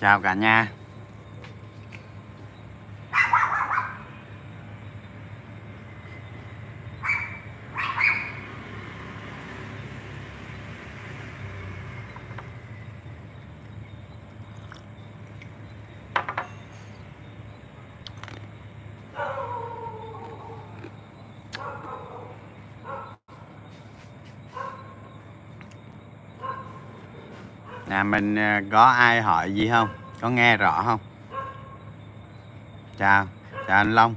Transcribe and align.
chào 0.00 0.20
cả 0.20 0.34
nhà. 0.34 0.68
Nhà 27.88 28.04
mình 28.04 28.36
ờ, 28.36 28.60
có 28.72 28.84
ai 28.84 29.22
hỏi 29.22 29.54
gì 29.54 29.68
không? 29.68 29.97
Có 30.20 30.30
nghe 30.30 30.56
rõ 30.56 30.82
không? 30.82 31.00
Chào 32.96 33.26
chào 33.66 33.76
anh 33.76 33.94
long. 33.94 34.14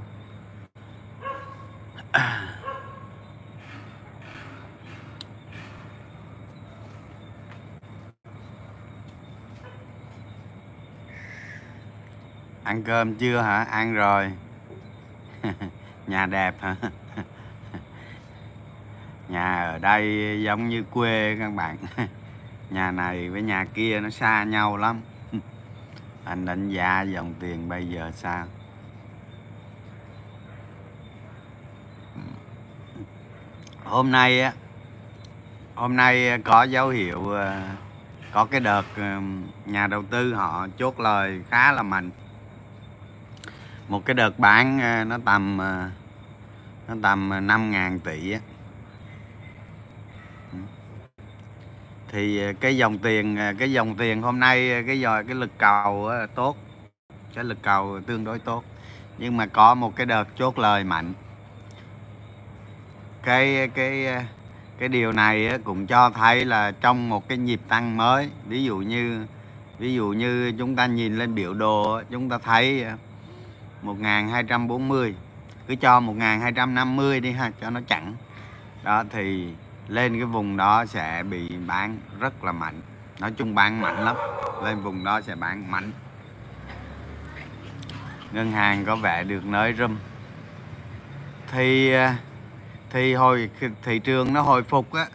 Ăn 12.64 12.82
cơm 12.82 13.14
chưa 13.14 13.40
hả? 13.40 13.64
Ăn 13.64 13.94
rồi. 13.94 14.32
Nhà 16.06 16.26
đẹp 16.26 16.54
hả? 16.60 16.76
Nhà 19.28 19.64
ở 19.64 19.78
đây 19.78 20.38
giống 20.42 20.68
như 20.68 20.84
quê 20.90 21.36
các 21.38 21.54
bạn. 21.54 21.76
Nhà 22.70 22.90
này 22.90 23.28
với 23.28 23.42
nhà 23.42 23.64
kia 23.74 24.00
nó 24.00 24.10
xa 24.10 24.44
nhau 24.44 24.76
lắm 24.76 25.00
anh 26.32 26.44
đánh 26.44 26.68
giá 26.68 27.02
dòng 27.02 27.34
tiền 27.40 27.68
bây 27.68 27.88
giờ 27.88 28.10
sao? 28.14 28.46
Hôm 33.84 34.10
nay 34.10 34.40
á, 34.40 34.52
hôm 35.74 35.96
nay 35.96 36.38
có 36.38 36.62
dấu 36.62 36.88
hiệu 36.88 37.30
ờ, 37.30 37.62
có 38.32 38.44
cái 38.44 38.60
đợt 38.60 38.84
ờ, 38.96 39.20
nhà 39.66 39.86
đầu 39.86 40.02
tư 40.10 40.34
họ 40.34 40.66
chốt 40.78 41.00
lời 41.00 41.42
khá 41.50 41.72
là 41.72 41.82
mạnh. 41.82 42.10
Một 43.88 44.04
cái 44.04 44.14
đợt 44.14 44.38
bán 44.38 44.80
ờ, 44.80 45.04
nó 45.04 45.18
tầm 45.24 45.56
nó 46.88 46.94
tầm 47.02 47.30
5.000 47.30 47.98
tỷ 47.98 48.32
á. 48.32 48.40
Thì 52.12 52.42
à, 52.42 52.52
cái 52.60 52.76
dòng 52.76 52.98
tiền 52.98 53.36
à, 53.36 53.52
cái 53.58 53.72
dòng 53.72 53.94
tiền 53.96 54.22
hôm 54.22 54.40
nay 54.40 54.72
à, 54.72 54.82
cái 54.86 55.00
giờ 55.00 55.22
cái 55.26 55.34
lực 55.34 55.50
cầu 55.58 56.10
tốt, 56.34 56.56
cái 57.34 57.44
lực 57.44 57.58
cầu 57.62 58.00
tương 58.06 58.24
đối 58.24 58.38
tốt. 58.38 58.64
Nhưng 59.18 59.36
mà 59.36 59.46
có 59.46 59.74
một 59.74 59.96
cái 59.96 60.06
đợt 60.06 60.28
chốt 60.36 60.58
lời 60.58 60.84
mạnh. 60.84 61.12
Cái 63.22 63.68
cái 63.74 64.06
cái 64.78 64.88
điều 64.88 65.12
này 65.12 65.58
cũng 65.64 65.86
cho 65.86 66.10
thấy 66.10 66.44
là 66.44 66.72
trong 66.80 67.08
một 67.08 67.28
cái 67.28 67.38
nhịp 67.38 67.60
tăng 67.68 67.96
mới, 67.96 68.30
ví 68.46 68.64
dụ 68.64 68.78
như, 68.78 69.26
ví 69.78 69.94
dụ 69.94 70.08
như 70.08 70.52
chúng 70.58 70.76
ta 70.76 70.86
nhìn 70.86 71.18
lên 71.18 71.34
biểu 71.34 71.54
đồ 71.54 72.02
chúng 72.10 72.28
ta 72.28 72.38
thấy 72.38 72.84
1240 73.82 75.14
cứ 75.66 75.74
cho 75.76 76.00
1250 76.00 77.20
đi 77.20 77.30
ha, 77.32 77.50
cho 77.60 77.70
nó 77.70 77.80
chặn 77.88 78.14
đó, 78.84 79.04
thì 79.10 79.48
lên 79.88 80.12
cái 80.12 80.24
vùng 80.24 80.56
đó 80.56 80.86
sẽ 80.86 81.22
bị 81.30 81.48
bán 81.66 81.98
rất 82.20 82.44
là 82.44 82.52
mạnh. 82.52 82.80
Nói 83.20 83.32
chung 83.36 83.54
bán 83.54 83.80
mạnh 83.80 84.04
lắm. 84.04 84.16
Lên 84.64 84.82
vùng 84.82 85.04
đó 85.04 85.20
sẽ 85.20 85.34
bán 85.34 85.70
mạnh. 85.70 85.92
Ngân 88.32 88.52
hàng 88.52 88.84
có 88.84 88.96
vẻ 88.96 89.24
được 89.24 89.44
nới 89.44 89.74
râm. 89.74 89.98
Thì 91.50 91.92
à, 91.92 92.16
thì 92.90 93.14
hồi 93.14 93.50
thị 93.82 93.98
trường 93.98 94.32
nó 94.32 94.42
hồi 94.42 94.62
phục 94.62 94.92
á, 94.92 95.06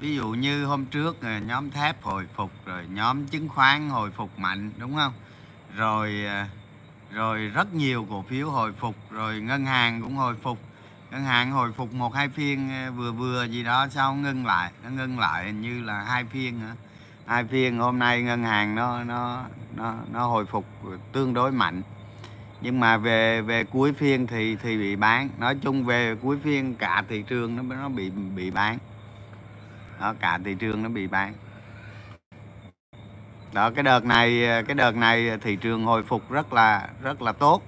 ví 0.00 0.16
dụ 0.16 0.28
như 0.28 0.64
hôm 0.64 0.84
trước 0.84 1.22
à, 1.22 1.40
nhóm 1.46 1.70
thép 1.70 2.02
hồi 2.02 2.26
phục, 2.34 2.50
rồi 2.66 2.84
nhóm 2.92 3.26
chứng 3.26 3.48
khoán 3.48 3.88
hồi 3.88 4.10
phục 4.10 4.38
mạnh, 4.38 4.70
đúng 4.78 4.96
không? 4.96 5.12
Rồi 5.76 6.24
à, 6.26 6.48
rồi 7.10 7.38
rất 7.38 7.74
nhiều 7.74 8.06
cổ 8.10 8.24
phiếu 8.28 8.50
hồi 8.50 8.72
phục, 8.72 8.96
rồi 9.10 9.40
ngân 9.40 9.66
hàng 9.66 10.02
cũng 10.02 10.16
hồi 10.16 10.34
phục 10.42 10.58
ngân 11.10 11.24
hàng 11.24 11.50
hồi 11.50 11.72
phục 11.72 11.94
một 11.94 12.14
hai 12.14 12.28
phiên 12.28 12.70
ờ, 12.70 12.92
vừa 12.92 13.12
vừa 13.12 13.44
gì 13.44 13.62
đó 13.62 13.86
sau 13.90 14.14
ngưng 14.14 14.46
lại? 14.46 14.72
Nó 14.84 14.90
ngưng 14.90 15.18
lại 15.18 15.44
hình 15.46 15.60
như 15.60 15.82
là 15.82 16.02
hai 16.02 16.24
phiên 16.24 16.60
hả? 16.60 16.74
Hai 17.26 17.44
phiên, 17.44 17.78
hôm 17.78 17.98
nay 17.98 18.22
ngân 18.22 18.44
hàng 18.44 18.74
nó 18.74 19.04
nó 19.04 19.44
nó 19.76 19.94
nó 20.12 20.26
hồi 20.26 20.46
phục 20.46 20.66
tương 21.12 21.34
đối 21.34 21.52
mạnh. 21.52 21.82
Nhưng 22.60 22.80
mà 22.80 22.96
về 22.96 23.42
về 23.42 23.64
cuối 23.64 23.92
phiên 23.92 24.26
thì 24.26 24.56
thì 24.56 24.78
bị 24.78 24.96
bán. 24.96 25.28
Nói 25.38 25.56
chung 25.62 25.84
về 25.84 26.14
cuối 26.22 26.38
phiên 26.44 26.74
cả 26.74 27.02
thị 27.08 27.22
trường 27.22 27.56
nó 27.56 27.76
nó 27.76 27.88
bị 27.88 28.10
bị 28.10 28.50
bán. 28.50 28.78
Đó, 30.00 30.14
cả 30.20 30.38
thị 30.44 30.54
trường 30.54 30.82
nó 30.82 30.88
bị 30.88 31.06
bán. 31.06 31.34
Đó, 33.52 33.70
cái 33.70 33.82
đợt 33.82 34.04
này 34.04 34.46
ờ, 34.46 34.62
cái 34.62 34.74
đợt 34.74 34.96
này 34.96 35.38
thị 35.42 35.56
trường 35.56 35.84
hồi 35.84 36.02
phục 36.02 36.30
rất 36.30 36.52
là 36.52 36.88
rất 37.02 37.22
là 37.22 37.32
tốt 37.32 37.62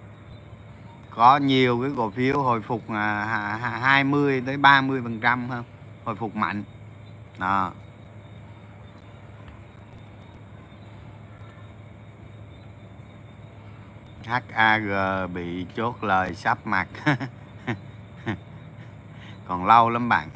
có 1.14 1.36
nhiều 1.36 1.80
cái 1.82 1.90
cổ 1.96 2.10
phiếu 2.10 2.42
hồi 2.42 2.62
phục 2.62 2.90
à, 2.90 3.58
20 3.80 4.42
tới 4.46 4.56
30 4.56 5.00
phần 5.02 5.20
trăm 5.20 5.48
không 5.48 5.64
hồi 6.04 6.16
phục 6.16 6.36
mạnh. 6.36 6.64
Đó. 7.38 7.72
HAG 14.52 14.88
bị 15.34 15.66
chốt 15.76 16.04
lời 16.04 16.34
sắp 16.34 16.66
mặt. 16.66 16.88
Còn 19.46 19.66
lâu 19.66 19.90
lắm 19.90 20.08
bạn. 20.08 20.28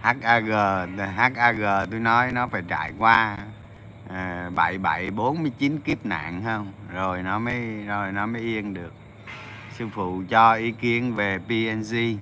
HAG 0.00 0.46
HAG 1.16 1.60
tôi 1.90 2.00
nói 2.00 2.32
nó 2.32 2.46
phải 2.46 2.62
trải 2.68 2.92
qua 2.98 3.36
à, 4.10 4.50
bảy 4.54 4.78
bảy 4.78 5.10
bốn 5.10 5.42
mươi 5.42 5.52
chín 5.58 5.80
kiếp 5.80 6.06
nạn 6.06 6.42
không? 6.44 6.72
Rồi 6.92 7.22
nó 7.22 7.38
mới 7.38 7.84
rồi 7.86 8.12
nó 8.12 8.26
mới 8.26 8.42
yên 8.42 8.74
được 8.74 8.92
sư 9.78 9.88
phụ 9.94 10.22
cho 10.28 10.52
ý 10.52 10.72
kiến 10.72 11.14
về 11.14 11.38
PNG 11.38 12.18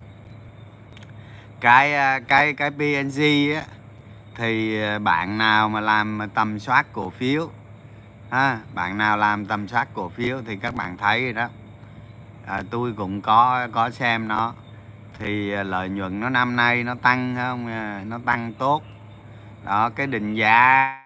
à, 1.61 2.21
cái 2.21 2.21
cái 2.29 2.55
cái 2.55 2.71
PNG 2.71 3.55
á 3.55 3.63
thì 4.35 4.83
à, 4.83 4.99
bạn 4.99 5.39
nào 5.39 5.69
mà 5.69 5.81
làm 5.81 6.19
tầm 6.35 6.59
soát 6.59 6.87
cổ 6.93 7.11
phiếu 7.11 7.51
ha 8.31 8.59
bạn 8.75 8.99
nào 8.99 9.17
làm 9.17 9.47
tầm 9.47 9.69
soát 9.69 9.89
cổ 9.95 10.09
phiếu 10.09 10.43
thì 10.47 10.57
các 10.57 10.75
bạn 10.75 10.97
thấy 10.97 11.25
rồi 11.25 11.33
đó. 11.33 11.49
À, 12.47 12.63
tôi 12.71 12.93
cũng 12.93 13.21
có 13.21 13.69
có 13.73 13.91
xem 13.91 14.29
nó. 14.29 14.55
Thì 15.19 15.53
à, 15.53 15.63
lợi 15.63 15.89
nhuận 15.89 16.21
nó 16.21 16.29
năm 16.29 16.57
nay 16.57 16.85
nó 16.85 16.95
tăng 16.95 17.37
không? 17.37 17.69
Nó 18.09 18.19
tăng 18.25 18.53
tốt. 18.53 18.83
Đó 19.65 19.91
cái 19.91 20.07
định 20.07 20.35
giá 20.35 21.01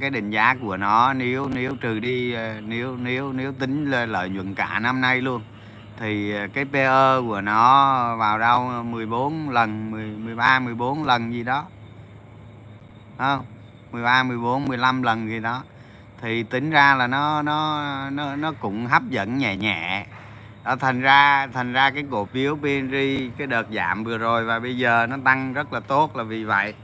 cái 0.00 0.10
định 0.12 0.30
giá 0.30 0.54
của 0.60 0.76
nó 0.76 1.12
nếu 1.12 1.48
nếu 1.54 1.76
trừ 1.80 1.98
đi 1.98 2.34
nếu 2.60 2.96
nếu 2.96 3.32
nếu 3.32 3.52
tính 3.52 3.90
lên 3.90 4.10
lợi 4.10 4.28
nhuận 4.28 4.54
cả 4.54 4.78
năm 4.78 5.00
nay 5.00 5.20
luôn 5.20 5.42
thì 5.98 6.34
à, 6.34 6.46
cái 6.54 6.64
PE 6.64 7.20
của 7.20 7.40
nó 7.40 8.16
vào 8.16 8.38
đâu? 8.38 8.82
14 8.82 9.50
lần 9.50 9.90
10, 9.90 10.06
13 10.06 10.58
14 10.58 11.04
lần 11.04 11.32
gì 11.32 11.42
đó. 11.42 11.64
Không? 13.18 13.44
13 13.92 14.22
14 14.22 14.64
15 14.64 15.02
lần 15.02 15.28
gì 15.28 15.40
đó. 15.40 15.62
Thì 16.20 16.42
tính 16.42 16.70
ra 16.70 16.94
là 16.94 17.06
nó 17.06 17.42
nó 17.42 18.10
nó 18.10 18.36
nó 18.36 18.52
cũng 18.52 18.86
hấp 18.86 19.02
dẫn 19.10 19.38
nhẹ 19.38 19.56
nhẹ. 19.56 20.06
Đó, 20.64 20.76
thành 20.76 21.00
ra 21.00 21.46
thành 21.46 21.72
ra 21.72 21.90
cái 21.90 22.04
cổ 22.10 22.24
phiếu 22.24 22.56
PNG 22.56 22.94
cái 23.38 23.46
đợt 23.46 23.66
giảm 23.72 24.04
vừa 24.04 24.18
rồi 24.18 24.44
và 24.44 24.58
bây 24.58 24.78
giờ 24.78 25.06
nó 25.06 25.16
tăng 25.24 25.52
rất 25.52 25.72
là 25.72 25.80
tốt 25.80 26.16
là 26.16 26.22
vì 26.22 26.44
vậy. 26.44 26.74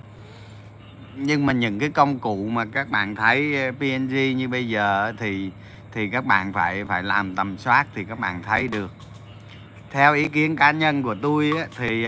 Nhưng 1.17 1.47
mà 1.47 1.53
những 1.53 1.79
cái 1.79 1.89
công 1.89 2.19
cụ 2.19 2.49
mà 2.49 2.65
các 2.73 2.91
bạn 2.91 3.15
thấy 3.15 3.63
à, 3.63 3.73
PNG 3.79 4.37
như 4.37 4.49
bây 4.49 4.69
giờ 4.69 5.13
thì 5.19 5.51
thì 5.93 6.09
các 6.09 6.27
bạn 6.27 6.53
phải 6.53 6.85
phải 6.85 7.03
làm 7.03 7.37
tầm 7.37 7.59
soát 7.59 7.87
thì 7.95 8.05
các 8.05 8.19
bạn 8.19 8.43
thấy 8.43 8.69
được 8.69 8.91
theo 9.95 10.15
ý 10.15 10.29
kiến 10.29 10.57
cá 10.57 10.71
nhân 10.71 11.03
của 11.03 11.15
tôi 11.23 11.51
ấy, 11.57 11.67
thì 11.77 12.07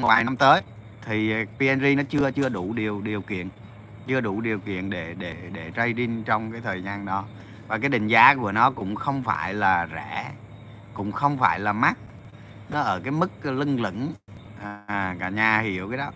vài 0.00 0.24
năm 0.24 0.36
tới 0.36 0.60
thì 1.02 1.34
PNG 1.58 1.96
nó 1.96 2.02
chưa 2.10 2.30
chưa 2.30 2.48
đủ 2.48 2.72
điều 2.72 3.00
điều 3.00 3.22
kiện 3.22 3.48
chưa 4.06 4.20
đủ 4.20 4.40
điều 4.40 4.58
kiện 4.58 4.90
để 4.90 5.14
để 5.18 5.36
để 5.52 5.72
trading 5.76 6.24
trong 6.24 6.52
cái 6.52 6.60
thời 6.60 6.82
gian 6.82 7.04
đó. 7.06 7.24
Và 7.68 7.78
cái 7.78 7.88
định 7.88 8.06
giá 8.06 8.34
của 8.34 8.52
nó 8.52 8.70
cũng 8.70 8.94
không 8.94 9.22
phải 9.22 9.54
là 9.54 9.88
rẻ 9.94 10.30
cũng 10.94 11.12
không 11.12 11.38
phải 11.38 11.60
là 11.60 11.72
mắc. 11.72 11.98
Nó 12.70 12.80
ở 12.80 13.00
cái 13.00 13.10
mức 13.10 13.30
lưng 13.42 13.80
lửng. 13.80 14.12
À, 14.86 15.16
cả 15.18 15.28
nhà 15.28 15.58
hiểu 15.58 15.88
cái 15.88 15.98
đó. 15.98 16.10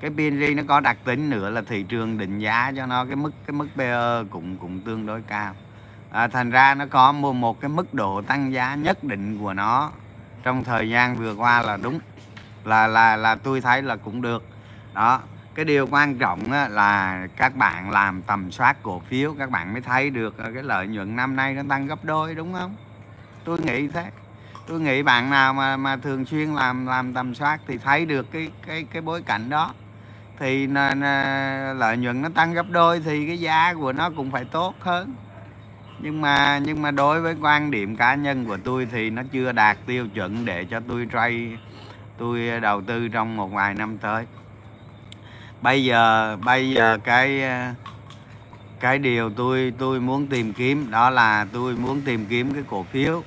Cái 0.00 0.10
PNG 0.10 0.56
nó 0.56 0.62
có 0.68 0.80
đặc 0.80 0.96
tính 1.04 1.30
nữa 1.30 1.50
là 1.50 1.62
thị 1.66 1.82
trường 1.82 2.18
định 2.18 2.38
giá 2.38 2.72
cho 2.76 2.86
nó 2.86 3.04
cái 3.04 3.16
mức 3.16 3.30
cái 3.46 3.54
mức 3.54 3.68
PE 3.76 4.24
cũng 4.30 4.56
cũng 4.56 4.80
tương 4.80 5.06
đối 5.06 5.22
cao. 5.22 5.54
À, 6.10 6.28
thành 6.28 6.50
ra 6.50 6.74
nó 6.74 6.86
có 6.86 7.12
một, 7.12 7.32
một 7.32 7.60
cái 7.60 7.68
mức 7.68 7.94
độ 7.94 8.22
tăng 8.22 8.52
giá 8.52 8.74
nhất 8.74 9.04
định 9.04 9.38
của 9.38 9.54
nó 9.54 9.90
trong 10.42 10.64
thời 10.64 10.88
gian 10.88 11.16
vừa 11.16 11.34
qua 11.34 11.62
là 11.62 11.76
đúng 11.76 11.98
là 12.64 12.86
là 12.86 13.16
là 13.16 13.34
tôi 13.34 13.60
thấy 13.60 13.82
là 13.82 13.96
cũng 13.96 14.22
được. 14.22 14.44
Đó 14.94 15.20
cái 15.54 15.64
điều 15.64 15.86
quan 15.86 16.18
trọng 16.18 16.52
á, 16.52 16.68
là 16.68 17.26
các 17.36 17.56
bạn 17.56 17.90
làm 17.90 18.22
tầm 18.22 18.50
soát 18.50 18.76
cổ 18.82 18.98
phiếu 19.08 19.34
các 19.38 19.50
bạn 19.50 19.72
mới 19.72 19.82
thấy 19.82 20.10
được 20.10 20.38
ờ, 20.38 20.50
cái 20.54 20.62
lợi 20.62 20.86
nhuận 20.86 21.16
năm 21.16 21.36
nay 21.36 21.54
nó 21.54 21.62
tăng 21.68 21.86
gấp 21.86 22.04
đôi 22.04 22.34
đúng 22.34 22.52
không? 22.52 22.76
Tôi 23.44 23.58
nghĩ 23.60 23.88
thế. 23.88 24.10
Tôi 24.66 24.80
nghĩ 24.80 25.02
bạn 25.02 25.30
nào 25.30 25.54
mà 25.54 25.76
mà 25.76 25.96
thường 25.96 26.24
xuyên 26.24 26.54
làm 26.54 26.86
làm 26.86 27.12
tầm 27.12 27.34
soát 27.34 27.60
thì 27.66 27.78
thấy 27.78 28.06
được 28.06 28.32
cái 28.32 28.50
cái 28.66 28.86
cái 28.92 29.02
bối 29.02 29.22
cảnh 29.22 29.50
đó. 29.50 29.74
Thì 30.38 30.66
n, 30.66 30.74
n, 30.74 31.00
lợi 31.78 31.96
nhuận 31.96 32.22
nó 32.22 32.28
tăng 32.34 32.54
gấp 32.54 32.70
đôi 32.70 33.00
thì 33.00 33.26
cái 33.26 33.40
giá 33.40 33.74
của 33.74 33.92
nó 33.92 34.10
cũng 34.10 34.30
phải 34.30 34.44
tốt 34.44 34.74
hơn 34.80 35.14
nhưng 35.98 36.20
mà 36.20 36.58
nhưng 36.58 36.82
mà 36.82 36.90
đối 36.90 37.20
với 37.20 37.36
quan 37.40 37.70
điểm 37.70 37.96
cá 37.96 38.14
nhân 38.14 38.44
của 38.44 38.58
tôi 38.64 38.88
thì 38.92 39.10
nó 39.10 39.22
chưa 39.32 39.52
đạt 39.52 39.78
tiêu 39.86 40.06
chuẩn 40.14 40.44
để 40.44 40.64
cho 40.64 40.80
tôi 40.88 41.08
trade 41.12 41.56
tôi 42.18 42.60
đầu 42.60 42.82
tư 42.82 43.08
trong 43.08 43.36
một 43.36 43.52
vài 43.52 43.74
năm 43.74 43.98
tới. 43.98 44.26
Bây 45.62 45.84
giờ 45.84 46.36
bây 46.44 46.70
giờ 46.70 46.98
cái 47.04 47.42
cái 48.80 48.98
điều 48.98 49.30
tôi 49.30 49.72
tôi 49.78 50.00
muốn 50.00 50.26
tìm 50.26 50.52
kiếm 50.52 50.90
đó 50.90 51.10
là 51.10 51.46
tôi 51.52 51.76
muốn 51.76 52.02
tìm 52.02 52.26
kiếm 52.26 52.54
cái 52.54 52.62
cổ 52.66 52.82
phiếu 52.82 53.22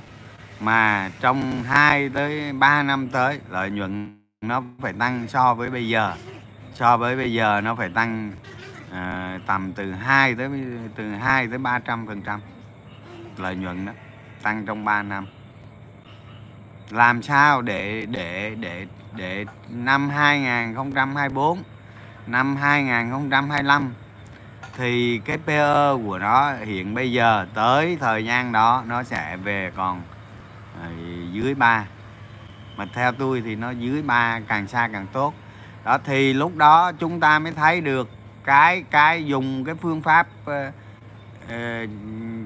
mà 0.60 1.12
trong 1.22 1.64
2 1.64 2.10
tới 2.10 2.54
3 2.54 2.84
năm 2.84 3.08
tới 3.08 3.40
lợi 3.50 3.70
nhuận 3.70 4.20
nó 4.42 4.64
phải 4.82 4.94
tăng 4.94 5.28
so 5.28 5.54
với 5.54 5.70
bây 5.70 5.90
giờ. 5.90 6.14
So 6.74 6.98
với 6.98 7.16
bây 7.16 7.34
giờ 7.34 7.62
nó 7.62 7.76
phải 7.76 7.90
tăng 7.90 8.32
à, 8.92 9.40
tầm 9.46 9.74
từ 9.74 9.92
2 9.92 10.36
tới 10.36 10.50
từ 10.96 11.10
2 11.10 11.48
tới 11.48 11.58
300 11.58 12.08
phần 12.08 12.22
trăm 12.22 12.40
lợi 13.40 13.56
nhuận 13.56 13.86
đó 13.86 13.92
tăng 14.42 14.66
trong 14.66 14.86
3 14.86 15.04
năm. 15.04 15.28
Làm 16.90 17.22
sao 17.22 17.62
để 17.62 18.06
để 18.10 18.56
để 18.60 18.86
để 19.16 19.46
năm 19.70 20.10
2024 20.10 21.64
năm 22.28 22.56
2025 22.56 23.94
thì 24.78 25.22
cái 25.26 25.38
PE 25.38 25.94
của 26.06 26.20
nó 26.20 26.54
hiện 26.54 26.94
bây 26.94 27.12
giờ 27.12 27.46
tới 27.54 27.98
thời 28.00 28.26
gian 28.26 28.52
đó 28.52 28.84
nó 28.88 29.04
sẽ 29.04 29.38
về 29.38 29.72
còn 29.76 30.02
ờ, 30.82 30.90
dưới 31.32 31.56
3 31.56 31.86
mà 32.78 32.86
theo 32.94 33.12
tôi 33.12 33.42
thì 33.46 33.56
nó 33.56 33.72
dưới 33.72 34.02
3 34.02 34.40
càng 34.48 34.68
xa 34.68 34.90
càng 34.94 35.08
tốt. 35.14 35.34
Đó 35.84 35.98
thì 36.06 36.34
lúc 36.34 36.56
đó 36.56 36.92
chúng 37.00 37.20
ta 37.20 37.40
mới 37.40 37.52
thấy 37.54 37.82
được 37.82 38.10
cái 38.44 38.84
cái 38.92 39.26
dùng 39.26 39.66
cái 39.66 39.76
phương 39.76 40.02
pháp 40.02 40.28
uh, 40.42 40.74
uh, 41.46 41.90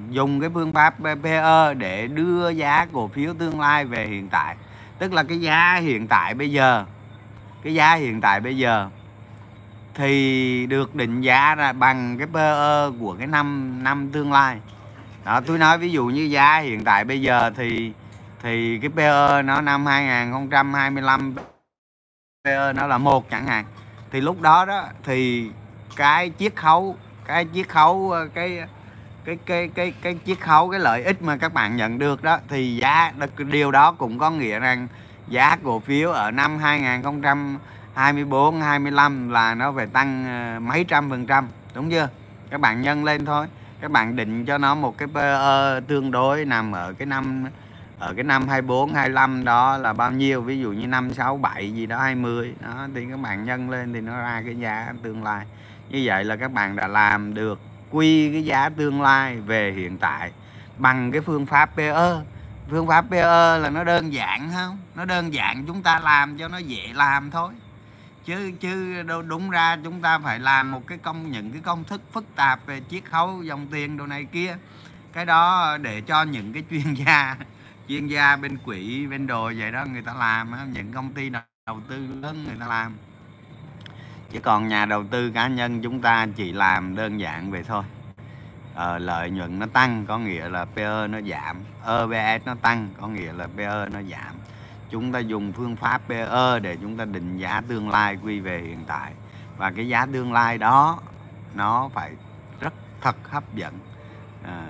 dùng 0.10 0.40
cái 0.40 0.50
phương 0.54 0.74
pháp 0.74 0.96
PE 1.24 1.74
để 1.74 2.08
đưa 2.08 2.50
giá 2.50 2.86
cổ 2.94 3.08
phiếu 3.08 3.34
tương 3.34 3.60
lai 3.60 3.86
về 3.86 4.08
hiện 4.08 4.30
tại. 4.30 4.56
Tức 5.00 5.14
là 5.14 5.24
cái 5.24 5.42
giá 5.42 5.76
hiện 5.76 6.08
tại 6.08 6.34
bây 6.34 6.52
giờ, 6.52 6.86
cái 7.64 7.74
giá 7.74 7.96
hiện 7.96 8.22
tại 8.22 8.40
bây 8.40 8.58
giờ 8.58 8.90
thì 9.96 10.66
được 10.66 10.96
định 10.96 11.22
giá 11.22 11.56
ra 11.56 11.74
bằng 11.74 12.18
cái 12.18 12.28
PE 12.34 12.86
của 13.00 13.16
cái 13.18 13.28
năm 13.28 13.80
năm 13.84 14.10
tương 14.12 14.32
lai. 14.32 14.58
Đó, 15.26 15.42
tôi 15.48 15.58
nói 15.58 15.78
ví 15.78 15.92
dụ 15.92 16.06
như 16.06 16.22
giá 16.22 16.60
hiện 16.60 16.84
tại 16.84 17.04
bây 17.04 17.22
giờ 17.22 17.52
thì 17.58 17.94
thì 18.44 18.80
cái 18.80 18.90
PE 18.96 19.42
nó 19.42 19.62
năm 19.62 19.86
2025 19.86 21.36
PE 22.46 22.74
nó 22.74 22.88
là 22.88 22.98
một 22.98 23.30
chẳng 23.30 23.48
hạn. 23.48 23.66
Thì 24.12 24.22
lúc 24.22 24.42
đó 24.42 24.66
đó 24.66 24.86
thì 25.04 25.52
cái 25.96 26.32
chiết 26.40 26.56
khấu, 26.56 26.96
cái 27.26 27.48
chiết 27.54 27.70
khấu 27.70 28.12
ờ, 28.12 28.28
cái 28.34 28.60
cái 29.30 29.38
cái 29.46 29.68
cái 29.68 29.94
cái 30.02 30.18
chiết 30.26 30.40
khấu, 30.40 30.70
cái 30.70 30.80
lợi 30.80 31.04
ích 31.04 31.22
mà 31.22 31.38
các 31.38 31.54
bạn 31.54 31.76
nhận 31.76 32.00
được 32.00 32.24
đó, 32.24 32.40
thì 32.48 32.76
giá 32.76 33.14
điều 33.38 33.72
đó 33.72 33.92
cũng 33.92 34.20
có 34.20 34.32
nghĩa 34.32 34.60
rằng 34.60 34.88
giá 35.28 35.58
cổ 35.64 35.80
phiếu 35.80 36.12
ở 36.12 36.32
năm 36.32 36.58
2024 36.58 38.62
25 38.62 39.30
là 39.30 39.56
nó 39.56 39.72
phải 39.72 39.88
tăng 39.88 40.26
ờ, 40.26 40.60
mấy 40.60 40.84
trăm 40.84 41.10
phần 41.10 41.26
trăm, 41.26 41.48
đúng 41.76 41.92
chưa? 41.92 42.10
Các 42.50 42.62
bạn 42.62 42.82
nhân 42.82 43.04
lên 43.04 43.26
thôi. 43.26 43.48
Các 43.82 43.92
bạn 43.92 44.16
định 44.16 44.46
cho 44.46 44.58
nó 44.58 44.76
một 44.76 44.98
cái 44.98 45.08
PE 45.14 45.32
ờ, 45.32 45.80
tương 45.88 46.12
đối 46.12 46.46
nằm 46.46 46.72
ở 46.72 46.94
cái 46.94 47.06
năm, 47.06 47.46
ở 48.00 48.14
cái 48.14 48.24
năm 48.24 48.48
24 48.48 48.94
25 48.94 49.46
đó 49.46 49.78
là 49.78 49.94
bao 49.94 50.12
nhiêu? 50.12 50.42
Ví 50.42 50.60
dụ 50.60 50.72
như 50.72 50.88
năm 50.88 51.14
6 51.14 51.38
7 51.38 51.74
gì 51.74 51.86
đó 51.86 52.00
20 52.00 52.54
đó, 52.62 52.88
thì 52.96 53.06
các 53.10 53.20
bạn 53.20 53.46
nhân 53.46 53.70
lên 53.70 53.94
thì 53.94 54.02
nó 54.02 54.18
ra 54.18 54.42
cái 54.46 54.56
giá 54.56 54.94
tương 55.04 55.24
lai. 55.24 55.46
Như 55.90 56.02
vậy 56.06 56.24
là 56.24 56.36
các 56.36 56.52
bạn 56.52 56.76
đã 56.76 56.88
làm 56.88 57.34
được 57.34 57.60
quy 57.92 58.32
cái 58.32 58.46
giá 58.46 58.70
tương 58.70 59.02
lai 59.02 59.38
về 59.40 59.72
hiện 59.72 59.98
tại 59.98 60.32
bằng 60.78 61.12
cái 61.12 61.22
phương 61.22 61.46
pháp 61.46 61.70
PE 61.76 62.22
phương 62.70 62.88
pháp 62.88 63.06
PE 63.10 63.58
là 63.58 63.70
nó 63.70 63.84
đơn 63.84 64.14
giản 64.14 64.52
không? 64.54 64.78
Nó 64.96 65.06
đơn 65.06 65.34
giản, 65.34 65.66
chúng 65.68 65.84
ta 65.84 66.00
làm 66.00 66.38
cho 66.38 66.48
nó 66.48 66.58
dễ 66.58 66.94
làm 66.94 67.32
thôi. 67.32 67.54
Chứ 68.26 68.52
chứ 68.60 69.04
đâu, 69.04 69.22
đúng 69.22 69.50
ra 69.50 69.78
chúng 69.84 70.02
ta 70.02 70.20
phải 70.20 70.40
làm 70.40 70.72
một 70.72 70.88
cái 70.88 70.98
công, 70.98 71.32
những 71.32 71.52
cái 71.52 71.62
công 71.62 71.84
thức 71.84 72.02
phức 72.12 72.36
tạp 72.36 72.66
về 72.66 72.82
chiết 72.90 73.06
khấu, 73.06 73.44
dòng 73.44 73.68
tiền, 73.72 73.98
đồ 73.98 74.06
này 74.06 74.26
kia. 74.26 74.58
Cái 75.14 75.26
đó 75.26 75.78
để 75.82 76.02
cho 76.02 76.24
những 76.24 76.54
cái 76.54 76.64
chuyên 76.70 76.94
gia 76.94 77.36
chuyên 77.88 78.08
gia 78.08 78.36
bên 78.36 78.58
quỹ, 78.58 79.08
bên 79.08 79.28
đồ 79.28 79.52
vậy 79.58 79.72
đó, 79.72 79.86
người 79.86 80.02
ta 80.02 80.14
làm 80.14 80.74
những 80.74 80.94
công 80.94 81.14
ty 81.14 81.30
đầu 81.30 81.80
tư 81.90 82.08
lớn, 82.22 82.44
người 82.48 82.58
ta 82.60 82.68
làm 82.68 82.94
chứ 84.32 84.40
còn 84.40 84.68
nhà 84.68 84.86
đầu 84.86 85.04
tư 85.04 85.32
cá 85.32 85.48
nhân 85.48 85.82
chúng 85.82 86.02
ta 86.02 86.28
chỉ 86.36 86.52
làm 86.52 86.96
đơn 86.96 87.20
giản 87.20 87.52
vậy 87.52 87.64
thôi. 87.64 87.84
Ờ, 88.76 88.98
lợi 88.98 89.30
nhuận 89.30 89.60
nó 89.60 89.66
tăng 89.74 90.06
có 90.08 90.18
nghĩa 90.18 90.50
là 90.50 90.66
PE 90.66 91.08
nó 91.08 91.20
giảm. 91.22 91.58
EPS 91.86 92.46
nó 92.46 92.56
tăng 92.62 92.90
có 93.02 93.08
nghĩa 93.08 93.34
là 93.34 93.48
PE 93.58 93.86
nó 93.92 94.02
giảm. 94.02 94.36
Chúng 94.90 95.12
ta 95.12 95.20
dùng 95.20 95.52
phương 95.52 95.76
pháp 95.76 96.02
PE 96.08 96.60
để 96.62 96.78
chúng 96.82 96.98
ta 96.98 97.06
định 97.06 97.38
giá 97.38 97.62
tương 97.68 97.90
lai 97.90 98.18
quy 98.24 98.40
về 98.40 98.62
hiện 98.62 98.84
tại. 98.88 99.14
Và 99.58 99.72
cái 99.72 99.88
giá 99.88 100.06
tương 100.06 100.34
lai 100.34 100.58
đó 100.58 101.00
nó 101.56 101.90
phải 101.94 102.12
rất 102.60 102.74
thật 103.02 103.30
hấp 103.30 103.56
dẫn. 103.56 103.74
À, 104.44 104.68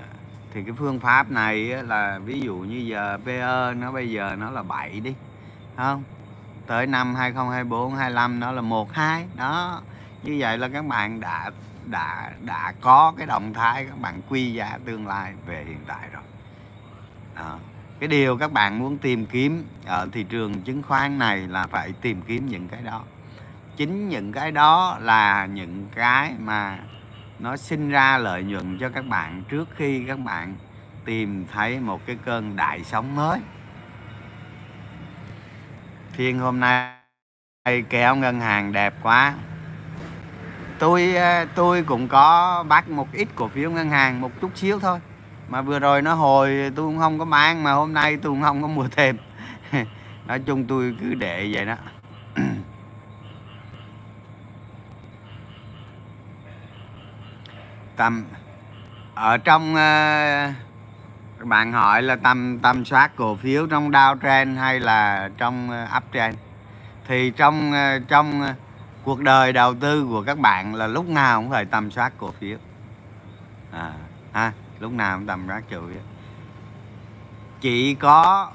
thì 0.54 0.64
cái 0.64 0.74
phương 0.78 1.00
pháp 1.00 1.32
này 1.32 1.58
là 1.66 2.20
ví 2.26 2.40
dụ 2.42 2.56
như 2.56 2.78
giờ 2.78 3.18
PE 3.26 3.74
nó 3.74 3.92
bây 3.92 4.12
giờ 4.12 4.36
nó 4.40 4.50
là 4.50 4.64
7 4.64 5.00
đi 5.00 5.14
không? 5.78 6.04
Tới 6.70 6.88
năm 6.88 7.16
2024 7.16 7.96
25 7.96 8.40
nó 8.40 8.52
là 8.52 8.62
1 8.62 8.94
2 8.94 9.26
đó. 9.36 9.82
Như 10.24 10.36
vậy 10.40 10.58
là 10.58 10.70
các 10.70 10.86
bạn 10.86 11.20
đã 11.20 11.52
đã 11.86 12.32
đã 12.46 12.74
có 12.82 13.14
cái 13.18 13.28
động 13.28 13.54
thái 13.54 13.86
các 13.86 14.00
bạn 14.00 14.22
quy 14.30 14.54
giá 14.54 14.78
tương 14.86 15.08
lai 15.08 15.34
về 15.46 15.66
hiện 15.68 15.80
tại 15.88 16.10
rồi. 16.14 16.22
Đó. 17.36 17.58
cái 18.00 18.08
điều 18.08 18.38
các 18.38 18.52
bạn 18.52 18.80
muốn 18.80 18.98
tìm 18.98 19.26
kiếm 19.26 19.66
ở 19.86 20.08
thị 20.12 20.24
trường 20.24 20.62
chứng 20.62 20.84
khoán 20.84 21.20
này 21.20 21.38
là 21.38 21.68
phải 21.68 21.92
tìm 22.02 22.22
kiếm 22.22 22.46
những 22.46 22.68
cái 22.68 22.82
đó. 22.82 23.04
Chính 23.78 24.10
những 24.10 24.32
cái 24.32 24.52
đó 24.52 24.98
là 25.02 25.46
những 25.46 25.88
cái 25.96 26.34
mà 26.40 26.78
nó 27.40 27.58
sinh 27.58 27.90
ra 27.90 28.18
lợi 28.18 28.44
nhuận 28.44 28.78
cho 28.80 28.90
các 28.90 29.06
bạn 29.06 29.44
trước 29.50 29.70
khi 29.76 30.04
các 30.08 30.20
bạn 30.20 30.56
tìm 31.06 31.46
thấy 31.54 31.80
một 31.80 32.06
cái 32.06 32.18
cơn 32.26 32.56
đại 32.56 32.84
sóng 32.84 33.16
mới 33.16 33.40
phiên 36.20 36.40
hôm 36.40 36.60
nay 36.60 36.92
kéo 37.90 38.16
ngân 38.16 38.40
hàng 38.40 38.74
đẹp 38.74 38.94
quá. 39.04 39.34
Tôi 40.80 41.16
ờ, 41.16 41.46
tôi 41.56 41.84
cũng 41.84 42.08
có 42.08 42.64
bắt 42.68 42.90
một 42.90 43.08
ít 43.14 43.28
cổ 43.36 43.48
phiếu 43.48 43.72
ngân 43.72 43.90
hàng 43.90 44.22
một 44.22 44.32
chút 44.42 44.52
xíu 44.56 44.80
thôi. 44.80 45.00
Mà 45.50 45.62
vừa 45.62 45.80
rồi 45.80 46.02
nó 46.02 46.14
hồi 46.14 46.72
tôi 46.76 46.86
cũng 46.86 47.00
không 47.00 47.20
có 47.20 47.26
mang 47.26 47.64
mà 47.64 47.72
hôm 47.72 47.94
nay 47.94 48.18
tôi 48.18 48.32
cũng 48.32 48.42
không 48.42 48.62
có 48.62 48.68
mua 48.68 48.88
thêm. 48.88 49.18
Nói 50.28 50.40
chung 50.40 50.66
tôi 50.68 50.96
cứ 51.00 51.14
để 51.14 51.50
vậy 51.54 51.66
đó. 51.66 51.76
Tầm 57.96 58.26
ở 59.16 59.38
trong 59.38 59.74
uh, 59.74 60.69
bạn 61.46 61.72
hỏi 61.74 62.02
là 62.02 62.16
tâm 62.16 62.60
tâm 62.60 62.86
soát 62.86 63.16
cổ 63.16 63.36
phiếu 63.36 63.68
trong 63.68 63.92
downtrend 63.92 64.58
hay 64.58 64.80
là 64.80 65.30
trong 65.38 65.70
uh, 65.70 65.98
uptrend? 65.98 66.38
Thì 67.08 67.32
trong 67.32 67.72
uh, 67.72 68.08
trong 68.08 68.42
uh, 68.42 68.56
cuộc 69.04 69.22
đời 69.22 69.54
đầu 69.54 69.76
tư 69.76 70.06
của 70.10 70.24
các 70.24 70.40
bạn 70.40 70.76
là 70.76 70.88
lúc 70.88 71.10
nào 71.10 71.42
cũng 71.42 71.52
phải 71.52 71.66
tầm 71.66 71.92
soát 71.92 72.14
cổ 72.18 72.32
phiếu. 72.40 72.58
À 73.72 73.94
ha, 74.34 74.52
lúc 74.80 74.92
nào 74.92 75.18
cũng 75.18 75.28
tầm 75.28 75.44
soát 75.48 75.64
cổ 75.72 75.78
phiếu. 75.88 76.02
Chỉ 77.62 77.96
có 77.96 78.52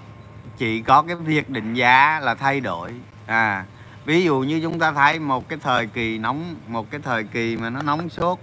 chỉ 0.56 0.82
có 0.82 1.02
cái 1.02 1.16
việc 1.16 1.50
định 1.50 1.74
giá 1.74 2.20
là 2.22 2.34
thay 2.34 2.60
đổi. 2.60 2.94
À 3.26 3.64
ví 4.04 4.24
dụ 4.24 4.40
như 4.40 4.60
chúng 4.62 4.78
ta 4.78 4.92
thấy 4.92 5.18
một 5.18 5.48
cái 5.48 5.58
thời 5.62 5.86
kỳ 5.86 6.18
nóng, 6.18 6.54
một 6.66 6.90
cái 6.90 7.00
thời 7.04 7.24
kỳ 7.24 7.56
mà 7.56 7.70
nó 7.70 7.82
nóng 7.82 8.08
sốt 8.08 8.38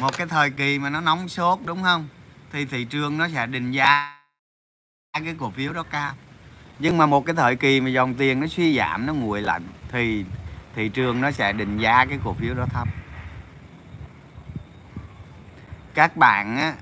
một 0.00 0.16
cái 0.16 0.26
thời 0.26 0.50
kỳ 0.50 0.78
mà 0.78 0.90
nó 0.90 1.00
nóng 1.00 1.28
sốt 1.28 1.58
đúng 1.64 1.82
không? 1.82 2.08
Thì 2.52 2.64
thị 2.64 2.84
trường 2.84 3.18
nó 3.18 3.28
sẽ 3.28 3.46
định 3.46 3.72
giá 3.72 4.16
cái 5.12 5.34
cổ 5.38 5.50
phiếu 5.50 5.72
đó 5.72 5.82
cao. 5.90 6.12
Nhưng 6.78 6.98
mà 6.98 7.06
một 7.06 7.26
cái 7.26 7.36
thời 7.36 7.56
kỳ 7.56 7.80
mà 7.80 7.90
dòng 7.90 8.14
tiền 8.14 8.40
nó 8.40 8.46
suy 8.46 8.76
giảm 8.76 9.06
nó 9.06 9.14
nguội 9.14 9.42
lạnh 9.42 9.62
thì 9.88 10.24
thị 10.74 10.88
trường 10.88 11.20
nó 11.20 11.30
sẽ 11.30 11.52
định 11.52 11.78
giá 11.78 12.04
cái 12.04 12.18
cổ 12.24 12.32
phiếu 12.34 12.54
đó 12.54 12.66
thấp. 12.70 12.88
Các 15.94 16.16
bạn 16.16 16.56
á 16.56 16.74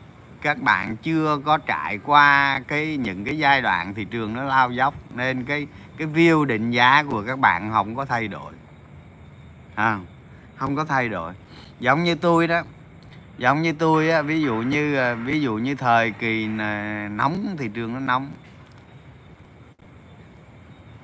các 0.43 0.63
bạn 0.63 0.97
chưa 0.97 1.39
có 1.45 1.59
trải 1.59 1.99
qua 1.99 2.61
cái 2.69 2.97
những 2.97 3.25
cái 3.25 3.39
giai 3.39 3.63
đoạn 3.63 3.95
thị 3.95 4.05
trường 4.05 4.35
nó 4.35 4.45
lao 4.45 4.71
dốc 4.71 4.95
nên 5.15 5.45
cái 5.45 5.67
cái 5.97 6.09
view 6.09 6.45
định 6.45 6.71
giá 6.71 7.03
của 7.03 7.25
các 7.27 7.39
bạn 7.39 7.73
không 7.73 7.97
có 7.97 8.05
thay 8.05 8.29
đổi. 8.29 8.53
À, 9.75 9.99
không 10.57 10.77
có 10.77 10.85
thay 10.85 11.09
đổi. 11.09 11.35
Giống 11.81 12.05
như 12.05 12.15
tôi 12.15 12.47
đó 12.47 12.63
giống 13.39 13.63
như 13.63 13.73
tôi 13.73 14.11
á 14.11 14.23
ví 14.23 14.43
dụ 14.43 14.55
như 14.55 14.97
ờ, 14.97 15.17
ví 15.17 15.41
dụ 15.41 15.55
như 15.55 15.75
thời 15.75 16.11
kỳ 16.11 16.47
nóng 17.11 17.57
thị 17.59 17.71
trường 17.75 17.95
nó 17.95 18.01
nóng 18.01 18.31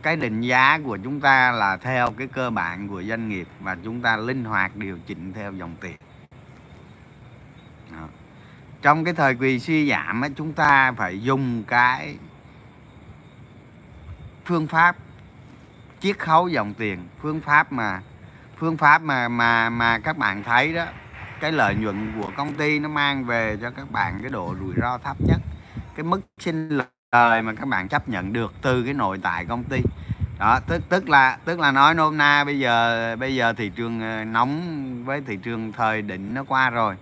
cái 0.03 0.17
định 0.17 0.41
giá 0.41 0.79
của 0.85 0.99
chúng 1.05 1.21
ta 1.21 1.53
là 1.53 1.77
theo 1.77 2.11
cái 2.11 2.27
cơ 2.27 2.51
bản 2.51 2.89
của 2.89 3.03
doanh 3.03 3.29
nghiệp 3.29 3.49
và 3.61 3.77
chúng 3.85 4.01
ta 4.01 4.17
linh 4.17 4.45
hoạt 4.45 4.77
điều 4.77 4.99
chỉnh 5.07 5.33
theo 5.33 5.53
dòng 5.53 5.75
tiền 5.81 5.97
Đó. 7.93 8.09
trong 8.83 9.05
cái 9.05 9.15
thời 9.15 9.35
kỳ 9.35 9.59
suy 9.59 9.91
giảm 9.91 10.21
á, 10.21 10.29
chúng 10.37 10.53
ta 10.53 10.93
phải 10.93 11.23
dùng 11.23 11.65
cái 11.67 12.17
phương 14.45 14.67
pháp 14.67 14.97
chiết 16.01 16.19
khấu 16.19 16.49
dòng 16.49 16.75
tiền 16.75 16.99
phương 17.21 17.41
pháp 17.41 17.73
mà 17.73 18.01
phương 18.57 18.77
pháp 18.77 19.03
mà 19.03 19.29
mà 19.29 19.71
mà 19.71 19.99
các 19.99 20.19
bạn 20.19 20.43
thấy 20.43 20.73
đó 20.75 20.87
cái 21.45 21.53
lợi 21.53 21.75
nhuận 21.75 22.13
của 22.21 22.31
công 22.37 22.55
ty 22.55 22.79
nó 22.79 22.89
mang 22.89 23.25
về 23.25 23.57
cho 23.63 23.71
các 23.71 23.91
bạn 23.91 24.19
cái 24.23 24.31
độ 24.31 24.55
rủi 24.61 24.75
ro 24.81 24.99
thấp 24.99 25.17
nhất, 25.21 25.41
cái 25.97 26.05
mức 26.05 26.21
sinh 26.39 26.81
lời 27.13 27.43
mà 27.43 27.53
các 27.53 27.69
bạn 27.69 27.89
chấp 27.89 28.09
nhận 28.09 28.33
được 28.33 28.53
từ 28.63 28.83
cái 28.85 28.95
nội 28.95 29.19
tại 29.23 29.45
công 29.45 29.65
ty. 29.65 29.81
Đó, 30.39 30.61
tức 30.67 30.83
tức 30.89 31.09
là 31.09 31.39
tức 31.45 31.61
là 31.61 31.71
nói 31.71 31.95
nôm 31.95 32.19
na 32.19 32.45
bây 32.45 32.59
giờ 32.59 33.17
bây 33.17 33.35
giờ 33.35 33.53
thị 33.53 33.69
trường 33.69 34.01
ờ, 34.01 34.25
nóng 34.25 35.05
với 35.05 35.23
thị 35.27 35.37
trường 35.37 35.73
thời 35.73 36.03
định 36.03 36.35
nó 36.35 36.45
qua 36.45 36.71
rồi. 36.71 36.95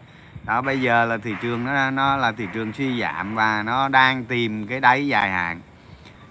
Đó, 0.45 0.63
bây 0.63 0.81
giờ 0.81 1.05
là 1.05 1.17
thị 1.17 1.35
trường 1.43 1.65
nó 1.65 1.91
nó 1.91 2.17
là 2.17 2.33
thị 2.33 2.47
trường 2.53 2.73
suy 2.73 3.01
giảm 3.01 3.35
và 3.35 3.63
nó 3.63 3.89
đang 3.89 4.25
tìm 4.25 4.67
cái 4.67 4.81
đáy 4.81 5.09
dài 5.09 5.31
hạn. 5.31 5.61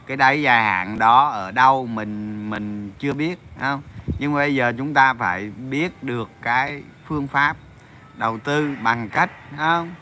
Cái 0.08 0.18
đáy 0.18 0.42
dài 0.42 0.64
hạn 0.64 1.00
đó 1.00 1.30
ở 1.30 1.52
đâu 1.52 1.86
mình 1.86 2.50
mình 2.50 2.92
chưa 3.00 3.14
biết 3.14 3.40
không? 3.60 3.82
Nhưng 4.20 4.34
mà 4.34 4.38
bây 4.38 4.56
giờ 4.56 4.74
chúng 4.78 4.94
ta 4.94 5.14
phải 5.14 5.52
biết 5.70 6.04
được 6.04 6.30
cái 6.42 6.84
phương 7.06 7.28
pháp 7.28 7.58
đầu 8.18 8.38
tư 8.38 8.76
bằng 8.84 9.10
cách 9.10 9.32
không? 9.58 9.94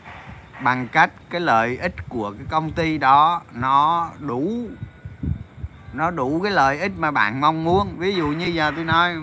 Bằng 0.62 0.88
cách 0.88 1.10
cái 1.30 1.40
lợi 1.40 1.76
ích 1.76 1.94
của 2.08 2.32
cái 2.38 2.46
công 2.50 2.72
ty 2.72 2.98
đó, 2.98 3.42
nó 3.52 4.10
đủ 4.18 4.68
nó 5.92 6.10
đủ 6.10 6.40
cái 6.40 6.52
lợi 6.52 6.80
ích 6.80 6.92
mà 6.98 7.10
bạn 7.10 7.40
mong 7.40 7.64
muốn. 7.64 7.94
Ví 7.98 8.14
dụ 8.14 8.28
như 8.28 8.46
giờ 8.46 8.72
tôi 8.76 8.84
nói, 8.84 9.16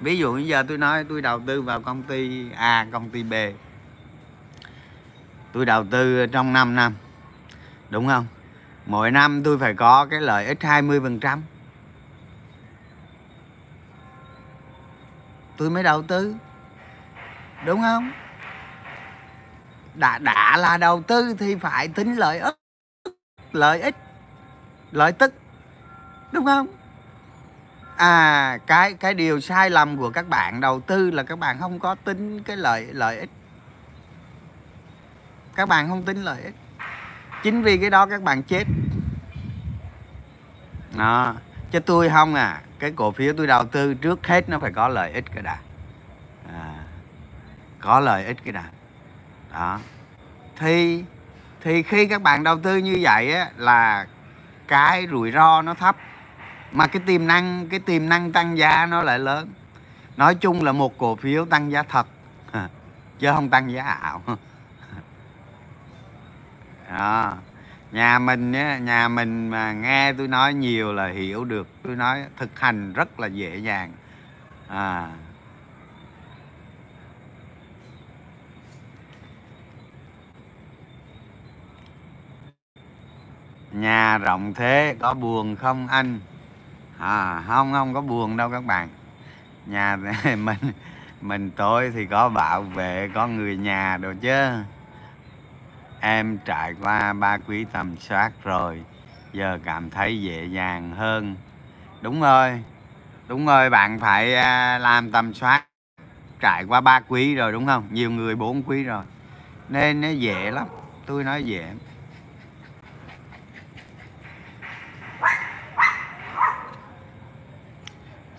ví 0.00 0.18
dụ 0.18 0.32
như 0.32 0.44
giờ 0.44 0.64
tôi 0.68 0.78
nói 0.78 1.04
tôi 1.08 1.22
đầu 1.22 1.40
tư 1.46 1.62
vào 1.62 1.80
công 1.80 2.02
ty 2.02 2.50
A, 2.52 2.86
công 2.92 3.10
ty 3.10 3.22
B. 3.22 3.34
Tôi 5.52 5.64
đầu 5.64 5.84
tư 5.90 6.26
trong 6.26 6.52
5 6.52 6.74
năm, 6.74 6.94
đúng 7.90 8.08
không? 8.08 8.26
Mỗi 8.86 9.10
năm 9.10 9.42
tôi 9.42 9.58
phải 9.58 9.74
có 9.74 10.06
cái 10.06 10.20
lợi 10.20 10.46
ích 10.46 10.62
20 10.62 11.00
phần 11.00 11.20
trăm. 11.20 11.42
Tôi 15.56 15.70
mới 15.70 15.82
đầu 15.82 16.02
tư 16.02 16.34
đúng 17.64 17.80
không? 17.80 18.12
Đã 19.94 20.18
đã 20.18 20.56
là 20.56 20.76
đầu 20.76 21.02
tư 21.02 21.34
thì 21.38 21.54
phải 21.54 21.88
tính 21.88 22.16
lợi 22.16 22.38
ích 22.38 22.54
lợi 23.52 23.80
ích, 23.80 23.96
lợi 24.90 25.12
tức, 25.12 25.34
đúng 26.32 26.44
không? 26.44 26.66
À 27.96 28.58
cái 28.66 28.94
cái 28.94 29.14
điều 29.14 29.40
sai 29.40 29.70
lầm 29.70 29.96
của 29.96 30.10
các 30.10 30.28
bạn 30.28 30.60
đầu 30.60 30.80
tư 30.80 31.10
là 31.10 31.22
các 31.22 31.38
bạn 31.38 31.58
không 31.58 31.78
có 31.78 31.94
tính 31.94 32.42
cái 32.42 32.56
lợi 32.56 32.88
lợi 32.92 33.18
ích. 33.18 33.30
Các 35.54 35.68
bạn 35.68 35.88
không 35.88 36.02
tính 36.02 36.22
lợi 36.22 36.42
ích. 36.42 36.54
Chính 37.42 37.62
vì 37.62 37.78
cái 37.78 37.90
đó 37.90 38.06
các 38.06 38.22
bạn 38.22 38.42
chết. 38.42 38.64
Đó 40.96 41.34
cho 41.72 41.80
tôi 41.80 42.08
không 42.08 42.34
à. 42.34 42.60
Cái 42.78 42.92
cổ 42.96 43.12
phiếu 43.12 43.34
tôi 43.36 43.46
đầu 43.46 43.64
tư 43.64 43.94
trước 43.94 44.26
hết 44.26 44.48
nó 44.48 44.58
phải 44.58 44.72
có 44.72 44.88
lợi 44.88 45.12
ích 45.12 45.24
cái 45.34 45.42
đã 45.42 45.58
có 47.80 48.00
lợi 48.00 48.24
ích 48.24 48.36
cái 48.44 48.52
nào. 48.52 48.70
Đó. 49.52 49.78
Thì 50.56 51.04
thì 51.60 51.82
khi 51.82 52.06
các 52.06 52.22
bạn 52.22 52.44
đầu 52.44 52.58
tư 52.58 52.76
như 52.76 52.98
vậy 53.00 53.32
á 53.34 53.50
là 53.56 54.06
cái 54.68 55.06
rủi 55.10 55.32
ro 55.32 55.62
nó 55.62 55.74
thấp 55.74 55.96
mà 56.72 56.86
cái 56.86 57.02
tiềm 57.06 57.26
năng 57.26 57.68
cái 57.68 57.80
tiềm 57.80 58.08
năng 58.08 58.32
tăng 58.32 58.58
giá 58.58 58.86
nó 58.86 59.02
lại 59.02 59.18
lớn. 59.18 59.52
Nói 60.16 60.34
chung 60.34 60.62
là 60.62 60.72
một 60.72 60.98
cổ 60.98 61.16
phiếu 61.16 61.44
tăng 61.44 61.70
giá 61.70 61.82
thật 61.82 62.06
chứ 63.18 63.30
không 63.34 63.48
tăng 63.48 63.72
giá 63.72 63.82
ảo. 63.84 64.22
Đó. 66.90 67.34
nhà 67.92 68.18
mình 68.18 68.52
á, 68.52 68.78
nhà 68.78 69.08
mình 69.08 69.48
mà 69.48 69.72
nghe 69.72 70.12
tôi 70.12 70.28
nói 70.28 70.54
nhiều 70.54 70.92
là 70.92 71.06
hiểu 71.06 71.44
được. 71.44 71.68
Tôi 71.82 71.96
nói 71.96 72.24
thực 72.36 72.60
hành 72.60 72.92
rất 72.92 73.20
là 73.20 73.26
dễ 73.26 73.56
dàng. 73.56 73.92
À. 74.68 75.08
nhà 83.72 84.18
rộng 84.18 84.54
thế, 84.54 84.96
có 85.00 85.14
buồn 85.14 85.56
không 85.56 85.88
anh? 85.88 86.20
À 86.98 87.42
không 87.46 87.72
không 87.72 87.94
có 87.94 88.00
buồn 88.00 88.36
đâu 88.36 88.50
các 88.50 88.64
bạn. 88.64 88.88
Nhà 89.66 89.96
mình 90.36 90.58
mình 91.20 91.50
tối 91.50 91.90
thì 91.94 92.06
có 92.06 92.28
bảo 92.28 92.62
vệ, 92.62 93.10
có 93.14 93.26
người 93.26 93.56
nhà 93.56 93.96
đồ 93.96 94.12
chứ. 94.20 94.50
Em 96.00 96.38
trải 96.44 96.74
qua 96.82 97.12
ba 97.12 97.38
quý 97.38 97.64
tầm 97.72 97.96
soát 97.96 98.32
rồi, 98.44 98.82
giờ 99.32 99.58
cảm 99.64 99.90
thấy 99.90 100.22
dễ 100.22 100.44
dàng 100.44 100.90
hơn. 100.90 101.36
Đúng 102.02 102.20
rồi 102.20 102.62
đúng 103.28 103.46
rồi, 103.46 103.70
bạn 103.70 104.00
phải 104.00 104.34
à, 104.34 104.78
làm 104.78 105.10
tầm 105.10 105.34
soát. 105.34 105.64
Trải 106.40 106.64
qua 106.64 106.80
ba 106.80 107.00
quý 107.08 107.34
rồi 107.34 107.52
đúng 107.52 107.66
không? 107.66 107.88
Nhiều 107.90 108.10
người 108.10 108.36
bốn 108.36 108.62
quý 108.62 108.84
rồi. 108.84 109.04
Nên 109.68 110.00
nó 110.00 110.08
dễ 110.08 110.50
lắm, 110.50 110.66
tôi 111.06 111.24
nói 111.24 111.44
dễ. 111.44 111.72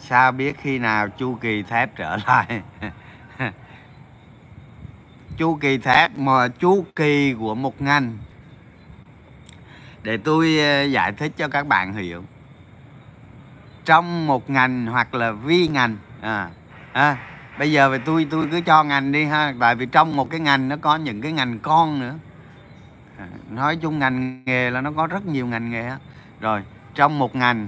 Sao 0.09 0.31
biết 0.31 0.57
khi 0.61 0.79
nào 0.79 1.09
chu 1.09 1.35
kỳ 1.35 1.63
thép 1.63 1.95
trở 1.95 2.17
lại. 2.27 2.61
Chu 5.37 5.57
kỳ 5.61 5.77
thép 5.77 6.17
mà 6.17 6.47
chu 6.47 6.85
kỳ 6.95 7.33
của 7.33 7.55
một 7.55 7.81
ngành. 7.81 8.17
Để 10.03 10.17
tôi 10.17 10.59
ờ, 10.59 10.83
giải 10.83 11.11
thích 11.11 11.31
cho 11.37 11.47
các 11.47 11.67
bạn 11.67 11.93
hiểu. 11.93 12.23
Trong 13.85 14.27
một 14.27 14.49
ngành 14.49 14.85
hoặc 14.85 15.13
là 15.13 15.31
vi 15.31 15.67
ngành 15.67 15.97
à, 16.21 16.49
à 16.93 17.17
bây 17.59 17.71
giờ 17.71 17.89
về 17.89 17.97
tôi 17.97 18.27
tôi 18.29 18.47
cứ 18.51 18.61
cho 18.61 18.83
ngành 18.83 19.11
đi 19.11 19.25
ha 19.25 19.53
tại 19.59 19.75
vì 19.75 19.85
trong 19.85 20.15
một 20.15 20.29
cái 20.29 20.39
ngành 20.39 20.69
nó 20.69 20.75
có 20.81 20.95
những 20.95 21.21
cái 21.21 21.31
ngành 21.31 21.59
con 21.59 21.99
nữa. 21.99 22.15
À, 23.17 23.27
nói 23.49 23.75
chung 23.75 23.99
ngành 23.99 24.43
nghề 24.45 24.69
là 24.69 24.81
nó 24.81 24.91
có 24.91 25.07
rất 25.07 25.25
nhiều 25.25 25.47
ngành 25.47 25.69
nghề 25.69 25.91
rồi 26.39 26.63
trong 26.95 27.19
một 27.19 27.35
ngành 27.35 27.67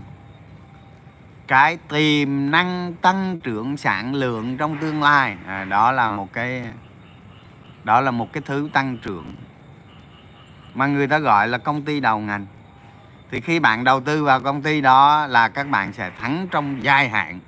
cái 1.51 1.77
tiềm 1.89 2.51
năng 2.51 2.93
tăng 3.01 3.39
trưởng 3.39 3.77
sản 3.77 4.13
lượng 4.15 4.57
trong 4.57 4.77
tương 4.77 5.03
lai. 5.03 5.37
À, 5.47 5.63
đó 5.63 5.91
là 5.91 6.11
một 6.11 6.33
cái 6.33 6.63
đó 7.83 8.01
là 8.01 8.11
một 8.11 8.33
cái 8.33 8.43
thứ 8.45 8.69
tăng 8.73 8.97
trưởng 8.97 9.35
mà 10.73 10.87
người 10.87 11.07
ta 11.07 11.19
gọi 11.19 11.47
là 11.47 11.57
công 11.57 11.81
ty 11.81 11.99
đầu 11.99 12.19
ngành. 12.19 12.45
Thì 13.31 13.41
khi 13.41 13.59
bạn 13.59 13.83
đầu 13.83 14.01
tư 14.01 14.23
vào 14.23 14.39
công 14.39 14.61
ty 14.61 14.81
đó 14.81 15.27
là 15.27 15.49
các 15.49 15.69
bạn 15.69 15.93
sẽ 15.93 16.11
thắng 16.19 16.47
trong 16.51 16.83
dài 16.83 17.09
hạn. 17.09 17.39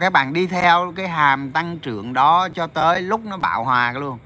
Các 0.00 0.12
bạn 0.12 0.32
đi 0.32 0.46
theo 0.46 0.92
cái 0.96 1.08
hàm 1.08 1.52
tăng 1.52 1.78
trưởng 1.78 2.12
đó 2.12 2.48
cho 2.54 2.66
tới 2.66 3.02
lúc 3.02 3.20
nó 3.24 3.36
bạo 3.36 3.64
hòa 3.64 3.92
luôn. 3.92 4.18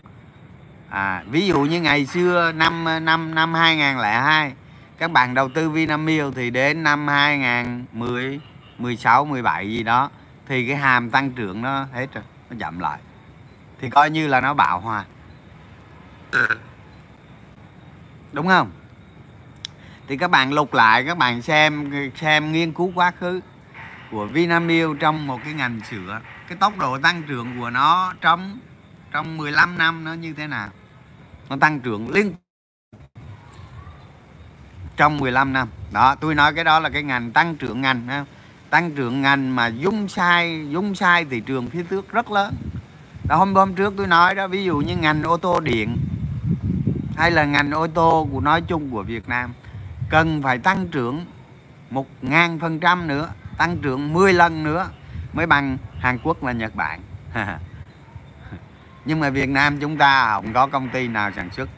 À, 0.88 1.22
ví 1.26 1.46
dụ 1.46 1.60
như 1.60 1.80
ngày 1.80 2.06
xưa 2.06 2.52
năm 2.52 3.04
năm 3.04 3.34
năm 3.34 3.54
2002 3.54 4.52
các 4.98 5.10
bạn 5.10 5.34
đầu 5.34 5.48
tư 5.48 5.70
Vinamilk 5.70 6.34
thì 6.34 6.50
đến 6.50 6.82
năm 6.82 7.08
2010 7.08 8.40
16 8.78 9.24
17 9.24 9.70
gì 9.70 9.82
đó 9.82 10.10
thì 10.46 10.68
cái 10.68 10.76
hàm 10.76 11.10
tăng 11.10 11.30
trưởng 11.30 11.62
nó 11.62 11.86
hết 11.92 12.14
rồi 12.14 12.24
nó 12.50 12.56
chậm 12.60 12.78
lại. 12.78 12.98
Thì 13.80 13.90
coi 13.90 14.10
như 14.10 14.26
là 14.26 14.40
nó 14.40 14.54
bạo 14.54 14.80
hòa. 14.80 15.04
Đúng 18.32 18.46
không? 18.46 18.70
Thì 20.08 20.16
các 20.16 20.30
bạn 20.30 20.52
lục 20.52 20.74
lại 20.74 21.04
các 21.04 21.18
bạn 21.18 21.42
xem 21.42 21.92
xem 22.16 22.52
nghiên 22.52 22.72
cứu 22.72 22.92
quá 22.94 23.10
khứ 23.10 23.40
của 24.10 24.26
Vinamilk 24.26 25.00
trong 25.00 25.26
một 25.26 25.40
cái 25.44 25.52
ngành 25.52 25.80
sữa. 25.90 26.20
Cái 26.48 26.58
tốc 26.58 26.78
độ 26.78 26.98
tăng 26.98 27.22
trưởng 27.22 27.60
của 27.60 27.70
nó 27.70 28.14
trong 28.20 28.58
trong 29.12 29.36
15 29.36 29.78
năm 29.78 30.04
nó 30.04 30.12
như 30.12 30.32
thế 30.32 30.46
nào? 30.46 30.68
Nó 31.48 31.56
tăng 31.56 31.80
trưởng 31.80 32.10
liên 32.10 32.34
trong 34.96 35.18
15 35.18 35.52
năm. 35.52 35.68
Đó, 35.92 36.14
tôi 36.14 36.34
nói 36.34 36.54
cái 36.54 36.64
đó 36.64 36.80
là 36.80 36.88
cái 36.88 37.02
ngành 37.02 37.32
tăng 37.32 37.56
trưởng 37.56 37.80
ngành 37.80 38.24
tăng 38.70 38.90
trưởng 38.90 39.22
ngành 39.22 39.56
mà 39.56 39.66
dung 39.66 40.08
sai 40.08 40.66
dung 40.70 40.94
sai 40.94 41.24
thị 41.24 41.40
trường 41.40 41.70
phía 41.70 41.82
trước 41.82 42.12
rất 42.12 42.30
lớn. 42.30 42.54
Đó, 43.28 43.36
hôm 43.36 43.54
hôm 43.54 43.74
trước 43.74 43.94
tôi 43.96 44.06
nói 44.06 44.34
đó, 44.34 44.46
ví 44.46 44.64
dụ 44.64 44.78
như 44.78 44.96
ngành 44.96 45.22
ô 45.22 45.36
tô 45.36 45.60
điện 45.60 45.96
hay 47.16 47.30
là 47.30 47.44
ngành 47.44 47.70
ô 47.70 47.86
tô 47.86 48.28
của, 48.32 48.40
nói 48.40 48.62
chung 48.62 48.90
của 48.90 49.02
Việt 49.02 49.28
Nam, 49.28 49.52
cần 50.10 50.42
phải 50.42 50.58
tăng 50.58 50.88
trưởng 50.88 51.24
một 51.90 52.06
ngàn 52.22 52.58
phần 52.58 52.80
trăm 52.80 53.08
nữa, 53.08 53.28
tăng 53.58 53.78
trưởng 53.78 54.12
10 54.12 54.32
lần 54.32 54.64
nữa 54.64 54.90
mới 55.32 55.46
bằng 55.46 55.78
Hàn 55.98 56.18
Quốc 56.22 56.36
và 56.40 56.52
Nhật 56.52 56.74
Bản. 56.74 57.00
Nhưng 59.04 59.20
mà 59.20 59.30
Việt 59.30 59.48
Nam 59.48 59.78
chúng 59.80 59.96
ta 59.96 60.34
không 60.34 60.52
có 60.52 60.66
công 60.66 60.88
ty 60.88 61.08
nào 61.08 61.30
sản 61.36 61.50
xuất 61.50 61.68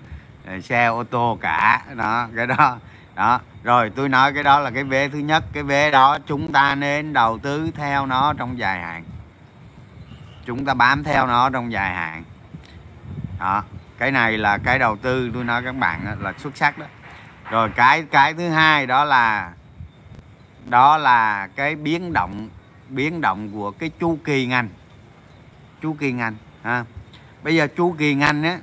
ờ, 0.47 0.61
xe 0.61 0.87
ô 0.87 1.05
tô 1.05 1.39
cả. 1.41 1.85
Đó, 1.97 2.29
cái 2.37 2.47
đó 2.47 2.79
đó, 3.19 3.41
rồi 3.63 3.91
tôi 3.91 4.09
nói 4.09 4.33
cái 4.33 4.43
đó 4.43 4.61
là 4.61 4.71
cái 4.71 4.85
vế 4.85 5.09
thứ 5.09 5.19
nhất. 5.19 5.45
Cái 5.53 5.63
vế 5.63 5.91
đó 5.91 6.19
chúng 6.27 6.53
ta 6.53 6.75
nên 6.75 7.13
đầu 7.13 7.39
tư 7.39 7.71
theo 7.75 8.07
nó 8.07 8.33
trong 8.33 8.59
dài 8.59 8.81
hạn. 8.81 9.05
Chúng 10.45 10.65
ta 10.65 10.75
bám 10.75 11.05
theo 11.05 11.27
nó 11.27 11.51
trong 11.51 11.73
dài 11.73 11.95
hạn. 11.95 12.25
Đó, 13.39 13.63
cái 13.99 14.11
này 14.11 14.39
là 14.39 14.59
cái 14.59 14.79
đầu 14.79 14.97
tư. 14.97 15.31
Tôi 15.35 15.45
nói 15.45 15.63
các 15.65 15.77
bạn 15.77 16.17
là 16.21 16.33
xuất 16.39 16.57
sắc 16.57 16.79
đó. 16.79 16.87
Rồi 17.51 17.71
cái 17.77 18.03
cái 18.03 18.35
thứ 18.35 18.49
hai 18.49 18.87
đó 18.87 19.05
là 19.05 19.53
đó 20.67 20.97
là 20.97 21.47
cái 21.57 21.75
biến 21.75 22.13
động 22.13 22.49
biến 22.89 23.21
động 23.21 23.51
của 23.53 23.71
cái 23.71 23.91
chu 24.01 24.19
kỳ 24.25 24.47
ngành. 24.47 24.69
Chu 25.83 25.97
kỳ 26.01 26.13
ngành, 26.13 26.37
ha. 26.63 26.85
Bây 27.43 27.57
giờ 27.57 27.69
chu 27.77 27.95
kỳ 27.99 28.15
ngành 28.15 28.43
á, 28.43 28.59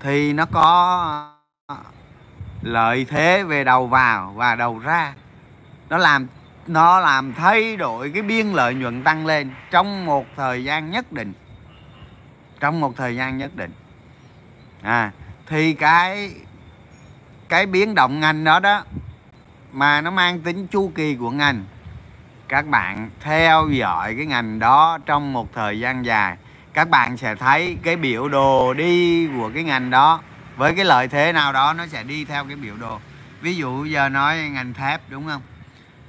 thì 0.00 0.32
nó 0.32 0.46
có 0.46 1.31
lợi 2.62 3.04
thế 3.04 3.42
về 3.42 3.64
đầu 3.64 3.86
vào 3.86 4.32
và 4.36 4.54
đầu 4.54 4.78
ra. 4.78 5.14
Nó 5.88 5.98
làm 5.98 6.26
nó 6.66 7.00
làm 7.00 7.34
thay 7.34 7.76
đổi 7.76 8.10
cái 8.14 8.22
biên 8.22 8.46
lợi 8.46 8.74
nhuận 8.74 9.04
tăng 9.04 9.26
lên 9.26 9.50
trong 9.70 10.06
một 10.06 10.26
thời 10.36 10.64
gian 10.64 10.90
nhất 10.90 11.12
định. 11.12 11.32
Trong 12.60 12.80
một 12.80 12.96
thời 12.96 13.16
gian 13.16 13.38
nhất 13.38 13.56
định. 13.56 13.72
À 14.82 15.10
thì 15.46 15.72
cái 15.74 16.34
cái 17.48 17.66
biến 17.66 17.94
động 17.94 18.20
ngành 18.20 18.44
đó 18.44 18.60
đó, 18.60 18.84
mà 19.72 20.00
nó 20.00 20.10
mang 20.10 20.40
tính 20.40 20.66
chu 20.66 20.92
kỳ 20.94 21.14
của 21.14 21.30
ngành, 21.30 21.64
các 22.48 22.66
bạn 22.66 23.10
theo 23.20 23.68
dõi 23.68 24.14
cái 24.16 24.26
ngành 24.26 24.58
đó 24.58 24.98
trong 25.06 25.32
một 25.32 25.48
thời 25.54 25.80
gian 25.80 26.04
dài, 26.04 26.36
các 26.72 26.88
bạn 26.88 27.16
sẽ 27.16 27.34
thấy 27.34 27.76
cái 27.82 27.96
biểu 27.96 28.28
đồ 28.28 28.74
đi 28.74 29.26
của 29.36 29.50
cái 29.54 29.62
ngành 29.62 29.90
đó 29.90 30.20
với 30.56 30.74
cái 30.74 30.84
lợi 30.84 31.08
thế 31.08 31.32
nào 31.32 31.52
đó, 31.52 31.72
nó 31.72 31.86
sẽ 31.86 32.02
đi 32.02 32.24
theo 32.24 32.44
cái 32.44 32.56
biểu 32.56 32.76
đồ. 32.76 32.98
Ví 33.40 33.56
dụ 33.56 33.84
giờ 33.84 34.08
nói 34.08 34.38
ngành 34.38 34.74
thép, 34.74 35.00
đúng 35.08 35.26
không? 35.26 35.42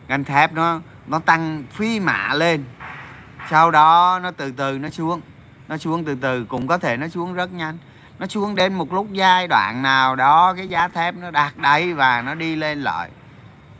Ngành 0.08 0.24
thép 0.24 0.54
nó 0.54 0.80
nó 1.08 1.20
tăng 1.20 1.64
phi 1.72 2.00
mã 2.00 2.34
lên. 2.34 2.66
Sau 3.50 3.72
đó 3.72 4.20
nó 4.24 4.32
từ 4.32 4.52
từ 4.52 4.78
nó 4.78 4.90
xuống. 4.90 5.22
Nó 5.68 5.78
xuống 5.78 6.06
từ 6.06 6.16
từ, 6.22 6.46
cũng 6.46 6.68
có 6.68 6.78
thể 6.78 6.98
nó 6.98 7.08
xuống 7.08 7.34
rất 7.34 7.54
nhanh. 7.54 7.78
Nó 8.20 8.28
xuống 8.28 8.56
đến 8.56 8.74
một 8.74 8.94
lúc 8.94 9.08
giai 9.12 9.48
đoạn 9.48 9.82
nào 9.82 10.16
đó, 10.16 10.54
cái 10.58 10.68
giá 10.68 10.88
thép 10.88 11.16
nó 11.16 11.32
đạt 11.32 11.58
đáy 11.58 11.94
và 11.94 12.22
nó 12.22 12.36
đi 12.36 12.56
lên 12.56 12.82
lại 12.82 13.10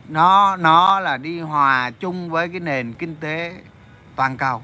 nó 0.08 0.56
nó 0.56 1.00
là 1.00 1.16
đi 1.16 1.40
hòa 1.40 1.90
chung 1.90 2.30
với 2.30 2.48
cái 2.48 2.60
nền 2.60 2.92
kinh 2.92 3.16
tế 3.16 3.54
toàn 4.16 4.36
cầu. 4.36 4.62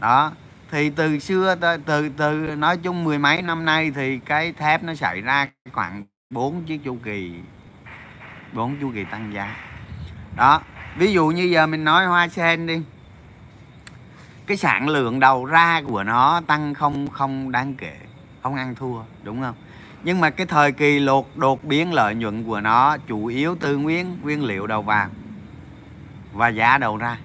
Đó 0.00 0.32
thì 0.70 0.90
từ 0.90 1.18
xưa 1.18 1.54
từ 1.86 2.08
từ, 2.08 2.32
nói 2.56 2.76
chung 2.76 3.04
mười 3.04 3.18
mấy 3.18 3.42
năm 3.42 3.64
nay 3.64 3.90
thì 3.94 4.18
cái 4.18 4.52
thép 4.52 4.82
nó 4.82 4.94
xảy 4.94 5.20
ra 5.20 5.48
khoảng 5.72 6.04
bốn 6.30 6.64
chiếc 6.64 6.84
chu 6.84 6.96
kỳ 7.04 7.32
bốn 8.52 8.76
chu 8.80 8.90
kỳ 8.94 9.04
tăng 9.04 9.32
giá. 9.34 9.56
Đó 10.36 10.60
ví 10.98 11.12
dụ 11.12 11.26
như 11.26 11.42
giờ 11.42 11.66
mình 11.66 11.84
nói 11.84 12.06
hoa 12.06 12.28
sen 12.28 12.66
đi 12.66 12.82
cái 14.46 14.56
sản 14.56 14.88
lượng 14.88 15.20
đầu 15.20 15.44
ra 15.44 15.82
của 15.86 16.02
nó 16.02 16.40
tăng 16.46 16.74
không 16.74 17.08
không 17.10 17.52
đáng 17.52 17.74
kể 17.74 17.96
không 18.42 18.54
ăn 18.54 18.74
thua 18.74 19.02
đúng 19.22 19.42
không? 19.42 19.54
Nhưng 20.02 20.20
mà 20.20 20.30
cái 20.30 20.46
thời 20.46 20.72
kỳ 20.72 21.00
lột 21.00 21.26
đột 21.34 21.64
biến 21.64 21.92
lợi 21.92 22.14
nhuận 22.14 22.44
của 22.44 22.60
nó 22.60 22.96
chủ 22.96 23.26
yếu 23.26 23.56
từ 23.60 23.76
nguyên 23.76 24.18
nguyên 24.22 24.44
liệu 24.44 24.66
đầu 24.66 24.82
vào 24.82 25.08
và 26.32 26.48
giá 26.48 26.78
đầu 26.78 26.96
ra 26.96 27.18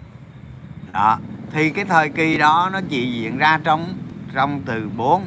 đó. 0.92 1.20
Thì 1.52 1.70
cái 1.70 1.86
thời 1.86 2.10
kỳ 2.10 2.38
đó 2.38 2.70
nó 2.74 2.80
chỉ 2.90 3.12
diễn 3.12 3.38
ra 3.38 3.60
trong 3.64 3.94
trong 4.34 4.62
từ 4.66 4.90
4 4.98 5.24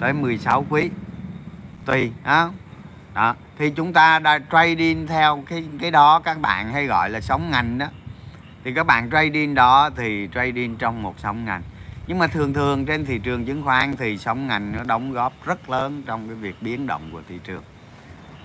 tới 0.00 0.12
16 0.12 0.66
quý. 0.68 0.90
Tùy 1.86 2.12
đó 2.24 2.50
đó. 3.14 3.34
Thì 3.58 3.70
chúng 3.70 3.92
ta 3.92 4.18
đã 4.18 4.38
trading 4.52 5.06
theo 5.06 5.42
cái 5.46 5.64
cái 5.80 5.90
đó 5.90 6.20
các 6.20 6.40
bạn 6.40 6.72
hay 6.72 6.86
gọi 6.86 7.10
là 7.10 7.20
sóng 7.20 7.50
ngành 7.50 7.78
đó. 7.78 7.86
Thì 8.64 8.74
các 8.74 8.86
bạn 8.86 9.10
trading 9.10 9.54
đó 9.54 9.90
thì 9.96 10.28
trading 10.34 10.76
trong 10.76 11.02
một 11.02 11.14
sóng 11.18 11.44
ngành. 11.44 11.62
Nhưng 12.06 12.18
mà 12.18 12.26
thường 12.26 12.54
thường 12.54 12.86
trên 12.86 13.04
thị 13.04 13.18
trường 13.18 13.44
chứng 13.44 13.62
khoán 13.62 13.96
thì 13.96 14.18
sóng 14.18 14.46
ngành 14.46 14.72
nó 14.72 14.82
đóng 14.84 15.12
góp 15.12 15.32
rất 15.44 15.70
lớn 15.70 16.02
trong 16.06 16.26
cái 16.26 16.36
việc 16.36 16.56
biến 16.60 16.86
động 16.86 17.02
của 17.12 17.22
thị 17.28 17.38
trường. 17.44 17.62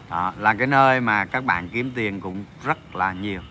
Đó, 0.09 0.33
là 0.37 0.53
cái 0.53 0.67
nơi 0.67 1.01
mà 1.01 1.25
các 1.25 1.45
bạn 1.45 1.69
kiếm 1.69 1.91
tiền 1.95 2.19
cũng 2.19 2.43
rất 2.63 2.95
là 2.95 3.13
nhiều 3.13 3.41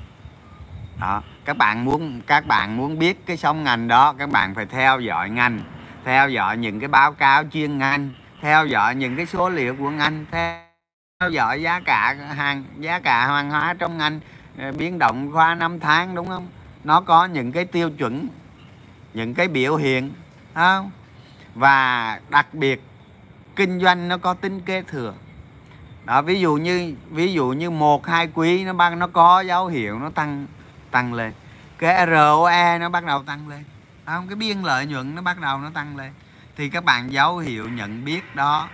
đó, 1.00 1.22
các 1.44 1.56
bạn 1.56 1.84
muốn, 1.84 2.20
các 2.26 2.46
bạn 2.46 2.76
muốn 2.76 2.98
biết 2.98 3.26
cái 3.26 3.36
sóng 3.36 3.64
ngành 3.64 3.88
đó, 3.88 4.14
các 4.18 4.30
bạn 4.30 4.54
phải 4.54 4.66
theo 4.66 5.00
dõi 5.00 5.30
ngành, 5.30 5.60
theo 6.04 6.28
dõi 6.28 6.56
những 6.56 6.80
cái 6.80 6.88
báo 6.88 7.12
cáo 7.12 7.44
chuyên 7.52 7.78
ngành, 7.78 8.10
theo 8.40 8.66
dõi 8.66 8.94
những 8.94 9.16
cái 9.16 9.26
số 9.26 9.48
liệu 9.48 9.76
của 9.76 9.90
ngành, 9.90 10.24
theo 10.32 11.30
dõi 11.30 11.62
giá 11.62 11.80
cả 11.80 12.14
hàng, 12.36 12.64
giá 12.78 13.00
cả 13.00 13.26
hàng 13.26 13.50
hóa 13.50 13.74
trong 13.78 13.98
ngành 13.98 14.20
ờ, 14.58 14.72
biến 14.72 14.98
động 14.98 15.36
qua 15.36 15.54
năm 15.54 15.80
tháng, 15.80 16.14
đúng 16.14 16.28
không? 16.28 16.46
Nó 16.84 17.00
có 17.00 17.24
những 17.24 17.52
cái 17.52 17.64
tiêu 17.64 17.90
chuẩn, 17.90 18.28
những 19.14 19.34
cái 19.34 19.48
biểu 19.48 19.76
hiện 19.76 20.10
không? 20.54 20.90
Và 21.54 22.20
đặc 22.30 22.54
biệt, 22.54 22.82
kinh 23.56 23.80
doanh 23.80 24.08
nó 24.08 24.18
có 24.18 24.34
tính 24.34 24.60
kế 24.60 24.82
thừa. 24.82 25.14
Đó, 26.04 26.22
ví 26.22 26.40
dụ 26.40 26.54
như, 26.54 26.94
ví 27.10 27.32
dụ 27.32 27.48
như 27.48 27.70
một, 27.70 28.06
hai 28.06 28.28
quý 28.34 28.64
nó 28.64 28.72
ban 28.72 28.98
nó 28.98 29.06
có 29.06 29.40
dấu 29.40 29.66
hiệu 29.66 29.98
nó 29.98 30.10
tăng 30.10 30.46
tăng 30.94 31.14
lên. 31.14 31.32
Cái 31.78 32.06
ROE 32.06 32.78
nó 32.78 32.88
bắt 32.88 33.04
đầu 33.04 33.22
tăng 33.22 33.48
lên. 33.48 33.64
Không, 34.06 34.28
cái 34.28 34.36
biên 34.36 34.62
lợi 34.62 34.86
nhuận 34.86 35.14
nó 35.14 35.22
bắt 35.22 35.40
đầu 35.40 35.58
nó 35.58 35.70
tăng 35.74 35.96
lên. 35.96 36.12
Thì 36.56 36.68
các 36.68 36.84
bạn 36.84 37.12
dấu 37.12 37.38
hiệu 37.38 37.68
nhận 37.68 38.04
biết 38.04 38.36
đó. 38.36 38.68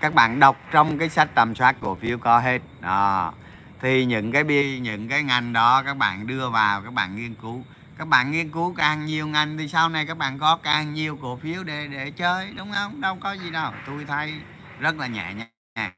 Các 0.00 0.14
bạn 0.14 0.40
đọc 0.40 0.56
trong 0.70 0.98
cái 0.98 1.08
sách 1.08 1.28
tầm 1.34 1.54
soát 1.54 1.76
cổ 1.80 1.94
phiếu 1.94 2.18
có 2.18 2.38
hết. 2.38 2.58
Đó. 2.80 3.32
Thì 3.80 4.04
những 4.04 4.32
cái 4.32 4.44
bi, 4.44 4.78
những 4.78 5.08
cái 5.08 5.22
ngành 5.22 5.52
đó 5.52 5.82
các 5.82 5.96
bạn 5.96 6.26
đưa 6.26 6.50
vào, 6.50 6.82
các 6.82 6.92
bạn 6.92 7.16
nghiên 7.16 7.34
cứu. 7.34 7.64
Các 7.98 8.08
bạn 8.08 8.30
nghiên 8.30 8.50
cứu 8.50 8.74
càng 8.74 9.06
nhiều 9.06 9.26
ngành 9.26 9.58
thì 9.58 9.68
sau 9.68 9.88
này 9.88 10.06
các 10.06 10.18
bạn 10.18 10.38
có 10.38 10.56
càng 10.62 10.94
nhiều 10.94 11.18
cổ 11.22 11.36
phiếu 11.36 11.62
để 11.64 11.86
để 11.86 12.10
chơi, 12.10 12.52
đúng 12.56 12.72
không? 12.72 13.00
Đâu 13.00 13.16
có 13.20 13.32
gì 13.32 13.50
đâu. 13.50 13.72
Tôi 13.86 14.04
thấy 14.04 14.34
rất 14.78 14.98
là 14.98 15.06
nhẹ 15.06 15.34
nhàng. 15.34 15.92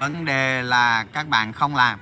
Vấn 0.00 0.24
đề 0.24 0.62
là 0.62 1.04
các 1.12 1.28
bạn 1.28 1.52
không 1.52 1.76
làm 1.76 1.98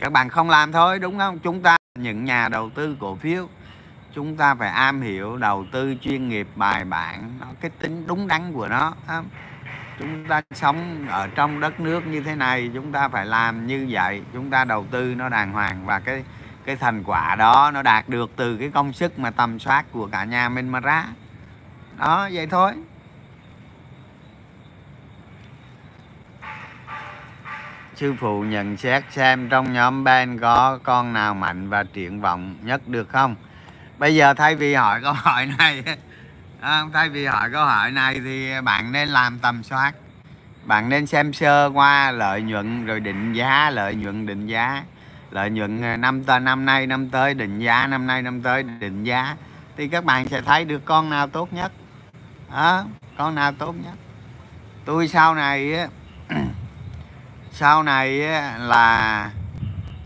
các 0.00 0.12
bạn 0.12 0.28
không 0.28 0.50
làm 0.50 0.72
thôi, 0.72 0.98
đúng 0.98 1.18
không? 1.18 1.38
Chúng 1.38 1.62
ta 1.62 1.76
những 1.98 2.24
nhà 2.24 2.48
đầu 2.48 2.70
tư 2.74 2.96
cổ 3.00 3.16
phiếu. 3.16 3.48
Chúng 4.14 4.36
ta 4.36 4.54
phải 4.54 4.70
am 4.70 5.00
hiểu 5.00 5.36
đầu 5.36 5.66
tư 5.72 5.94
chuyên 6.00 6.28
nghiệp 6.28 6.48
bài 6.56 6.84
bản, 6.84 7.38
nó 7.40 7.46
cái 7.60 7.70
tính 7.78 8.06
đúng 8.06 8.28
đắn 8.28 8.52
của 8.52 8.68
nó 8.68 8.94
chúng 9.98 10.26
ta 10.28 10.42
sống 10.54 11.06
ở 11.08 11.28
trong 11.34 11.60
đất 11.60 11.80
nước 11.80 12.06
như 12.06 12.22
thế 12.22 12.34
này, 12.34 12.70
chúng 12.74 12.92
ta 12.92 13.08
phải 13.08 13.26
làm 13.26 13.66
như 13.66 13.86
vậy. 13.90 14.22
Chúng 14.32 14.50
ta 14.50 14.64
đầu 14.64 14.86
tư 14.90 15.14
nó 15.14 15.28
đàng 15.28 15.52
hoàng 15.52 15.86
và 15.86 15.98
cái 15.98 16.24
cái 16.64 16.76
thành 16.76 17.02
quả 17.04 17.36
đó 17.36 17.70
nó 17.74 17.82
đạt 17.82 18.08
được 18.08 18.30
từ 18.36 18.56
cái 18.56 18.70
công 18.70 18.92
sức 18.92 19.18
mà 19.18 19.30
tầm 19.30 19.58
soát 19.58 19.84
của 19.92 20.08
cả 20.12 20.24
nhà 20.24 20.48
mình 20.48 20.68
mà 20.68 20.80
ra. 20.80 21.04
Đó, 21.98 22.28
vậy 22.32 22.46
thôi. 22.46 22.72
Sư 28.00 28.14
phụ 28.18 28.42
nhận 28.42 28.76
xét 28.76 29.04
xem 29.10 29.48
trong 29.48 29.72
nhóm 29.72 30.04
ban 30.04 30.38
có 30.38 30.78
con 30.82 31.12
nào 31.12 31.34
mạnh 31.34 31.68
và 31.68 31.84
triển 31.84 32.20
vọng 32.20 32.56
nhất 32.62 32.88
được 32.88 33.08
không? 33.08 33.34
Bây 33.98 34.14
giờ 34.14 34.34
thay 34.34 34.54
vì 34.54 34.74
hỏi 34.74 35.00
câu 35.02 35.12
hỏi 35.12 35.46
này 35.58 35.82
à, 36.60 36.82
thay 36.92 37.08
vì 37.08 37.26
hỏi 37.26 37.50
câu 37.52 37.64
hỏi 37.64 37.90
này 37.90 38.20
thì 38.24 38.50
bạn 38.64 38.92
nên 38.92 39.08
làm 39.08 39.38
tầm 39.38 39.62
soát. 39.62 39.92
Bạn 40.64 40.88
nên 40.88 41.06
xem 41.06 41.32
sơ 41.32 41.70
qua 41.74 42.10
lợi 42.10 42.42
nhuận 42.42 42.86
rồi 42.86 43.00
định 43.00 43.32
giá 43.32 43.70
lợi 43.70 43.94
nhuận 43.94 44.26
định 44.26 44.46
giá. 44.46 44.84
Lợi 45.30 45.50
nhuận 45.50 45.82
à, 45.82 45.96
năm 45.96 46.24
tới 46.24 46.40
năm 46.40 46.66
nay 46.66 46.86
năm 46.86 47.10
tới 47.10 47.34
định 47.34 47.58
giá 47.58 47.86
năm 47.86 48.06
nay 48.06 48.22
năm 48.22 48.42
tới 48.42 48.62
định 48.62 49.04
giá. 49.04 49.36
Thì 49.76 49.88
các 49.88 50.04
bạn 50.04 50.28
sẽ 50.28 50.40
thấy 50.40 50.64
được 50.64 50.84
con 50.84 51.10
nào 51.10 51.26
tốt 51.26 51.52
nhất. 51.52 51.72
À, 52.50 52.82
con 53.18 53.34
nào 53.34 53.52
tốt 53.52 53.74
nhất? 53.84 53.94
Tôi 54.84 55.08
sau 55.08 55.34
này 55.34 55.88
sau 57.52 57.82
này 57.82 58.18
là 58.58 59.30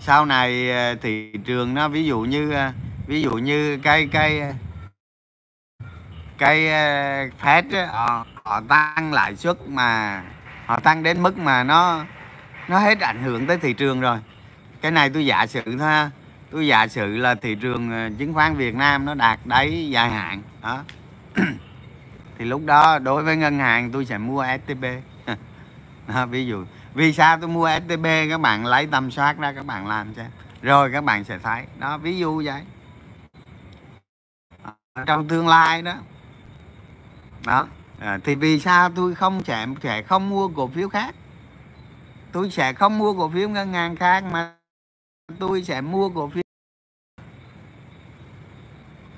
sau 0.00 0.24
này 0.24 0.70
ờ, 0.70 0.94
thị 0.94 1.32
trường 1.44 1.74
nó 1.74 1.88
ví 1.88 2.04
dụ 2.04 2.20
như 2.20 2.50
ờ, 2.50 2.72
ví 3.06 3.22
dụ 3.22 3.30
như 3.30 3.78
cái 3.82 4.08
cái 4.12 4.40
ờ, 4.40 4.52
cái 6.38 6.68
phép 7.38 7.64
họ, 7.88 8.26
họ 8.42 8.60
tăng 8.68 9.12
lãi 9.12 9.36
suất 9.36 9.56
mà 9.68 10.22
họ 10.66 10.80
tăng 10.80 11.02
đến 11.02 11.22
mức 11.22 11.38
mà 11.38 11.64
nó 11.64 12.04
nó 12.68 12.78
hết 12.78 13.00
ảnh 13.00 13.22
hưởng 13.22 13.46
tới 13.46 13.58
thị 13.58 13.72
trường 13.72 14.00
rồi. 14.00 14.18
Cái 14.80 14.90
này 14.90 15.10
tôi 15.10 15.26
giả 15.26 15.46
sử 15.46 15.62
thôi 15.78 16.10
tôi 16.50 16.66
giả 16.66 16.86
sử 16.86 17.16
là 17.16 17.34
thị 17.34 17.54
trường 17.54 18.14
chứng 18.18 18.34
khoán 18.34 18.54
Việt 18.54 18.74
Nam 18.74 19.04
nó 19.04 19.14
đạt 19.14 19.38
đáy 19.44 19.90
dài 19.90 20.10
hạn 20.10 20.42
đó. 20.62 20.84
Thì 22.38 22.44
lúc 22.44 22.62
đó 22.66 22.98
đối 22.98 23.22
với 23.22 23.36
ngân 23.36 23.58
hàng 23.58 23.90
tôi 23.92 24.04
sẽ 24.04 24.18
mua 24.18 24.44
STB 24.66 24.84
đó, 26.08 26.26
ví 26.26 26.46
dụ 26.46 26.64
vì 26.94 27.12
sao 27.12 27.38
tôi 27.38 27.48
mua 27.48 27.70
STB 27.80 28.06
các 28.30 28.40
bạn 28.40 28.66
lấy 28.66 28.86
tâm 28.86 29.10
soát 29.10 29.38
ra 29.38 29.52
các 29.52 29.66
bạn 29.66 29.86
làm 29.86 30.14
cho. 30.14 30.22
Rồi 30.62 30.90
các 30.92 31.04
bạn 31.04 31.24
sẽ 31.24 31.38
thấy. 31.38 31.66
Đó 31.78 31.98
ví 31.98 32.18
dụ 32.18 32.42
vậy. 32.44 32.62
Trong 35.06 35.28
tương 35.28 35.48
lai 35.48 35.82
đó. 35.82 35.94
Đó. 37.46 37.66
À, 38.00 38.18
thì 38.24 38.34
vì 38.34 38.60
sao 38.60 38.90
tôi 38.90 39.14
không 39.14 39.44
sẽ 39.44 39.66
sẽ 39.82 40.02
không 40.02 40.30
mua 40.30 40.48
cổ 40.48 40.68
phiếu 40.68 40.88
khác? 40.88 41.14
Tôi 42.32 42.50
sẽ 42.50 42.72
không 42.72 42.98
mua 42.98 43.14
cổ 43.14 43.28
phiếu 43.28 43.48
ngân 43.48 43.72
hàng 43.72 43.96
khác 43.96 44.24
mà 44.24 44.54
tôi 45.38 45.64
sẽ 45.64 45.80
mua 45.80 46.08
cổ 46.08 46.28
phiếu. 46.28 46.42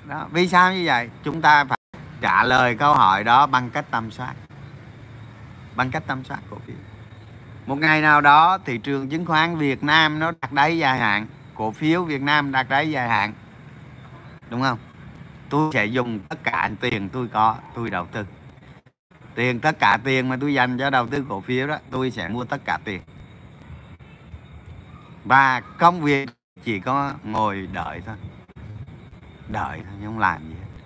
Đó 0.05 0.27
vì 0.31 0.47
sao 0.47 0.73
như 0.73 0.83
vậy? 0.85 1.09
Chúng 1.23 1.41
ta 1.41 1.63
phải 1.63 1.77
trả 2.21 2.43
lời 2.43 2.75
câu 2.75 2.93
hỏi 2.93 3.23
đó 3.23 3.47
bằng 3.47 3.69
cách 3.69 3.85
tầm 3.91 4.11
soát. 4.11 4.35
Bằng 5.75 5.91
cách 5.91 6.03
tầm 6.07 6.23
soát 6.23 6.39
cổ 6.49 6.57
phiếu 6.65 6.75
một 7.67 7.75
ngày 7.75 8.01
nào 8.01 8.21
đó, 8.21 8.57
thị 8.65 8.77
trường 8.77 9.09
chứng 9.09 9.25
khoán 9.25 9.57
Việt 9.57 9.83
Nam 9.83 10.19
nó 10.19 10.31
đặt 10.41 10.53
đáy 10.53 10.77
dài 10.77 10.99
hạn, 10.99 11.27
cổ 11.55 11.71
phiếu 11.71 12.03
Việt 12.03 12.21
Nam 12.21 12.51
đặt 12.51 12.69
đáy 12.69 12.91
dài 12.91 13.09
hạn. 13.09 13.33
Đúng 14.49 14.61
không? 14.61 14.77
Tôi 15.49 15.71
sẽ 15.73 15.85
dùng 15.85 16.19
tất 16.29 16.43
cả 16.43 16.69
tiền 16.81 17.09
tôi 17.09 17.27
có, 17.27 17.55
tôi 17.75 17.89
đầu 17.89 18.05
tư. 18.05 18.25
Tiền 19.35 19.59
tất 19.59 19.79
cả 19.79 19.99
tiền 20.03 20.29
mà 20.29 20.37
tôi 20.41 20.53
dành 20.53 20.77
cho 20.77 20.89
đầu 20.89 21.07
tư 21.07 21.25
cổ 21.29 21.41
phiếu 21.41 21.67
đó, 21.67 21.77
tôi 21.91 22.11
sẽ 22.11 22.29
mua 22.29 22.45
tất 22.45 22.61
cả 22.65 22.79
tiền. 22.83 23.01
Và 25.25 25.59
công 25.59 26.01
việc 26.01 26.29
chỉ 26.63 26.79
có 26.79 27.13
ngồi 27.23 27.67
đợi 27.73 28.01
thôi. 28.05 28.15
Đợi 29.47 29.81
thôi, 29.85 29.93
không 30.05 30.19
làm 30.19 30.41
gì 30.41 30.55
hết. 30.59 30.81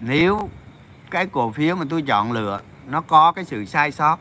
Nếu 0.00 0.50
cái 1.10 1.26
cổ 1.26 1.50
phiếu 1.50 1.76
mà 1.76 1.84
tôi 1.90 2.02
chọn 2.02 2.32
lựa 2.32 2.60
nó 2.86 3.00
có 3.00 3.32
cái 3.32 3.44
sự 3.44 3.64
sai 3.64 3.92
sót, 3.92 4.18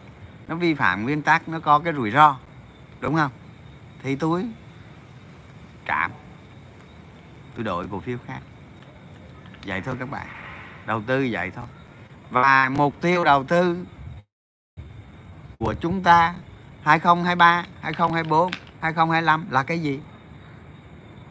nó 0.47 0.55
vi 0.55 0.73
phạm 0.73 1.03
nguyên 1.03 1.21
tắc, 1.21 1.49
nó 1.49 1.59
có 1.59 1.79
cái 1.79 1.93
rủi 1.93 2.11
ro, 2.11 2.37
đúng 2.99 3.15
không? 3.15 3.31
Thì 4.03 4.15
tôi 4.15 4.45
trạm, 5.87 6.11
tôi 7.55 7.63
đổi 7.63 7.87
cổ 7.91 7.99
phiếu 7.99 8.17
khác. 8.27 8.39
Vậy 9.65 9.81
thôi 9.81 9.95
các 9.99 10.11
bạn, 10.11 10.27
đầu 10.85 11.01
tư 11.07 11.27
vậy 11.31 11.51
thôi. 11.51 11.65
Và 12.29 12.69
mục 12.69 13.01
tiêu 13.01 13.23
đầu 13.23 13.43
tư 13.43 13.85
của 15.59 15.73
chúng 15.73 16.03
ta 16.03 16.35
2023 16.83 17.63
2024 17.81 18.51
2025 18.81 19.45
là 19.49 19.63
cái 19.63 19.79
gì? 19.79 19.99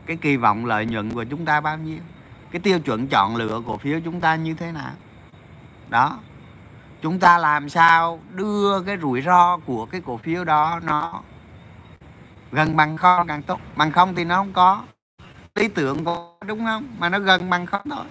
Cái 0.06 0.16
kỳ 0.16 0.36
vọng 0.36 0.66
lợi 0.66 0.86
nhuận 0.86 1.14
của 1.14 1.24
chúng 1.24 1.44
ta 1.44 1.60
bao 1.60 1.78
nhiêu? 1.78 1.98
Cái 2.50 2.60
tiêu 2.60 2.80
chuẩn 2.80 3.08
chọn 3.08 3.36
lựa 3.36 3.62
cổ 3.66 3.76
phiếu 3.76 4.00
chúng 4.04 4.20
ta 4.20 4.36
như 4.36 4.54
thế 4.54 4.72
nào? 4.72 4.92
Đó 5.88 6.18
chúng 7.02 7.18
ta 7.18 7.38
làm 7.38 7.68
sao 7.68 8.20
đưa 8.34 8.80
cái 8.82 8.98
rủi 9.02 9.22
ro 9.22 9.56
của 9.66 9.86
cái 9.86 10.00
cổ 10.06 10.16
phiếu 10.16 10.44
đó 10.44 10.80
nó 10.82 11.22
gần 12.52 12.76
bằng 12.76 12.96
không 12.96 13.26
càng 13.26 13.42
tốt. 13.42 13.60
Bằng 13.76 13.92
không 13.92 14.14
thì 14.14 14.24
nó 14.24 14.36
không 14.36 14.52
có 14.52 14.82
lý 15.54 15.68
tưởng 15.68 16.04
có 16.04 16.34
đúng 16.46 16.64
không? 16.64 16.88
Mà 16.98 17.08
nó 17.08 17.18
gần 17.18 17.50
bằng 17.50 17.66
không 17.66 17.90
thôi. 17.90 18.04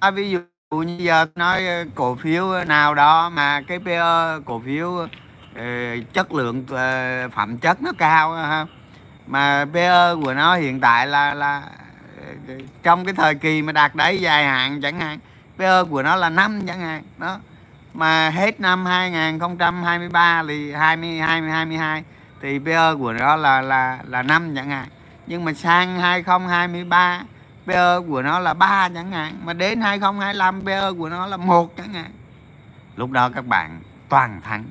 À, 0.00 0.10
ví 0.10 0.30
dụ 0.30 0.40
như 0.70 0.96
giờ 0.98 1.26
nói 1.34 1.66
ờ, 1.66 1.84
cổ 1.94 2.14
phiếu 2.14 2.64
nào 2.64 2.94
đó 2.94 3.28
mà 3.28 3.60
cái 3.60 3.78
PE 3.78 4.00
cổ 4.44 4.60
phiếu 4.64 5.06
ờ, 5.56 5.96
chất 6.12 6.32
lượng 6.32 6.64
ờ, 6.70 7.28
phẩm 7.28 7.58
chất 7.58 7.82
nó 7.82 7.92
cao 7.98 8.32
ha. 8.34 8.66
Mà 9.26 9.66
PE 9.72 10.14
của 10.24 10.34
nó 10.34 10.56
hiện 10.56 10.80
tại 10.80 11.06
là 11.06 11.34
là 11.34 11.62
trong 12.82 13.04
cái 13.04 13.14
thời 13.14 13.34
kỳ 13.34 13.62
mà 13.62 13.72
đạt 13.72 13.94
đáy 13.94 14.20
dài 14.20 14.44
hạn 14.44 14.80
chẳng 14.80 15.00
hạn 15.00 15.18
PE 15.60 15.84
của 15.90 16.02
nó 16.02 16.16
là 16.16 16.28
5 16.28 16.66
chẳng 16.66 16.80
hạn. 16.80 17.02
Đó. 17.18 17.38
Mà 17.94 18.30
hết 18.30 18.60
năm 18.60 18.86
2023 18.86 20.42
thì 20.48 20.72
20 20.72 21.18
20 21.20 21.50
22 21.50 22.04
thì 22.40 22.58
PE 22.58 22.94
của 22.98 23.12
nó 23.12 23.36
là 23.36 23.60
là 23.60 23.98
là 24.06 24.22
5 24.22 24.54
chẳng 24.56 24.70
hạn. 24.70 24.88
Nhưng 25.26 25.44
mà 25.44 25.52
sang 25.52 26.00
2023 26.00 27.22
PE 27.66 28.00
của 28.08 28.22
nó 28.22 28.38
là 28.38 28.54
3 28.54 28.88
chẳng 28.88 29.10
hạn. 29.10 29.40
Mà 29.44 29.52
đến 29.52 29.80
2025 29.80 30.62
PE 30.64 30.92
của 30.98 31.08
nó 31.08 31.26
là 31.26 31.36
một 31.36 31.76
chẳng 31.76 31.92
hạn. 31.92 32.10
Lúc 32.96 33.10
đó 33.10 33.30
các 33.34 33.46
bạn 33.46 33.80
toàn 34.08 34.40
thắng. 34.40 34.64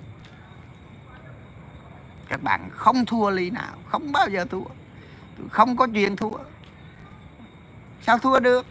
Các 2.30 2.44
bạn 2.44 2.70
không 2.72 3.06
thua 3.06 3.30
ly 3.30 3.50
nào, 3.50 3.74
không 3.86 4.12
bao 4.12 4.30
giờ 4.30 4.46
thua. 4.50 4.66
Không 5.50 5.78
có 5.78 5.88
chuyện 5.94 6.16
thua. 6.16 6.38
Sao 8.02 8.18
thua 8.18 8.40
được? 8.40 8.66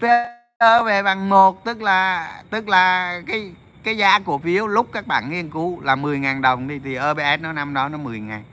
PE 0.00 0.43
về 0.60 1.02
bằng 1.02 1.28
một, 1.28 1.64
tức 1.64 1.82
là 1.82 2.28
tức 2.50 2.68
là 2.68 3.20
cái 3.26 3.52
cái 3.82 3.96
giá 3.96 4.18
cổ 4.18 4.38
phiếu 4.38 4.66
lúc 4.66 4.88
các 4.92 5.06
bạn 5.06 5.30
nghiên 5.30 5.50
cứu 5.50 5.80
là 5.80 5.96
10.000 5.96 6.40
đồng 6.40 6.68
đi, 6.68 6.78
thì 6.78 6.98
OBS 7.10 7.40
nó 7.40 7.52
năm 7.52 7.74
đó 7.74 7.88
nó 7.88 7.98
10 7.98 8.20
ngàn. 8.20 8.44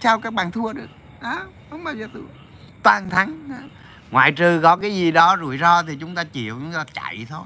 Sao 0.00 0.20
các 0.20 0.32
bạn 0.32 0.50
thua 0.50 0.72
được? 0.72 0.88
Đó, 1.20 1.42
không 1.70 1.84
bao 1.84 1.94
giờ 1.94 2.08
thua. 2.14 2.20
Toàn 2.82 3.10
thắng. 3.10 3.48
Ngoại 4.10 4.32
trừ 4.32 4.60
có 4.62 4.76
cái 4.76 4.94
gì 4.94 5.10
đó 5.10 5.36
rủi 5.40 5.58
ro 5.58 5.82
thì 5.82 5.96
chúng 6.00 6.14
ta 6.14 6.24
chịu, 6.24 6.54
chúng 6.60 6.72
ta 6.72 6.84
chạy 6.92 7.26
thôi. 7.28 7.44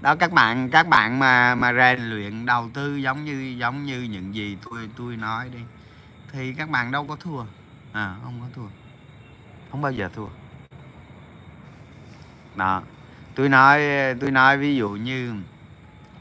Đó, 0.00 0.14
các 0.14 0.32
bạn 0.32 0.70
các 0.70 0.88
bạn 0.88 1.18
mà 1.18 1.54
mà 1.54 1.72
rèn 1.72 2.00
luyện, 2.00 2.46
đầu 2.46 2.70
tư 2.74 2.96
giống 2.96 3.24
như 3.24 3.56
giống 3.58 3.86
như 3.86 4.02
những 4.02 4.34
gì 4.34 4.56
tôi 4.64 4.90
tôi 4.96 5.16
nói 5.16 5.48
đi, 5.48 5.60
thì 6.32 6.54
các 6.58 6.70
bạn 6.70 6.92
đâu 6.92 7.06
có 7.06 7.16
thua. 7.16 7.44
À 7.92 8.14
không 8.24 8.40
có 8.40 8.46
thua. 8.56 8.68
Không 9.70 9.82
bao 9.82 9.92
giờ 9.92 10.10
thua 10.14 10.26
đó. 12.58 12.82
Tôi 13.34 13.48
nói 13.48 13.80
tôi 14.20 14.30
nói 14.30 14.58
ví 14.58 14.76
dụ 14.76 14.88
như 14.88 15.34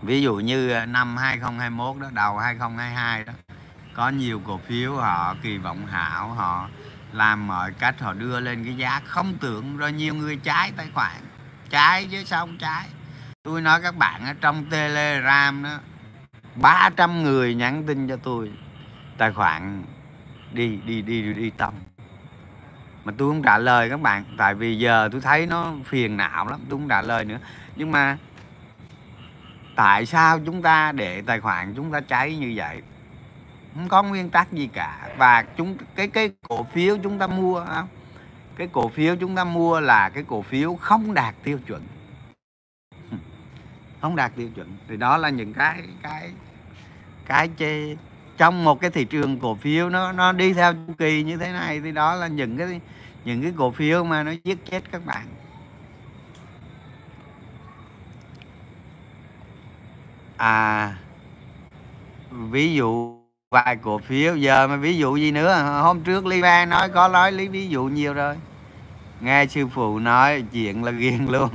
ví 0.01 0.21
dụ 0.21 0.35
như 0.35 0.85
năm 0.87 1.17
2021 1.17 2.01
đó 2.01 2.09
đầu 2.13 2.37
2022 2.37 3.23
đó 3.23 3.33
có 3.93 4.09
nhiều 4.09 4.41
cổ 4.45 4.59
phiếu 4.67 4.95
họ 4.95 5.35
kỳ 5.41 5.57
vọng 5.57 5.85
hảo 5.85 6.29
họ 6.29 6.69
làm 7.13 7.47
mọi 7.47 7.71
cách 7.71 7.99
họ 7.99 8.13
đưa 8.13 8.39
lên 8.39 8.65
cái 8.65 8.75
giá 8.75 9.01
không 9.05 9.33
tưởng 9.41 9.77
rồi 9.77 9.91
nhiều 9.91 10.13
người 10.13 10.35
trái 10.35 10.71
tài 10.77 10.87
khoản. 10.93 11.21
Trái 11.69 12.07
chứ 12.11 12.23
sao 12.23 12.45
không 12.45 12.57
trái? 12.57 12.87
Tôi 13.43 13.61
nói 13.61 13.81
các 13.81 13.95
bạn 13.95 14.25
ở 14.25 14.33
trong 14.41 14.65
telegram 14.65 15.63
đó 15.63 15.79
300 16.55 17.23
người 17.23 17.55
nhắn 17.55 17.83
tin 17.87 18.07
cho 18.07 18.17
tôi 18.17 18.51
tài 19.17 19.33
khoản 19.33 19.83
đi 20.51 20.79
đi 20.85 21.01
đi 21.01 21.21
đi, 21.21 21.33
đi 21.33 21.49
tâm 21.49 21.73
mà 23.07 23.13
tôi 23.17 23.29
không 23.29 23.43
trả 23.43 23.57
lời 23.57 23.89
các 23.89 24.01
bạn, 24.01 24.23
tại 24.37 24.55
vì 24.55 24.77
giờ 24.77 25.09
tôi 25.11 25.21
thấy 25.21 25.45
nó 25.45 25.73
phiền 25.85 26.17
não 26.17 26.47
lắm, 26.47 26.59
tôi 26.69 26.79
không 26.79 26.89
trả 26.89 27.01
lời 27.01 27.25
nữa. 27.25 27.39
Nhưng 27.75 27.91
mà 27.91 28.17
tại 29.75 30.05
sao 30.05 30.39
chúng 30.45 30.61
ta 30.61 30.91
để 30.91 31.21
tài 31.21 31.39
khoản 31.39 31.73
chúng 31.75 31.91
ta 31.91 32.01
cháy 32.01 32.35
như 32.35 32.53
vậy? 32.55 32.81
Không 33.75 33.89
có 33.89 34.03
nguyên 34.03 34.29
tắc 34.29 34.51
gì 34.51 34.69
cả. 34.73 35.09
Và 35.17 35.43
chúng, 35.57 35.77
cái 35.95 36.07
cái 36.07 36.31
cổ 36.47 36.63
phiếu 36.63 36.97
chúng 37.03 37.19
ta 37.19 37.27
mua 37.27 37.65
không? 37.65 37.87
cái 38.57 38.67
cổ 38.71 38.87
phiếu 38.89 39.15
chúng 39.15 39.35
ta 39.35 39.43
mua 39.43 39.79
là 39.79 40.09
cái 40.09 40.23
cổ 40.27 40.41
phiếu 40.41 40.75
không 40.75 41.13
đạt 41.13 41.35
tiêu 41.43 41.59
chuẩn. 41.67 41.81
Không 44.01 44.15
đạt 44.15 44.31
tiêu 44.35 44.49
chuẩn. 44.55 44.77
Thì 44.87 44.97
đó 44.97 45.17
là 45.17 45.29
những 45.29 45.53
cái 45.53 45.83
cái 46.01 46.31
cái 47.25 47.49
chê 47.57 47.95
trong 48.37 48.63
một 48.63 48.81
cái 48.81 48.89
thị 48.89 49.05
trường 49.05 49.39
cổ 49.39 49.55
phiếu 49.55 49.89
nó 49.89 50.11
nó 50.11 50.31
đi 50.31 50.53
theo 50.53 50.73
chu 50.73 50.93
kỳ 50.97 51.23
như 51.23 51.37
thế 51.37 51.51
này 51.51 51.81
thì 51.83 51.91
đó 51.91 52.15
là 52.15 52.27
những 52.27 52.57
cái 52.57 52.81
những 53.25 53.41
cái 53.43 53.53
cổ 53.57 53.71
phiếu 53.71 54.03
mà 54.03 54.23
nó 54.23 54.31
giết 54.43 54.57
chết 54.71 54.91
các 54.91 55.05
bạn. 55.05 55.27
À 60.37 60.95
ví 62.31 62.73
dụ 62.73 63.17
vài 63.49 63.77
cổ 63.81 63.97
phiếu, 63.97 64.35
giờ 64.35 64.67
mà 64.67 64.75
ví 64.75 64.97
dụ 64.97 65.15
gì 65.15 65.31
nữa, 65.31 65.79
hôm 65.81 66.01
trước 66.01 66.25
Lý 66.25 66.41
Ba 66.41 66.65
nói, 66.65 66.89
có 66.89 67.07
nói 67.07 67.31
lý, 67.31 67.47
ví 67.47 67.67
dụ 67.67 67.83
nhiều 67.83 68.13
rồi. 68.13 68.35
Nghe 69.21 69.45
sư 69.45 69.67
phụ 69.67 69.99
nói, 69.99 70.43
chuyện 70.51 70.83
là 70.83 70.91
ghiền 70.91 71.25
luôn. 71.29 71.49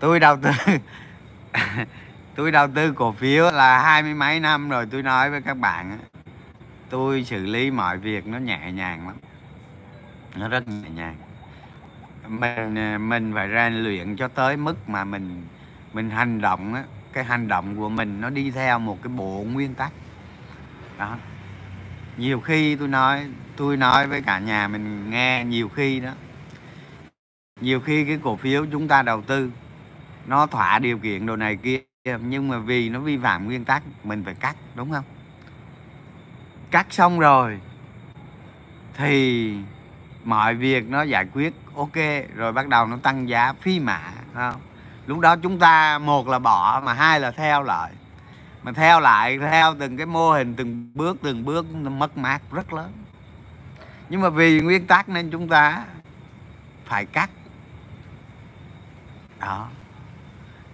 Tôi 0.00 0.20
đầu 0.20 0.36
tư 0.42 0.50
tôi 2.38 2.50
đầu 2.50 2.68
tư 2.74 2.92
cổ 2.92 3.12
phiếu 3.12 3.50
là 3.50 3.82
hai 3.82 4.02
mươi 4.02 4.14
mấy 4.14 4.40
năm 4.40 4.68
rồi 4.68 4.86
tôi 4.90 5.02
nói 5.02 5.30
với 5.30 5.42
các 5.42 5.54
bạn 5.54 5.98
tôi 6.90 7.24
xử 7.24 7.46
lý 7.46 7.70
mọi 7.70 7.98
việc 7.98 8.26
nó 8.26 8.38
nhẹ 8.38 8.72
nhàng 8.72 9.06
lắm. 9.06 9.16
Nó 10.36 10.48
rất 10.48 10.68
nhẹ 10.68 10.88
nhàng. 10.94 11.16
Mình 12.28 12.78
à, 12.78 12.98
mình 12.98 13.32
phải 13.34 13.48
rèn 13.48 13.74
luyện 13.74 14.16
cho 14.16 14.28
tới 14.28 14.56
mức 14.56 14.88
mà 14.88 15.04
mình 15.04 15.42
mình 15.92 16.10
hành 16.10 16.40
động 16.40 16.74
á, 16.74 16.84
cái 17.12 17.24
hành 17.24 17.48
động 17.48 17.76
của 17.76 17.88
mình 17.88 18.20
nó 18.20 18.30
đi 18.30 18.50
theo 18.50 18.78
một 18.78 19.02
cái 19.02 19.12
bộ 19.16 19.44
nguyên 19.52 19.74
tắc. 19.74 19.92
Đó. 20.98 21.16
Nhiều 22.16 22.40
khi 22.40 22.76
tôi 22.76 22.88
nói 22.88 23.26
tôi 23.56 23.76
nói 23.76 24.06
với 24.06 24.22
cả 24.22 24.38
nhà 24.38 24.68
mình 24.68 25.10
nghe 25.10 25.44
nhiều 25.44 25.68
khi 25.68 26.00
đó. 26.00 26.10
Nhiều 27.60 27.80
khi 27.80 28.04
cái 28.04 28.18
cổ 28.22 28.36
phiếu 28.36 28.66
chúng 28.72 28.88
ta 28.88 29.02
đầu 29.02 29.22
tư, 29.22 29.50
nó 30.26 30.46
thỏa 30.46 30.78
điều 30.78 30.98
kiện 30.98 31.26
đồ 31.26 31.36
này 31.36 31.56
kia 31.56 31.87
Dạ, 32.04 32.18
nhưng 32.22 32.48
mà 32.48 32.58
vì 32.58 32.88
nó 32.88 33.00
vi 33.00 33.18
phạm 33.18 33.46
nguyên 33.46 33.64
tắc, 33.64 33.82
mình 34.04 34.24
phải 34.24 34.34
cắt, 34.34 34.56
đúng 34.74 34.90
không? 34.90 35.04
Cắt 36.70 36.86
xong 36.90 37.18
rồi 37.18 37.60
thì 38.94 39.54
mọi 40.24 40.54
việc 40.54 40.88
nó 40.88 41.02
giải 41.02 41.26
quyết, 41.32 41.54
ok, 41.74 41.96
rồi 42.34 42.52
bắt 42.52 42.68
đầu 42.68 42.86
nó 42.86 42.96
tăng 43.02 43.28
giá 43.28 43.52
phi 43.52 43.80
mã 43.80 44.00
không? 44.34 44.60
Lúc 45.06 45.20
đó 45.20 45.36
chúng 45.36 45.58
ta, 45.58 45.98
một 45.98 46.28
là 46.28 46.38
bỏ 46.38 46.82
mà 46.84 46.92
hai 46.92 47.20
là 47.20 47.30
theo 47.30 47.62
lại. 47.62 47.92
Mà 48.62 48.72
theo 48.72 49.00
lại, 49.00 49.38
theo 49.38 49.74
từng 49.78 49.96
cái 49.96 50.06
mô 50.06 50.32
hình, 50.32 50.54
từng 50.56 50.90
bước 50.94 51.16
từng 51.22 51.44
bước, 51.44 51.66
nó 51.74 51.90
mất 51.90 52.18
mát 52.18 52.42
rất 52.52 52.72
lớn. 52.72 52.92
Nhưng 54.08 54.20
mà 54.20 54.28
vì 54.28 54.60
nguyên 54.60 54.86
tắc 54.86 55.08
nên 55.08 55.30
chúng 55.30 55.48
ta 55.48 55.84
phải 56.84 57.06
cắt. 57.06 57.30
Đó 59.40 59.68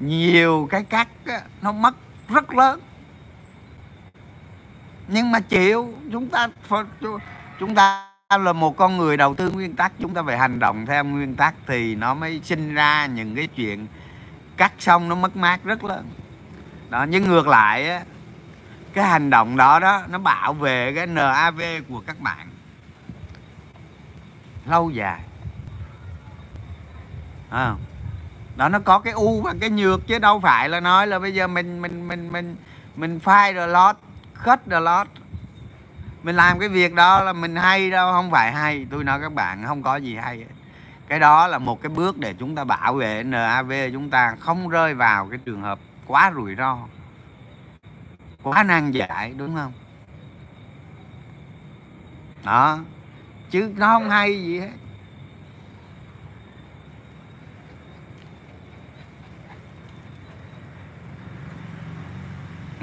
nhiều 0.07 0.69
cái 0.71 0.85
cắt 0.85 1.09
nó 1.63 1.73
mất 1.73 1.95
rất 2.29 2.55
lớn. 2.55 2.81
Nhưng 5.09 5.31
mà 5.31 5.41
chịu 5.41 5.95
chúng 6.13 6.29
ta 6.29 6.49
chúng 7.61 7.75
ta 7.75 8.11
là 8.39 8.53
một 8.53 8.77
con 8.77 8.97
người 8.97 9.17
đầu 9.17 9.35
tư 9.35 9.51
nguyên 9.51 9.77
tắc 9.77 9.93
chúng 9.99 10.15
ta 10.15 10.23
phải 10.23 10.39
hành 10.39 10.59
động 10.59 10.87
theo 10.87 11.05
nguyên 11.05 11.35
tắc 11.37 11.55
thì 11.67 11.95
nó 11.95 12.15
mới 12.15 12.41
sinh 12.45 12.75
ra 12.75 13.07
những 13.07 13.37
cái 13.37 13.47
chuyện 13.47 13.87
cắt 14.57 14.73
xong 14.79 15.09
nó 15.09 15.15
mất 15.15 15.37
mát 15.37 15.65
rất 15.65 15.85
lớn. 15.85 16.11
Đó 16.91 17.07
nhưng 17.09 17.23
ngược 17.23 17.49
lại 17.49 17.89
á 17.89 18.05
cái 18.93 19.05
hành 19.05 19.31
động 19.31 19.57
đó 19.57 19.79
đó 19.79 20.03
nó 20.09 20.19
bảo 20.19 20.55
vệ 20.55 20.93
cái 20.95 21.07
NAV 21.07 21.61
của 21.89 22.03
các 22.07 22.21
bạn. 22.21 22.49
Lâu 24.67 24.91
dài. 24.91 25.21
À, 27.51 27.75
đó, 28.57 28.69
nó 28.69 28.79
có 28.79 28.99
cái 28.99 29.13
u 29.13 29.41
và 29.41 29.55
cái 29.61 29.71
nhược 29.71 30.07
chứ 30.07 30.19
đâu 30.19 30.41
phải 30.41 30.69
là 30.69 30.81
nói 30.81 31.07
là 31.07 31.19
bây 31.19 31.35
giờ 31.35 31.47
mình 31.47 31.83
mình 31.83 32.09
mình 32.09 32.33
mình 32.33 32.57
mình 32.97 33.21
phai 33.21 33.53
rồi 33.53 33.69
lót 33.69 33.97
khất 34.35 34.67
rồi 34.67 34.81
lót 34.81 35.07
mình 36.25 36.37
làm 36.37 36.59
cái 36.59 36.69
việc 36.69 36.95
đó 36.95 37.23
là 37.23 37.33
mình 37.33 37.57
hay 37.57 37.91
đâu, 37.91 38.13
không 38.13 38.31
phải 38.31 38.53
hay. 38.53 38.87
Tôi 38.91 39.05
nói 39.05 39.21
các 39.21 39.33
bạn, 39.33 39.65
không 39.67 39.83
có 39.83 39.97
gì 39.97 40.17
hay. 40.17 40.45
Cái 41.09 41.19
đó 41.19 41.47
là 41.47 41.59
một 41.59 41.83
cái 41.83 41.91
bước 41.91 42.19
để 42.19 42.35
chúng 42.39 42.55
ta 42.55 42.65
bảo 42.65 42.95
vệ 42.95 43.23
NAV 43.23 43.73
chúng 43.93 44.11
ta 44.11 44.37
không 44.41 44.69
rơi 44.69 44.95
vào 44.95 45.27
cái 45.31 45.39
trường 45.45 45.63
hợp 45.63 45.79
quá 46.07 46.33
rủi 46.35 46.55
ro, 46.55 46.79
quá 48.43 48.63
nan 48.63 48.91
giải, 48.91 49.35
đúng 49.37 49.57
không? 49.57 49.73
Đó. 52.45 52.79
Chứ 53.51 53.73
nó 53.77 53.87
không 53.87 54.11
hay 54.11 54.43
gì 54.43 54.61
hết. 54.61 54.71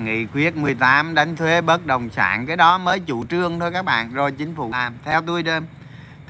Nghị 0.03 0.25
quyết 0.25 0.55
18 0.55 1.15
đánh 1.15 1.35
thuế 1.35 1.61
bất 1.61 1.85
động 1.85 2.09
sản. 2.09 2.45
Cái 2.45 2.57
đó 2.57 2.77
mới 2.77 2.99
chủ 2.99 3.25
trương 3.25 3.59
thôi 3.59 3.71
các 3.71 3.85
bạn. 3.85 4.13
Rồi 4.13 4.31
chính 4.31 4.55
phủ 4.55 4.69
làm. 4.71 4.93
Theo 5.03 5.21
tôi 5.21 5.43
đơn 5.43 5.65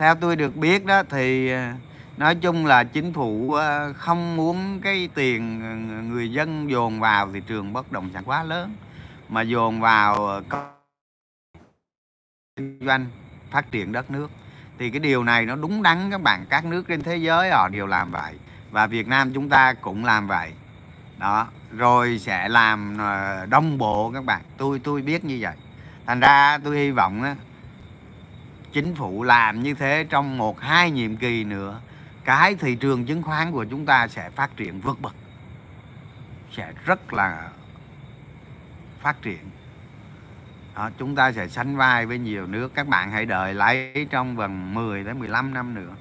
theo 0.01 0.15
tôi 0.15 0.35
được 0.35 0.55
biết 0.55 0.85
đó, 0.85 1.03
thì 1.09 1.51
ờ, 1.51 1.71
nói 2.17 2.35
chung 2.35 2.65
là 2.65 2.83
chính 2.83 3.13
phủ 3.13 3.53
ờ, 3.53 3.93
không 3.93 4.35
muốn 4.35 4.79
cái 4.81 5.09
tiền 5.15 5.59
người 6.09 6.31
dân 6.31 6.69
dồn 6.69 6.99
vào 6.99 7.31
thị 7.31 7.41
trường 7.47 7.73
bất 7.73 7.91
động 7.91 8.09
sản 8.13 8.23
quá 8.25 8.43
lớn, 8.43 8.75
mà 9.29 9.41
dồn 9.41 9.81
vào 9.81 10.27
ờ, 10.27 10.43
kinh 12.55 12.79
doanh, 12.81 13.05
phát 13.51 13.71
triển 13.71 13.91
đất 13.91 14.11
nước. 14.11 14.31
Thì 14.79 14.89
cái 14.89 14.99
điều 14.99 15.23
này 15.23 15.45
nó 15.45 15.55
đúng 15.55 15.83
đắn 15.83 16.11
các 16.11 16.21
bạn. 16.21 16.45
Các 16.49 16.65
nước 16.65 16.87
trên 16.87 17.01
thế 17.01 17.17
giới 17.17 17.49
họ 17.49 17.69
đều 17.69 17.87
làm 17.87 18.11
vậy 18.11 18.33
và 18.71 18.87
Việt 18.87 19.07
Nam 19.07 19.33
chúng 19.33 19.49
ta 19.49 19.73
cũng 19.73 20.05
làm 20.05 20.27
vậy. 20.27 20.51
Đó 21.17 21.47
rồi 21.77 22.19
sẽ 22.19 22.49
làm 22.49 22.97
ờ, 22.97 23.45
đồng 23.45 23.77
bộ 23.77 24.11
các 24.11 24.25
bạn. 24.25 24.41
Tôi 24.57 24.79
tôi 24.79 25.01
biết 25.01 25.25
như 25.25 25.37
vậy. 25.41 25.55
Thành 26.05 26.19
ra 26.19 26.57
tôi 26.57 26.77
hy 26.77 26.91
vọng 26.91 27.23
á, 27.23 27.35
chính 28.71 28.95
phủ 28.95 29.23
làm 29.23 29.63
như 29.63 29.73
thế 29.73 30.05
trong 30.09 30.37
một 30.37 30.59
hai 30.59 30.91
nhiệm 30.91 31.15
kỳ 31.15 31.43
nữa 31.43 31.79
cái 32.25 32.55
thị 32.55 32.75
trường 32.75 33.05
chứng 33.05 33.23
khoán 33.23 33.51
của 33.51 33.65
chúng 33.65 33.85
ta 33.85 34.07
sẽ 34.07 34.29
phát 34.29 34.57
triển 34.57 34.81
vượt 34.81 35.01
bậc. 35.01 35.15
Sẽ 36.51 36.73
rất 36.85 37.13
là 37.13 37.49
phát 38.99 39.21
triển. 39.21 39.49
Đó, 40.75 40.89
chúng 40.97 41.15
ta 41.15 41.31
sẽ 41.31 41.47
sánh 41.47 41.77
vai 41.77 42.05
với 42.05 42.19
nhiều 42.19 42.47
nước. 42.47 42.71
Các 42.73 42.87
bạn 42.87 43.11
hãy 43.11 43.25
đợi 43.25 43.53
lấy 43.53 44.07
trong 44.09 44.35
vòng 44.35 44.73
10 44.73 45.03
đến 45.03 45.19
15 45.19 45.53
năm 45.53 45.73
nữa. 45.73 45.95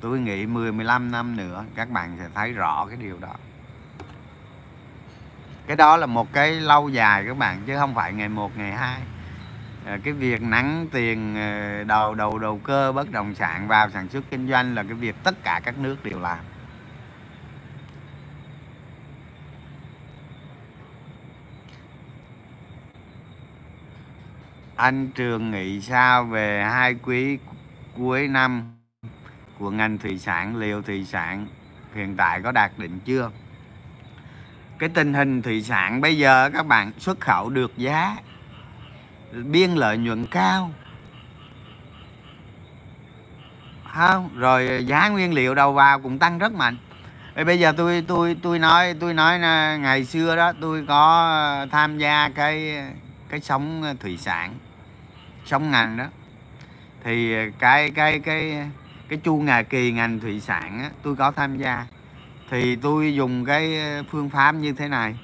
Tôi 0.00 0.20
nghĩ 0.20 0.46
10 0.46 0.72
15 0.72 1.10
năm 1.10 1.36
nữa 1.36 1.64
các 1.74 1.90
bạn 1.90 2.16
sẽ 2.18 2.28
thấy 2.34 2.52
rõ 2.52 2.86
cái 2.86 2.96
điều 2.96 3.18
đó 3.18 3.34
cái 5.68 5.76
đó 5.76 5.96
là 5.96 6.06
một 6.06 6.32
cái 6.32 6.52
lâu 6.52 6.88
dài 6.88 7.24
các 7.26 7.38
bạn, 7.38 7.62
chứ 7.66 7.76
không 7.76 7.94
phải 7.94 8.12
ngày 8.12 8.28
một, 8.28 8.58
ngày 8.58 8.72
hai. 8.72 9.00
Ờ, 9.86 9.98
cái 10.04 10.12
việc 10.12 10.42
nắng 10.42 10.86
tiền 10.92 11.36
ờ, 11.36 11.84
đầu 11.84 12.14
đầu 12.14 12.38
đầu 12.38 12.60
cơ, 12.64 12.92
bất 12.92 13.10
động 13.10 13.34
sản, 13.34 13.68
vào 13.68 13.90
sản 13.90 14.08
xuất 14.08 14.24
kinh 14.30 14.48
doanh 14.48 14.74
là 14.74 14.82
cái 14.82 14.92
việc 14.92 15.16
tất 15.24 15.34
cả 15.42 15.60
các 15.64 15.78
nước 15.78 16.04
đều 16.04 16.20
làm. 16.20 16.38
Anh 24.76 25.08
Trường 25.14 25.50
nghĩ 25.50 25.80
sao 25.80 26.24
về 26.24 26.64
hai 26.64 26.94
quý 26.94 27.38
cuối 27.96 28.28
năm 28.28 28.72
của 29.58 29.70
ngành 29.70 29.98
thủy 29.98 30.18
sản, 30.18 30.56
liệu 30.56 30.82
thủy 30.82 31.04
sản 31.04 31.46
hiện 31.94 32.16
tại 32.16 32.40
có 32.42 32.52
đạt 32.52 32.70
định 32.78 32.98
chưa? 33.04 33.30
Cái 34.78 34.88
tình 34.88 35.14
hình 35.14 35.42
thủy 35.42 35.62
sản 35.62 36.00
bây 36.00 36.18
giờ 36.18 36.50
các 36.50 36.66
bạn 36.66 36.92
xuất 36.98 37.20
khẩu 37.20 37.50
được 37.50 37.76
giá 37.76 38.16
biên 39.32 39.70
lợi 39.70 39.98
nhuận 39.98 40.26
cao. 40.26 40.70
Không 43.94 44.30
rồi 44.34 44.84
giá 44.86 45.08
nguyên 45.08 45.34
liệu 45.34 45.54
đầu 45.54 45.72
vào 45.72 46.00
cũng 46.00 46.18
tăng 46.18 46.38
rất 46.38 46.52
mạnh. 46.52 46.76
Bây 47.46 47.58
giờ 47.58 47.72
tôi 47.76 48.04
tôi 48.08 48.36
tôi 48.42 48.58
nói 48.58 48.94
tôi 49.00 49.14
nói 49.14 49.38
ngày 49.78 50.04
xưa 50.04 50.36
đó 50.36 50.52
tôi 50.60 50.84
có 50.88 51.26
ờ, 51.28 51.66
tham 51.70 51.98
gia 51.98 52.28
cái 52.28 52.76
cái 53.28 53.40
sống 53.40 53.82
ờ, 53.82 53.94
thủy 54.00 54.16
sản 54.16 54.54
sống 55.44 55.70
ngành 55.70 55.96
đó. 55.96 56.04
Thì 57.04 57.34
ờ, 57.34 57.50
cái 57.58 57.90
cái 57.90 58.18
cái 58.18 58.66
cái 59.08 59.18
chu 59.22 59.36
ngà 59.36 59.62
kỳ 59.62 59.92
ngành 59.92 60.20
thủy 60.20 60.40
sản 60.40 60.78
á, 60.78 60.90
tôi 61.02 61.16
có 61.16 61.30
tham 61.30 61.56
gia 61.56 61.86
thì 62.50 62.76
tôi 62.76 63.14
dùng 63.14 63.44
cái 63.44 63.80
ờ, 63.80 64.02
phương 64.10 64.30
pháp 64.30 64.52
như 64.52 64.72
thế 64.72 64.88
này. 64.88 65.16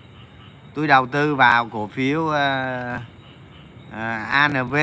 Tôi 0.75 0.87
đầu 0.87 1.07
tư 1.07 1.35
vào 1.35 1.69
cổ 1.69 1.87
phiếu 1.87 2.29
ờ, 2.29 2.93
ờ, 2.93 2.97
uh, 2.97 4.23
uh, 4.23 4.29
ANV 4.31 4.77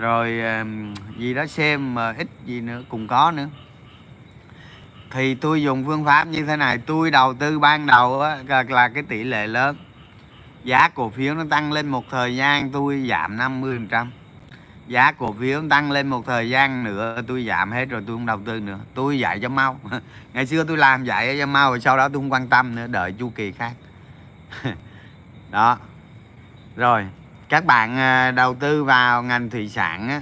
rồi 0.00 0.40
uh, 0.62 1.18
gì 1.18 1.34
đó 1.34 1.46
xem 1.46 1.94
mà 1.94 2.14
ít 2.18 2.28
gì 2.44 2.60
nữa 2.60 2.82
cũng 2.88 3.08
có 3.08 3.30
nữa. 3.30 3.48
Thì 5.10 5.34
tôi 5.34 5.62
dùng 5.62 5.84
phương 5.84 6.04
pháp 6.04 6.26
như 6.26 6.44
thế 6.44 6.56
này 6.56 6.78
tôi 6.78 7.10
đầu 7.10 7.34
tư 7.34 7.58
ban 7.58 7.86
đầu 7.86 8.20
á, 8.20 8.36
là 8.68 8.88
cái 8.88 9.02
tỷ 9.02 9.24
lệ 9.24 9.46
lớn. 9.46 9.76
Giá 10.64 10.88
cổ 10.88 11.10
phiếu 11.10 11.34
nó 11.34 11.44
tăng 11.50 11.72
lên 11.72 11.88
một 11.88 12.04
thời 12.10 12.36
gian 12.36 12.70
tôi 12.70 13.06
giảm 13.08 13.36
50 13.36 13.76
phần 13.76 13.88
trăm 13.88 14.10
giá 14.88 15.12
cổ 15.12 15.32
phiếu 15.32 15.62
tăng 15.70 15.90
lên 15.90 16.08
một 16.08 16.26
thời 16.26 16.50
gian 16.50 16.84
nữa 16.84 17.22
tôi 17.26 17.44
giảm 17.44 17.72
hết 17.72 17.84
rồi 17.84 18.02
tôi 18.06 18.16
không 18.16 18.26
đầu 18.26 18.40
tư 18.44 18.60
nữa. 18.60 18.78
Tôi 18.94 19.18
dạy 19.18 19.40
cho 19.40 19.48
mau. 19.48 19.80
Ngày 20.32 20.46
xưa 20.46 20.64
tôi 20.64 20.76
làm 20.76 21.04
dạy 21.04 21.36
cho 21.38 21.46
mau 21.46 21.70
rồi 21.70 21.80
sau 21.80 21.96
đó 21.96 22.08
tôi 22.08 22.22
không 22.22 22.32
quan 22.32 22.48
tâm 22.48 22.74
nữa 22.74 22.86
đợi 22.86 23.12
chu 23.12 23.30
kỳ 23.30 23.52
khác. 23.52 23.72
Đó. 25.50 25.78
Rồi 26.76 27.06
các 27.48 27.64
bạn 27.64 27.96
à, 27.96 28.30
đầu 28.30 28.54
tư 28.54 28.84
vào 28.84 29.22
ngành 29.22 29.50
thủy 29.50 29.68
sản 29.68 30.08
á, 30.08 30.20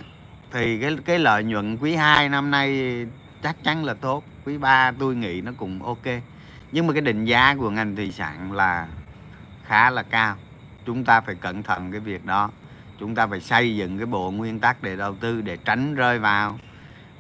thì 0.52 0.80
cái 0.80 0.96
cái 1.04 1.18
lợi 1.18 1.44
nhuận 1.44 1.76
quý 1.76 1.94
2 1.94 2.28
năm 2.28 2.50
nay 2.50 3.06
chắc 3.42 3.56
chắn 3.64 3.84
là 3.84 3.94
tốt. 3.94 4.24
Quý 4.44 4.58
3 4.58 4.92
tôi 4.98 5.14
nghĩ 5.14 5.40
nó 5.40 5.52
cũng 5.56 5.82
ok. 5.82 6.22
Nhưng 6.72 6.86
mà 6.86 6.92
cái 6.92 7.02
định 7.02 7.24
giá 7.24 7.54
của 7.54 7.70
ngành 7.70 7.96
thủy 7.96 8.12
sản 8.12 8.52
là 8.52 8.86
khá 9.64 9.90
là 9.90 10.02
cao. 10.02 10.36
Chúng 10.86 11.04
ta 11.04 11.20
phải 11.20 11.34
cẩn 11.34 11.62
thận 11.62 11.92
cái 11.92 12.00
việc 12.00 12.24
đó 12.24 12.50
chúng 13.00 13.14
ta 13.14 13.26
phải 13.26 13.40
xây 13.40 13.76
dựng 13.76 13.98
cái 13.98 14.06
bộ 14.06 14.30
nguyên 14.30 14.60
tắc 14.60 14.82
để 14.82 14.96
đầu 14.96 15.14
tư 15.14 15.40
để 15.40 15.56
tránh 15.56 15.94
rơi 15.94 16.18
vào 16.18 16.58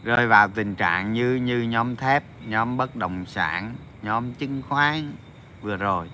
rơi 0.04 0.26
vào 0.26 0.48
tình 0.48 0.74
trạng 0.74 1.12
như 1.12 1.34
như 1.34 1.62
nhóm 1.62 1.96
thép 1.96 2.24
nhóm 2.46 2.76
bất 2.76 2.96
động 2.96 3.24
sản 3.26 3.74
nhóm 4.02 4.32
chứng 4.32 4.62
khoán. 4.68 5.12
Vừa 5.62 5.76
rồi 5.76 6.10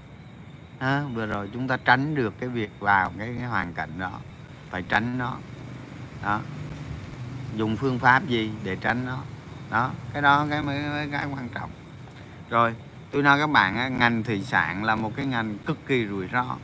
à, 0.78 1.02
vừa 1.14 1.26
rồi 1.26 1.50
chúng 1.52 1.68
ta 1.68 1.76
tránh 1.84 2.14
được 2.14 2.34
cái 2.40 2.48
việc 2.48 2.70
vào 2.78 3.12
cái, 3.18 3.34
cái 3.38 3.48
hoàn 3.48 3.72
cảnh 3.72 3.90
đó 3.98 4.12
phải 4.70 4.82
tránh 4.88 5.18
nó. 5.18 5.36
Đó. 6.22 6.40
Dùng 7.56 7.76
phương 7.76 7.98
pháp 7.98 8.26
gì 8.26 8.50
để 8.64 8.76
tránh 8.76 9.06
nó? 9.06 9.18
Đó 9.70 9.90
cái 10.12 10.22
đó 10.22 10.46
cái 10.50 10.62
mới, 10.62 10.82
mới 10.82 11.08
cái 11.12 11.26
quan 11.26 11.48
trọng. 11.48 11.70
Rồi 12.50 12.74
tôi 13.10 13.22
nói 13.22 13.38
các 13.38 13.50
bạn 13.50 13.98
ngành 13.98 14.22
thủy 14.22 14.42
sản 14.44 14.84
là 14.84 14.96
một 14.96 15.12
cái 15.16 15.26
ngành 15.26 15.58
cực 15.58 15.86
kỳ 15.86 16.06
rủi 16.06 16.28
ro 16.32 16.56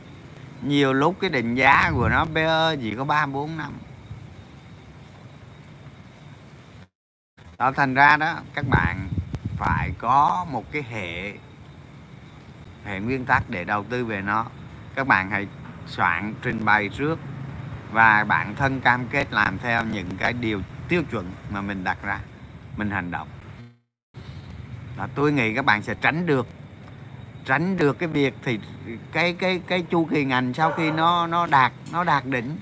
nhiều 0.63 0.93
lúc 0.93 1.15
cái 1.19 1.29
định 1.29 1.55
giá 1.55 1.91
của 1.91 2.09
nó 2.09 2.25
PE 2.25 2.75
chỉ 2.81 2.95
có 2.95 3.03
ba 3.03 3.25
bốn 3.25 3.57
năm. 3.57 3.73
Đó 7.57 7.71
thành 7.71 7.93
ra 7.93 8.17
đó 8.17 8.35
các 8.53 8.65
bạn 8.69 9.09
phải 9.57 9.91
có 9.97 10.45
một 10.51 10.71
cái 10.71 10.83
hệ 10.89 11.33
hệ 12.85 12.99
nguyên 12.99 13.25
tắc 13.25 13.49
để 13.49 13.63
đầu 13.63 13.83
tư 13.83 14.05
về 14.05 14.21
nó. 14.21 14.45
Các 14.95 15.07
bạn 15.07 15.31
hãy 15.31 15.47
soạn 15.87 16.33
trình 16.41 16.65
bày 16.65 16.89
trước 16.89 17.19
và 17.91 18.23
bản 18.23 18.55
thân 18.55 18.81
cam 18.81 19.07
kết 19.07 19.33
làm 19.33 19.57
theo 19.57 19.85
những 19.85 20.09
cái 20.17 20.33
điều 20.33 20.61
tiêu 20.87 21.03
chuẩn 21.11 21.31
mà 21.49 21.61
mình 21.61 21.83
đặt 21.83 21.97
ra 22.03 22.19
mình 22.77 22.91
hành 22.91 23.11
động. 23.11 23.27
Đó, 24.97 25.07
tôi 25.15 25.31
nghĩ 25.31 25.53
các 25.53 25.65
bạn 25.65 25.81
sẽ 25.81 25.95
tránh 26.01 26.25
được 26.25 26.47
tránh 27.49 27.77
được 27.77 27.99
cái 27.99 28.09
việc 28.09 28.33
thì 28.43 28.59
cái 29.11 29.33
cái 29.33 29.61
cái 29.67 29.81
chu 29.81 30.05
kỳ 30.05 30.25
ngành 30.25 30.53
sau 30.53 30.71
khi 30.71 30.91
nó 30.91 31.27
nó 31.27 31.45
đạt 31.45 31.71
nó 31.91 32.03
đạt 32.03 32.25
đỉnh 32.25 32.57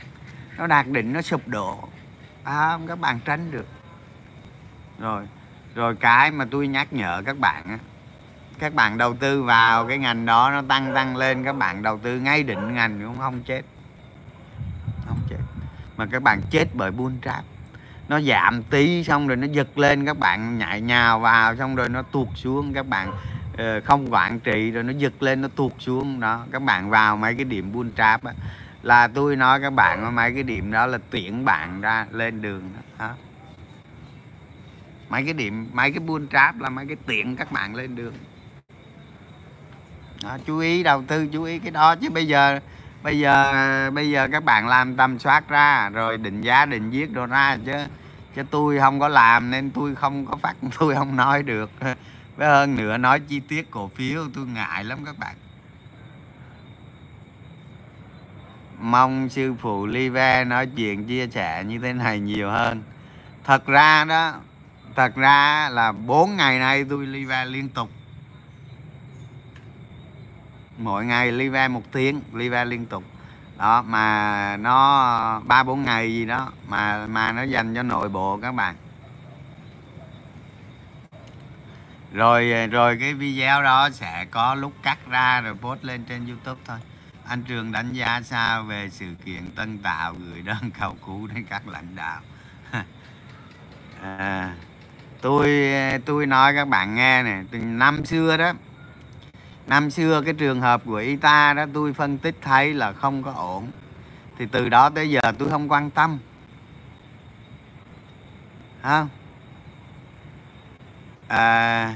nó 0.58 0.68
đạt 0.68 0.88
đỉnh 0.88 1.14
nó 1.14 1.22
sụp 1.22 1.48
đổ. 1.48 1.80
À, 2.44 2.80
các 2.88 3.00
bạn 3.00 3.20
tránh 3.26 3.52
được. 3.52 3.66
Rồi 5.00 5.28
rồi 5.76 5.96
cái 5.96 6.32
mà 6.32 6.46
tôi 6.52 6.68
nhắc 6.68 6.94
nhở 6.94 7.22
các 7.26 7.40
bạn 7.40 7.64
á 7.68 7.78
các 8.60 8.74
bạn 8.74 8.98
đầu 8.98 9.14
tư 9.14 9.44
vào 9.44 9.88
cái 9.88 9.98
ngành 9.98 10.26
đó 10.26 10.52
nó 10.52 10.62
tăng 10.68 10.94
tăng 10.94 11.18
lên 11.18 11.44
các 11.44 11.54
bạn 11.54 11.84
đầu 11.84 12.00
tư 12.04 12.20
ngay 12.20 12.44
định 12.44 12.74
ngành 12.74 13.02
cũng 13.02 13.18
không 13.18 13.42
chết. 13.46 13.62
Không 15.08 15.20
chết. 15.30 15.40
Mà 15.98 16.06
các 16.12 16.24
bạn 16.24 16.42
chết 16.50 16.68
bởi 16.74 16.92
buôn 16.92 17.18
trap. 17.26 17.44
Nó 18.08 18.20
giảm 18.22 18.64
tí 18.64 19.04
xong 19.04 19.28
rồi 19.28 19.38
nó 19.38 19.48
giật 19.48 19.78
lên 19.78 20.06
các 20.06 20.20
bạn 20.20 20.58
nhảy 20.58 20.82
nhào 20.82 21.20
vào 21.20 21.56
xong 21.56 21.76
rồi 21.76 21.90
nó 21.90 22.02
tuột 22.02 22.28
xuống 22.36 22.74
các 22.74 22.88
bạn 22.88 23.12
Ờ, 23.58 23.82
không 23.82 24.14
quản 24.14 24.40
trị 24.40 24.72
rồi 24.72 24.84
nó 24.84 24.94
giật 24.94 25.24
lên 25.24 25.42
nó 25.42 25.48
tuột 25.48 25.72
xuống. 25.80 26.20
Đó 26.20 26.46
các 26.52 26.62
bạn 26.62 26.90
vào 26.90 27.18
mấy 27.18 27.36
cái 27.36 27.46
điểm 27.46 27.72
buôn 27.72 27.92
trap 27.98 28.24
á 28.24 28.34
là 28.84 29.08
tôi 29.08 29.36
nói 29.36 29.60
các 29.62 29.70
bạn 29.70 30.16
mấy 30.16 30.34
cái 30.34 30.44
điểm 30.44 30.72
đó 30.72 30.86
là 30.86 30.98
tuyển 31.10 31.46
bạn 31.46 31.82
ra 31.82 32.06
lên 32.12 32.42
đường 32.42 32.72
đó. 33.00 33.10
Mấy 35.10 35.24
cái 35.24 35.34
điểm 35.34 35.70
mấy 35.74 35.92
cái 35.92 36.00
buôn 36.00 36.28
trap 36.28 36.60
là 36.60 36.70
mấy 36.70 36.86
cái 36.86 36.98
tiện 37.06 37.36
các 37.36 37.52
bạn 37.52 37.76
lên 37.76 37.96
đường. 37.96 38.14
Đó, 40.24 40.38
chú 40.46 40.60
ý 40.60 40.84
đầu 40.84 41.04
tư 41.08 41.28
chú 41.28 41.44
ý 41.44 41.60
cái 41.60 41.72
đó. 41.72 41.96
Chứ 41.96 42.10
bây 42.10 42.28
giờ 42.28 42.60
bây 43.04 43.20
giờ 43.20 43.92
bây 43.94 44.10
giờ 44.10 44.28
các 44.32 44.44
bạn 44.44 44.68
làm 44.68 44.96
tầm 44.96 45.20
soát 45.20 45.50
ra 45.50 45.90
rồi 45.90 46.18
định 46.18 46.42
giá 46.42 46.66
định 46.66 46.90
viết 46.90 47.14
đồ 47.14 47.26
ra 47.26 47.58
chứ 47.66 47.74
chứ 48.36 48.44
tôi 48.52 48.80
không 48.80 49.00
có 49.00 49.08
làm 49.08 49.52
nên 49.52 49.72
tôi 49.72 49.96
không 49.96 50.26
có 50.26 50.36
phát 50.36 50.56
tôi 50.80 50.96
không 50.96 51.16
nói 51.16 51.44
được 51.44 51.72
với 52.38 52.48
hơn 52.48 52.76
nữa 52.76 52.98
nói 52.98 53.20
chi 53.20 53.40
tiết 53.40 53.72
cổ 53.72 53.88
phiếu, 53.96 54.24
tôi 54.36 54.46
ngại 54.46 54.84
lắm 54.84 55.06
các 55.06 55.20
bạn. 55.20 55.36
Mong 58.80 59.30
sư 59.30 59.54
phụ 59.60 59.86
Live 59.86 60.44
nói 60.44 60.68
chuyện 60.76 61.08
chia 61.08 61.28
sẻ 61.28 61.64
như 61.64 61.80
thế 61.80 61.94
này 61.94 62.20
nhiều 62.20 62.50
hơn. 62.50 62.84
Thật 63.44 63.66
ra 63.66 64.06
đó, 64.06 64.34
thật 64.96 65.16
ra 65.16 65.70
là 65.70 65.92
4 65.92 66.36
ngày 66.36 66.60
nay 66.60 66.86
tôi 66.90 67.06
Live 67.06 67.46
liên 67.46 67.70
tục. 67.70 67.90
Mỗi 70.78 71.06
ngày 71.06 71.32
Live 71.32 71.68
một 71.68 71.92
tiếng, 71.92 72.22
Live 72.34 72.66
liên 72.66 72.86
tục. 72.86 73.04
Đó, 73.58 73.82
mà 73.82 74.58
nó 74.58 75.42
ba 75.46 75.64
bốn 75.64 75.84
ngày 75.84 76.14
gì 76.14 76.26
đó 76.26 76.52
mà 76.68 77.08
mà 77.08 77.32
nó 77.32 77.44
dành 77.44 77.76
cho 77.76 77.84
nội 77.84 78.10
bộ 78.10 78.40
các 78.42 78.52
bạn. 78.52 78.76
Rồi 82.18 82.52
ờ, 82.52 82.68
rồi 82.68 82.98
cái 83.00 83.14
video 83.14 83.64
đó 83.64 83.90
sẽ 83.94 84.26
có 84.32 84.56
lúc 84.56 84.74
cắt 84.84 84.98
ra 85.10 85.42
rồi 85.42 85.56
post 85.62 85.84
lên 85.84 86.04
trên 86.10 86.28
youtube 86.28 86.62
thôi. 86.66 86.78
Anh 87.28 87.44
trường 87.44 87.72
đánh 87.72 87.94
giá 87.94 88.22
sao 88.24 88.64
về 88.64 88.90
sự 88.92 89.06
kiện 89.26 89.52
tân 89.56 89.78
tạo 89.78 90.16
gửi 90.30 90.42
đơn 90.42 90.72
cầu 90.80 90.96
cứu 91.06 91.28
đến 91.28 91.46
các 91.50 91.68
lãnh 91.68 91.96
đạo? 91.96 92.22
À, 94.02 94.56
tôi 95.22 95.72
ờ, 95.74 95.98
tôi 96.06 96.26
nói 96.26 96.54
các 96.56 96.68
bạn 96.68 96.96
nghe 96.96 97.24
này 97.24 97.46
từ 97.52 97.58
năm 97.58 98.06
xưa 98.06 98.38
đó 98.38 98.54
năm 99.68 99.92
xưa 99.92 100.22
cái 100.22 100.34
trường 100.34 100.62
hợp 100.62 100.82
của 100.86 100.96
Ita 100.96 101.54
đó 101.54 101.66
tôi 101.74 101.94
phân 101.94 102.18
tích 102.18 102.36
thấy 102.42 102.74
là 102.74 102.94
không 102.94 103.24
có 103.24 103.32
ổn. 103.32 103.68
Thì 104.38 104.46
từ 104.52 104.70
đó 104.70 104.90
tới 104.90 105.10
giờ 105.10 105.20
tôi 105.38 105.50
không 105.50 105.72
quan 105.72 105.90
tâm. 105.90 106.20
Không 108.82 108.92
à, 108.92 109.27
À, 111.28 111.94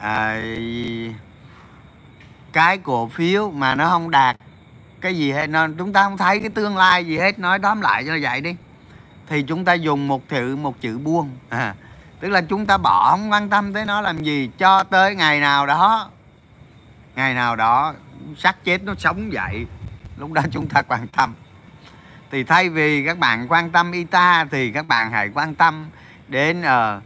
à, 0.00 0.42
cái 2.52 2.78
cổ 2.78 3.08
phiếu 3.08 3.50
mà 3.50 3.74
nó 3.74 3.88
không 3.88 4.10
đạt 4.10 4.36
cái 5.00 5.16
gì 5.16 5.32
hết 5.32 5.46
nó 5.46 5.68
chúng 5.78 5.92
ta 5.92 6.02
không 6.02 6.16
thấy 6.16 6.40
cái 6.40 6.50
tương 6.50 6.76
lai 6.76 7.06
gì 7.06 7.18
hết 7.18 7.38
nói 7.38 7.58
tóm 7.58 7.80
lại 7.80 8.04
cho 8.06 8.18
vậy 8.22 8.40
đi. 8.40 8.56
Thì 9.28 9.42
chúng 9.42 9.64
ta 9.64 9.72
dùng 9.72 10.08
một 10.08 10.28
chữ 10.28 10.56
một 10.56 10.80
chữ 10.80 10.98
buông. 10.98 11.30
À, 11.48 11.74
tức 12.20 12.28
là 12.28 12.40
chúng 12.40 12.66
ta 12.66 12.78
bỏ 12.78 13.10
không 13.10 13.32
quan 13.32 13.48
tâm 13.48 13.72
tới 13.72 13.84
nó 13.84 14.00
làm 14.00 14.22
gì 14.22 14.50
cho 14.58 14.82
tới 14.82 15.14
ngày 15.14 15.40
nào 15.40 15.66
đó 15.66 16.10
ngày 17.16 17.34
nào 17.34 17.56
đó 17.56 17.94
xác 18.38 18.64
chết 18.64 18.82
nó 18.82 18.94
sống 18.98 19.32
dậy 19.32 19.66
lúc 20.16 20.32
đó 20.32 20.42
chúng 20.50 20.68
ta 20.68 20.82
quan 20.82 21.08
tâm. 21.08 21.34
Thì 22.30 22.44
thay 22.44 22.68
vì 22.68 23.06
các 23.06 23.18
bạn 23.18 23.46
quan 23.48 23.70
tâm 23.70 23.92
ita 23.92 24.44
thì 24.50 24.72
các 24.72 24.88
bạn 24.88 25.10
hãy 25.10 25.30
quan 25.34 25.54
tâm 25.54 25.86
đến 26.28 26.60
uh, 26.60 27.02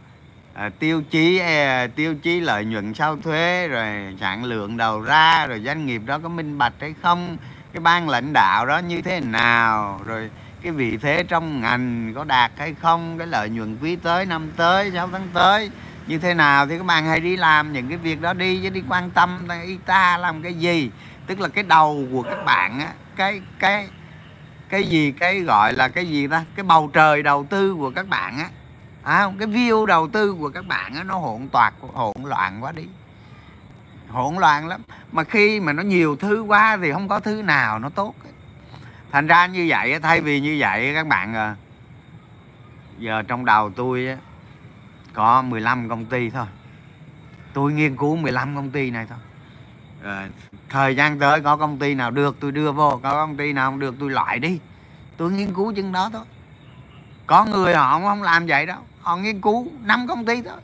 À, 0.59 0.69
tiêu 0.79 1.01
chí 1.09 1.37
à, 1.37 1.87
tiêu 1.95 2.15
chí 2.15 2.39
lợi 2.39 2.65
nhuận 2.65 2.93
sau 2.93 3.17
thuế, 3.17 3.67
rồi 3.67 4.15
sản 4.19 4.43
lượng 4.43 4.77
đầu 4.77 5.01
ra, 5.01 5.47
rồi 5.47 5.61
doanh 5.65 5.85
nghiệp 5.85 6.01
đó 6.05 6.19
có 6.23 6.29
minh 6.29 6.57
bạch 6.57 6.73
hay 6.79 6.93
không, 7.01 7.37
cái 7.73 7.81
ban 7.81 8.09
lãnh 8.09 8.33
đạo 8.33 8.65
đó 8.65 8.77
như 8.77 9.01
thế 9.01 9.19
nào, 9.19 10.01
rồi 10.05 10.29
cái 10.61 10.71
vị 10.71 10.97
thế 10.97 11.23
trong 11.27 11.61
ngành 11.61 12.13
có 12.15 12.23
đạt 12.23 12.51
hay 12.57 12.73
không, 12.81 13.17
cái 13.17 13.27
lợi 13.27 13.49
nhuận 13.49 13.77
quý 13.81 13.95
tới 13.95 14.25
năm 14.25 14.51
tới 14.55 14.91
6 14.93 15.09
tháng 15.11 15.27
tới, 15.33 15.69
như 16.07 16.17
thế 16.17 16.33
nào 16.33 16.67
thì 16.67 16.77
các 16.77 16.85
bạn 16.85 17.05
hãy 17.05 17.19
đi 17.19 17.37
làm 17.37 17.73
những 17.73 17.89
cái 17.89 17.97
việc 17.97 18.21
đó 18.21 18.33
đi, 18.33 18.59
chứ 18.63 18.69
đi 18.69 18.83
quan 18.89 19.09
tâm 19.09 19.47
y 19.65 19.77
ta 19.85 20.17
làm 20.17 20.41
cái 20.41 20.53
gì. 20.53 20.91
Tức 21.27 21.39
là 21.39 21.47
cái 21.47 21.63
đầu 21.63 22.07
của 22.11 22.23
các 22.23 22.45
bạn 22.45 22.79
á, 22.79 22.87
cái 23.15 23.41
cái 23.59 23.87
cái 24.69 24.83
gì, 24.83 25.11
cái 25.11 25.39
gọi 25.39 25.73
là 25.73 25.87
cái 25.87 26.05
gì 26.05 26.27
ta? 26.27 26.43
Cái 26.55 26.63
bầu 26.63 26.89
trời 26.93 27.23
đầu 27.23 27.45
tư 27.49 27.75
của 27.75 27.91
các 27.91 28.07
bạn 28.07 28.37
á 28.37 28.45
à, 29.03 29.31
cái 29.39 29.47
view 29.47 29.85
đầu 29.85 30.07
tư 30.07 30.33
của 30.33 30.49
các 30.49 30.67
bạn 30.67 30.95
đó, 30.95 31.03
nó 31.03 31.17
hỗn 31.17 31.49
toạc 31.49 31.73
hỗn 31.93 32.23
loạn 32.23 32.63
quá 32.63 32.71
đi. 32.71 32.87
Hỗn 34.09 34.35
loạn 34.35 34.67
lắm. 34.67 34.81
Mà 35.11 35.23
khi 35.23 35.59
mà 35.59 35.73
nó 35.73 35.83
nhiều 35.83 36.15
thứ 36.15 36.41
quá 36.41 36.77
thì 36.81 36.91
không 36.91 37.07
có 37.07 37.19
thứ 37.19 37.41
nào 37.41 37.79
nó 37.79 37.89
tốt 37.89 38.15
thành 39.11 39.27
ra 39.27 39.45
như 39.45 39.65
vậy 39.69 39.99
thay 39.99 40.21
vì 40.21 40.39
như 40.39 40.57
vậy 40.59 40.91
các 40.93 41.07
bạn 41.07 41.33
à, 41.33 41.55
giờ 42.97 43.21
trong 43.21 43.45
đầu 43.45 43.69
tôi 43.69 44.17
có 45.13 45.41
15 45.41 45.89
công 45.89 46.05
ty 46.05 46.29
thôi. 46.29 46.45
Tôi 47.53 47.73
nghiên 47.73 47.95
cứu 47.95 48.15
15 48.15 48.55
công 48.55 48.71
ty 48.71 48.91
này 48.91 49.05
thôi. 49.09 49.17
À, 50.03 50.29
thời 50.69 50.95
gian 50.95 51.19
tới 51.19 51.41
có 51.41 51.57
công 51.57 51.79
ty 51.79 51.95
nào 51.95 52.11
được 52.11 52.37
tôi 52.39 52.51
đưa 52.51 52.71
vô. 52.71 52.99
Có 53.03 53.11
công 53.11 53.37
ty 53.37 53.53
nào 53.53 53.71
không 53.71 53.79
được 53.79 53.95
tôi 53.99 54.09
loại 54.09 54.39
đi. 54.39 54.59
Tôi 55.17 55.31
nghiên 55.31 55.53
cứu 55.53 55.73
chừng 55.73 55.91
đó 55.91 56.09
thôi. 56.13 56.25
Có 57.27 57.45
người 57.45 57.75
họ 57.75 57.99
không 57.99 58.23
làm 58.23 58.45
vậy 58.45 58.65
đâu 58.65 58.79
họ 59.09 59.17
nghiên 59.17 59.41
cứu 59.41 59.67
năm 59.81 60.07
công 60.07 60.25
ty 60.25 60.41
thôi. 60.41 60.57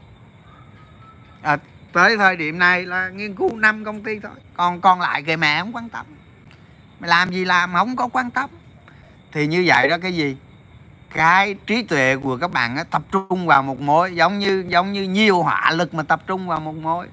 À, 1.41 1.57
tới 1.93 2.17
thời 2.17 2.35
điểm 2.35 2.59
này 2.59 2.85
là 2.85 3.09
nghiên 3.09 3.35
cứu 3.35 3.55
năm 3.55 3.85
công 3.85 4.03
ty 4.03 4.19
thôi. 4.19 4.31
Còn 4.53 4.81
còn 4.81 5.01
lại 5.01 5.23
kìa 5.23 5.35
mẹ 5.35 5.59
không 5.59 5.75
quan 5.75 5.89
tâm. 5.89 6.05
Mày 6.99 7.09
làm 7.09 7.31
gì 7.31 7.45
làm 7.45 7.73
không 7.73 7.95
có 7.95 8.07
quan 8.07 8.31
tâm. 8.31 8.49
Thì 9.31 9.47
như 9.47 9.63
vậy 9.67 9.89
đó 9.89 9.97
cái 10.01 10.13
gì? 10.13 10.37
Cái 11.09 11.55
trí 11.65 11.83
tuệ 11.83 12.15
của 12.15 12.37
các 12.37 12.51
bạn 12.51 12.77
tập 12.91 13.01
trung 13.11 13.47
vào 13.47 13.63
một 13.63 13.81
mối 13.81 14.15
giống 14.15 14.39
như 14.39 14.65
giống 14.67 14.93
như 14.93 15.03
nhiều 15.03 15.43
hỏa 15.43 15.71
lực 15.71 15.93
mà 15.93 16.03
tập 16.03 16.21
trung 16.27 16.47
vào 16.47 16.59
một 16.59 16.75
mối. 16.75 17.07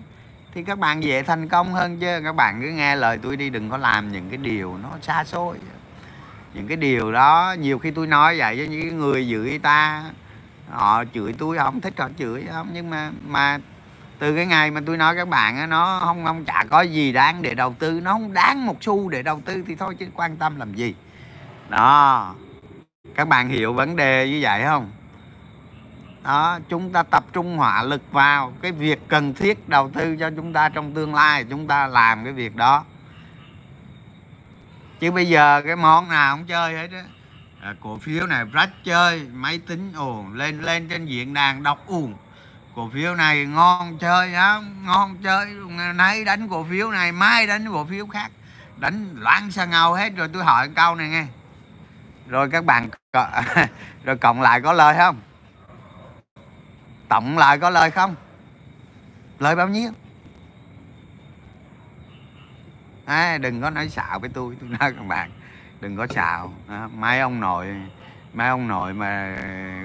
Thì 0.54 0.62
các 0.62 0.78
bạn 0.78 1.02
dễ 1.02 1.22
thành 1.22 1.48
công 1.48 1.72
hơn 1.72 1.98
chứ. 1.98 2.20
Các 2.24 2.32
bạn 2.36 2.60
cứ 2.62 2.68
nghe 2.68 2.96
lời 2.96 3.18
tôi 3.22 3.36
đi 3.36 3.50
đừng 3.50 3.70
có 3.70 3.76
làm 3.76 4.12
những 4.12 4.28
cái 4.28 4.36
điều 4.36 4.78
nó 4.82 4.88
xa 5.02 5.24
xôi. 5.24 5.56
Những 6.54 6.68
cái 6.68 6.76
điều 6.76 7.12
đó 7.12 7.54
nhiều 7.58 7.78
khi 7.78 7.90
tôi 7.90 8.06
nói 8.06 8.38
vậy 8.38 8.56
với 8.56 8.68
những 8.68 8.98
người 8.98 9.28
giữ 9.28 9.58
ta 9.62 10.04
họ 10.70 11.04
chửi 11.14 11.32
tôi 11.38 11.58
không, 11.58 11.80
thích 11.80 11.94
họ 11.98 12.08
chửi 12.18 12.46
không. 12.52 12.68
Nhưng 12.72 12.90
mà 12.90 13.10
mà 13.26 13.58
từ 14.18 14.36
cái 14.36 14.46
ngày 14.46 14.70
mà 14.70 14.80
tôi 14.86 14.96
nói 14.96 15.16
các 15.16 15.28
bạn 15.28 15.70
nó 15.70 16.00
không 16.04 16.24
không 16.24 16.44
chả 16.44 16.64
có 16.70 16.80
gì 16.80 17.12
đáng 17.12 17.42
để 17.42 17.54
đầu 17.54 17.74
tư, 17.78 18.00
nó 18.00 18.12
không 18.12 18.32
đáng 18.32 18.66
một 18.66 18.76
xu 18.80 19.08
để 19.08 19.22
đầu 19.22 19.40
tư 19.44 19.64
thì 19.66 19.74
thôi 19.74 19.94
chứ 19.98 20.06
quan 20.14 20.36
tâm 20.36 20.58
làm 20.58 20.74
gì. 20.74 20.94
Đó. 21.68 22.34
Các 23.14 23.28
bạn 23.28 23.48
hiểu 23.48 23.72
vấn 23.72 23.96
đề 23.96 24.28
như 24.28 24.38
vậy 24.42 24.62
không? 24.64 24.90
Đó, 26.22 26.58
chúng 26.68 26.92
ta 26.92 27.02
tập 27.02 27.24
trung 27.32 27.56
hỏa 27.56 27.82
lực 27.82 28.02
vào 28.12 28.52
cái 28.62 28.72
việc 28.72 29.08
cần 29.08 29.34
thiết 29.34 29.68
đầu 29.68 29.90
tư 29.94 30.16
cho 30.16 30.30
chúng 30.36 30.52
ta 30.52 30.68
trong 30.68 30.92
tương 30.94 31.14
lai, 31.14 31.44
chúng 31.50 31.66
ta 31.66 31.86
làm 31.86 32.24
cái 32.24 32.32
việc 32.32 32.56
đó. 32.56 32.84
Chứ 35.00 35.10
bây 35.10 35.28
giờ 35.28 35.62
cái 35.66 35.76
món 35.76 36.08
nào 36.08 36.36
cũng 36.36 36.46
chơi 36.46 36.74
hết 36.74 36.88
á 36.92 37.04
à, 37.62 37.74
cổ 37.80 37.98
phiếu 37.98 38.26
này 38.26 38.44
rách 38.52 38.70
chơi 38.84 39.28
máy 39.32 39.60
tính 39.66 39.92
ồ 39.96 40.24
lên 40.32 40.62
lên 40.62 40.88
trên 40.88 41.06
diễn 41.06 41.34
đàn 41.34 41.62
đọc 41.62 41.86
ồn 41.86 42.14
cổ 42.74 42.90
phiếu 42.94 43.14
này 43.14 43.46
ngon 43.46 43.98
chơi 43.98 44.34
á 44.34 44.60
ngon 44.82 45.16
chơi. 45.22 45.46
Nay 45.94 46.24
đánh 46.24 46.48
cổ 46.48 46.64
phiếu 46.70 46.90
này 46.90 47.12
mai 47.12 47.46
đánh 47.46 47.66
cổ 47.72 47.84
phiếu 47.84 48.06
khác. 48.06 48.30
Đánh 48.76 49.14
loạn 49.18 49.50
sang 49.50 49.70
ngầu 49.70 49.94
hết 49.94 50.16
rồi 50.16 50.28
tôi 50.32 50.44
hỏi 50.44 50.68
câu 50.74 50.94
này 50.94 51.08
nghe. 51.08 51.26
Rồi 52.28 52.50
các 52.50 52.64
bạn 52.64 52.88
rồi 54.04 54.16
cộng 54.16 54.40
lại 54.40 54.60
có 54.60 54.72
lời 54.72 54.94
không? 54.98 55.20
Tổng 57.08 57.38
lại 57.38 57.58
có 57.58 57.70
lời 57.70 57.90
không? 57.90 58.14
Lời 59.38 59.56
bao 59.56 59.68
nhiêu? 59.68 59.90
À, 63.04 63.38
đừng 63.38 63.62
có 63.62 63.70
nói 63.70 63.88
xạo 63.88 64.18
với 64.18 64.30
tôi 64.34 64.56
tôi 64.60 64.68
nói 64.68 64.92
các 64.92 65.06
bạn 65.08 65.30
đừng 65.82 65.96
có 65.96 66.06
xạo. 66.06 66.52
Đó. 66.68 66.88
mấy 66.94 67.20
ông 67.20 67.40
nội 67.40 67.66
mấy 68.34 68.48
ông 68.48 68.68
nội 68.68 68.92
mà 68.92 69.36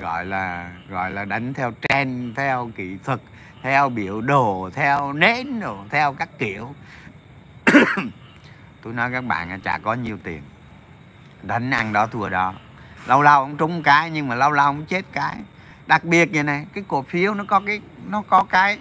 gọi 0.02 0.26
là 0.26 0.72
gọi 0.90 1.12
là 1.12 1.26
đánh 1.26 1.54
theo 1.54 1.74
trend 1.90 2.38
theo 2.38 2.72
kỹ 2.76 2.98
thuật 3.04 3.20
theo 3.62 3.90
biểu 3.90 4.22
đồ 4.22 4.70
theo 4.74 5.14
nến 5.14 5.60
đồ 5.60 5.78
theo 5.90 6.14
các 6.14 6.30
kiểu. 6.38 6.74
Tôi 8.84 8.94
nói 8.94 9.12
các 9.12 9.22
bạn 9.22 9.62
chả 9.62 9.78
có 9.78 9.94
nhiều 9.94 10.18
tiền. 10.24 10.42
Đánh 11.44 11.72
ăn 11.72 11.94
đó 11.94 12.08
thua 12.08 12.30
đó. 12.30 12.54
Lâu 13.06 13.22
lâu 13.22 13.40
ông 13.40 13.58
trúng 13.58 13.84
cái 13.84 14.10
nhưng 14.10 14.28
mà 14.28 14.36
lâu 14.36 14.52
lâu 14.52 14.66
ông 14.66 14.86
chết 14.86 15.06
cái. 15.12 15.36
Đặc 15.88 16.04
biệt 16.04 16.30
vậy 16.34 16.44
này 16.44 16.66
cái 16.74 16.84
cổ 16.88 17.02
phiếu 17.02 17.34
nó 17.34 17.44
có 17.48 17.60
cái 17.66 17.82
nó 18.06 18.24
có 18.30 18.44
cái 18.50 18.80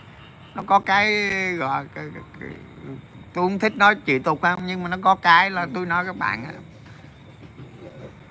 nó 0.55 0.63
có 0.67 0.79
cái 0.79 1.13
gọi 1.53 1.85
cái, 1.95 2.05
cái, 2.15 2.23
cái, 2.41 2.49
tôi 3.33 3.49
không 3.49 3.59
thích 3.59 3.77
nói 3.77 3.95
chỉ 3.95 4.19
tục 4.19 4.39
không 4.43 4.67
nhưng 4.67 4.83
mà 4.83 4.89
nó 4.89 4.97
có 5.03 5.15
cái 5.15 5.51
là 5.51 5.67
tôi 5.75 5.87
nói 5.87 6.07
các 6.07 6.17
bạn 6.17 6.45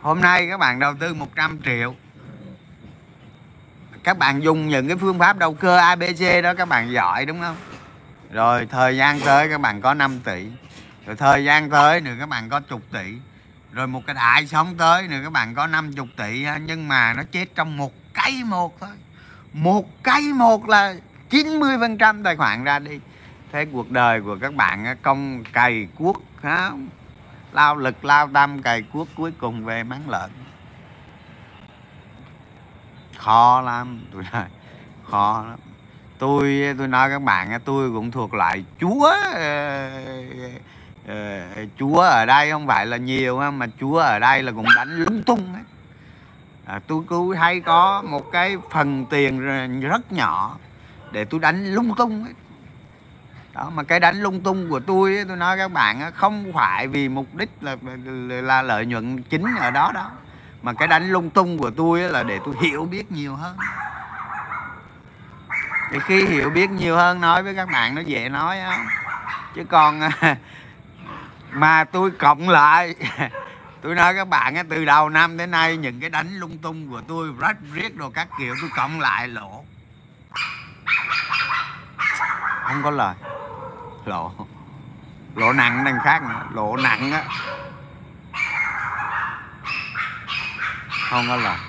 hôm 0.05 0.21
nay 0.21 0.47
các 0.49 0.57
bạn 0.57 0.79
đầu 0.79 0.93
tư 0.99 1.13
100 1.13 1.59
triệu. 1.65 1.95
Các 4.03 4.17
bạn 4.17 4.43
dùng 4.43 4.67
những 4.67 4.87
cái 4.87 4.97
phương 4.97 5.19
pháp 5.19 5.37
đầu 5.37 5.53
cơ 5.53 5.77
ABC 5.77 6.43
đó 6.43 6.53
các 6.53 6.69
bạn 6.69 6.91
giỏi, 6.91 7.25
đúng 7.25 7.41
không? 7.41 7.55
Rồi 8.31 8.67
thời 8.71 8.97
gian 8.97 9.19
tới 9.19 9.49
các 9.49 9.61
bạn 9.61 9.81
có 9.81 9.93
5 9.93 10.19
tỷ. 10.23 10.47
Rồi 11.05 11.15
thời 11.15 11.45
gian 11.45 11.69
tới 11.69 12.01
nữa 12.01 12.15
các 12.19 12.29
bạn 12.29 12.49
có 12.49 12.59
chục 12.59 12.81
tỷ. 12.91 13.13
Rồi 13.71 13.87
một 13.87 14.01
cái 14.07 14.13
đại 14.13 14.47
sống 14.47 14.75
tới 14.77 15.07
nữa 15.07 15.19
các 15.23 15.31
bạn 15.31 15.55
có 15.55 15.67
50 15.67 16.07
tỷ 16.17 16.45
nhưng 16.65 16.87
mà 16.87 17.13
nó 17.13 17.23
chết 17.31 17.45
trong 17.55 17.77
một 17.77 17.93
cây 18.13 18.43
một 18.45 18.79
thôi. 18.79 18.89
Một 19.53 20.03
cây 20.03 20.21
một 20.33 20.69
là 20.69 20.93
90 21.29 21.77
phần 21.79 21.97
trăm 21.97 22.23
tài 22.23 22.35
khoản 22.35 22.63
ra 22.63 22.79
đi. 22.79 22.99
Thế 23.51 23.65
cuộc 23.73 23.91
đời 23.91 24.21
của 24.21 24.37
các 24.41 24.53
bạn 24.53 24.97
công 25.01 25.43
cày 25.53 25.87
cuốc 25.95 26.23
không? 26.41 26.87
Lao 27.55 27.75
lực 27.75 28.05
lao 28.05 28.27
đâm 28.27 28.61
cày 28.61 28.81
cuốc 28.81 29.07
cuối 29.15 29.31
cùng 29.37 29.65
về 29.65 29.83
mắng 29.83 30.09
lợn 30.09 30.29
khó 33.17 33.61
lắm 33.61 34.01
tôi 34.13 34.23
nói 34.33 34.43
khó 35.11 35.45
lắm 35.49 35.59
tôi 36.17 36.75
tôi 36.77 36.87
nói 36.87 37.09
các 37.09 37.21
bạn 37.21 37.59
tôi 37.65 37.91
cũng 37.91 38.11
thuộc 38.11 38.33
lại 38.33 38.65
chúa 38.79 39.11
ờ, 39.33 39.89
ờ, 41.07 41.41
ờ, 41.55 41.65
chúa 41.79 41.99
ở 41.99 42.25
đây 42.25 42.51
không 42.51 42.67
phải 42.67 42.85
là 42.85 42.97
nhiều 42.97 43.51
mà 43.51 43.67
chúa 43.79 43.97
ở 43.97 44.19
đây 44.19 44.43
là 44.43 44.51
cũng 44.51 44.67
đánh 44.75 44.97
lung 44.97 45.23
tung 45.23 45.53
ấy. 45.53 45.63
À, 46.65 46.79
tôi 46.87 47.03
cứ 47.09 47.33
hay 47.33 47.59
có 47.59 48.01
một 48.01 48.31
cái 48.31 48.57
phần 48.71 49.05
tiền 49.05 49.39
rất 49.81 50.11
nhỏ 50.11 50.57
để 51.11 51.25
tôi 51.25 51.39
đánh 51.39 51.73
lung 51.73 51.95
tung 51.97 52.23
ấy 52.23 52.33
đó, 53.55 53.69
mà 53.73 53.83
cái 53.83 53.99
đánh 53.99 54.21
lung 54.21 54.41
tung 54.41 54.69
của 54.69 54.79
tôi 54.79 55.25
tôi 55.27 55.37
nói 55.37 55.57
các 55.57 55.71
bạn 55.71 56.11
không 56.15 56.51
phải 56.53 56.87
vì 56.87 57.09
mục 57.09 57.35
đích 57.35 57.49
là 57.61 57.75
là 58.41 58.61
lợi 58.61 58.85
nhuận 58.85 59.23
chính 59.23 59.45
ở 59.59 59.71
đó 59.71 59.91
đó, 59.93 60.11
mà 60.61 60.73
cái 60.73 60.87
đánh 60.87 61.09
lung 61.09 61.29
tung 61.29 61.57
của 61.57 61.71
tôi 61.71 61.99
là 61.99 62.23
để 62.23 62.39
tôi 62.45 62.55
hiểu 62.61 62.85
biết 62.85 63.11
nhiều 63.11 63.35
hơn. 63.35 63.57
Thì 65.91 65.99
khi 65.99 66.25
hiểu 66.25 66.49
biết 66.49 66.69
nhiều 66.69 66.95
hơn, 66.95 67.21
nói 67.21 67.43
với 67.43 67.55
các 67.55 67.69
bạn 67.71 67.95
nó 67.95 68.01
dễ 68.01 68.29
nói, 68.29 68.59
á. 68.59 68.85
Chứ 69.55 69.63
còn 69.69 70.01
à, 70.01 70.37
mà 71.51 71.83
tôi 71.83 72.11
cộng 72.11 72.49
lại, 72.49 72.95
tôi 73.81 73.95
nói 73.95 74.13
các 74.13 74.27
bạn 74.27 74.67
từ 74.69 74.85
đầu 74.85 75.09
năm 75.09 75.37
đến 75.37 75.51
nay 75.51 75.77
những 75.77 75.99
cái 75.99 76.09
đánh 76.09 76.35
lung 76.37 76.57
tung 76.57 76.89
của 76.89 77.01
tôi, 77.07 77.29
rách 77.39 77.57
riết 77.73 77.95
đồ 77.95 78.09
các 78.09 78.27
kiểu, 78.39 78.55
tôi 78.61 78.69
cộng 78.75 78.99
lại 78.99 79.27
lỗ. 79.27 79.63
Không 82.63 82.83
có 82.83 82.91
lời 82.91 83.15
lỗ. 84.07 84.31
Lỗ 85.35 85.53
nặng 85.53 85.83
đằng 85.85 85.99
khác 86.03 86.23
nữa. 86.23 86.41
Lỗ 86.53 86.77
nặng 86.77 87.11
á. 87.11 87.23
Không 91.09 91.25
có 91.27 91.35
là 91.35 91.59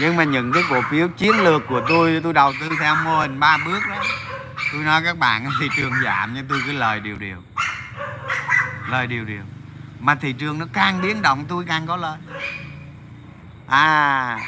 nhưng 0.00 0.16
mà 0.16 0.24
những 0.24 0.52
cái 0.52 0.62
cổ 0.70 0.82
phiếu 0.90 1.08
chiến 1.08 1.36
lược 1.36 1.62
của 1.68 1.82
tôi 1.88 2.20
tôi 2.22 2.32
đầu 2.32 2.52
tư 2.60 2.68
theo 2.80 2.94
mô 3.04 3.18
hình 3.18 3.40
ba 3.40 3.58
bước 3.66 3.80
đó. 3.88 4.02
Tôi 4.72 4.82
nói 4.82 5.02
các 5.04 5.18
bạn, 5.18 5.46
thị 5.60 5.68
trường 5.76 5.92
giảm 6.04 6.34
nhưng 6.34 6.46
tôi 6.46 6.60
cứ 6.66 6.72
lời 6.72 7.00
điều 7.00 7.16
điều. 7.16 7.36
Lời 8.88 9.06
điều 9.06 9.24
điều. 9.24 9.42
Mà 10.00 10.14
thị 10.14 10.32
trường 10.32 10.58
nó 10.58 10.66
càng 10.72 11.00
biến 11.00 11.22
động, 11.22 11.44
tôi 11.48 11.64
càng 11.68 11.86
có 11.86 11.96
lời. 11.96 12.18
À 13.66 14.38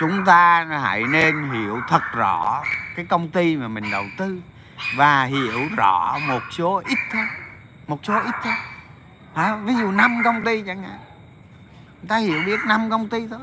chúng 0.00 0.24
ta 0.24 0.64
hãy 0.82 1.04
nên 1.10 1.50
hiểu 1.50 1.80
thật 1.88 2.02
rõ 2.12 2.62
cái 2.96 3.04
công 3.04 3.28
ty 3.28 3.56
mà 3.56 3.68
mình 3.68 3.90
đầu 3.90 4.04
tư 4.18 4.40
và 4.96 5.24
hiểu 5.24 5.68
rõ 5.76 6.18
một 6.28 6.42
số 6.50 6.82
ít 6.86 6.98
thôi. 7.12 7.24
Một 7.86 8.00
số 8.04 8.14
ít 8.14 8.34
thôi. 8.42 8.52
À, 9.34 9.56
ví 9.56 9.74
dụ 9.74 9.92
năm 9.92 10.22
công 10.24 10.44
ty 10.44 10.62
chẳng 10.62 10.82
hạn. 10.82 10.98
Người 12.02 12.08
ta 12.08 12.16
hiểu 12.16 12.42
biết 12.46 12.60
năm 12.66 12.90
công 12.90 13.08
ty 13.08 13.26
thôi. 13.28 13.40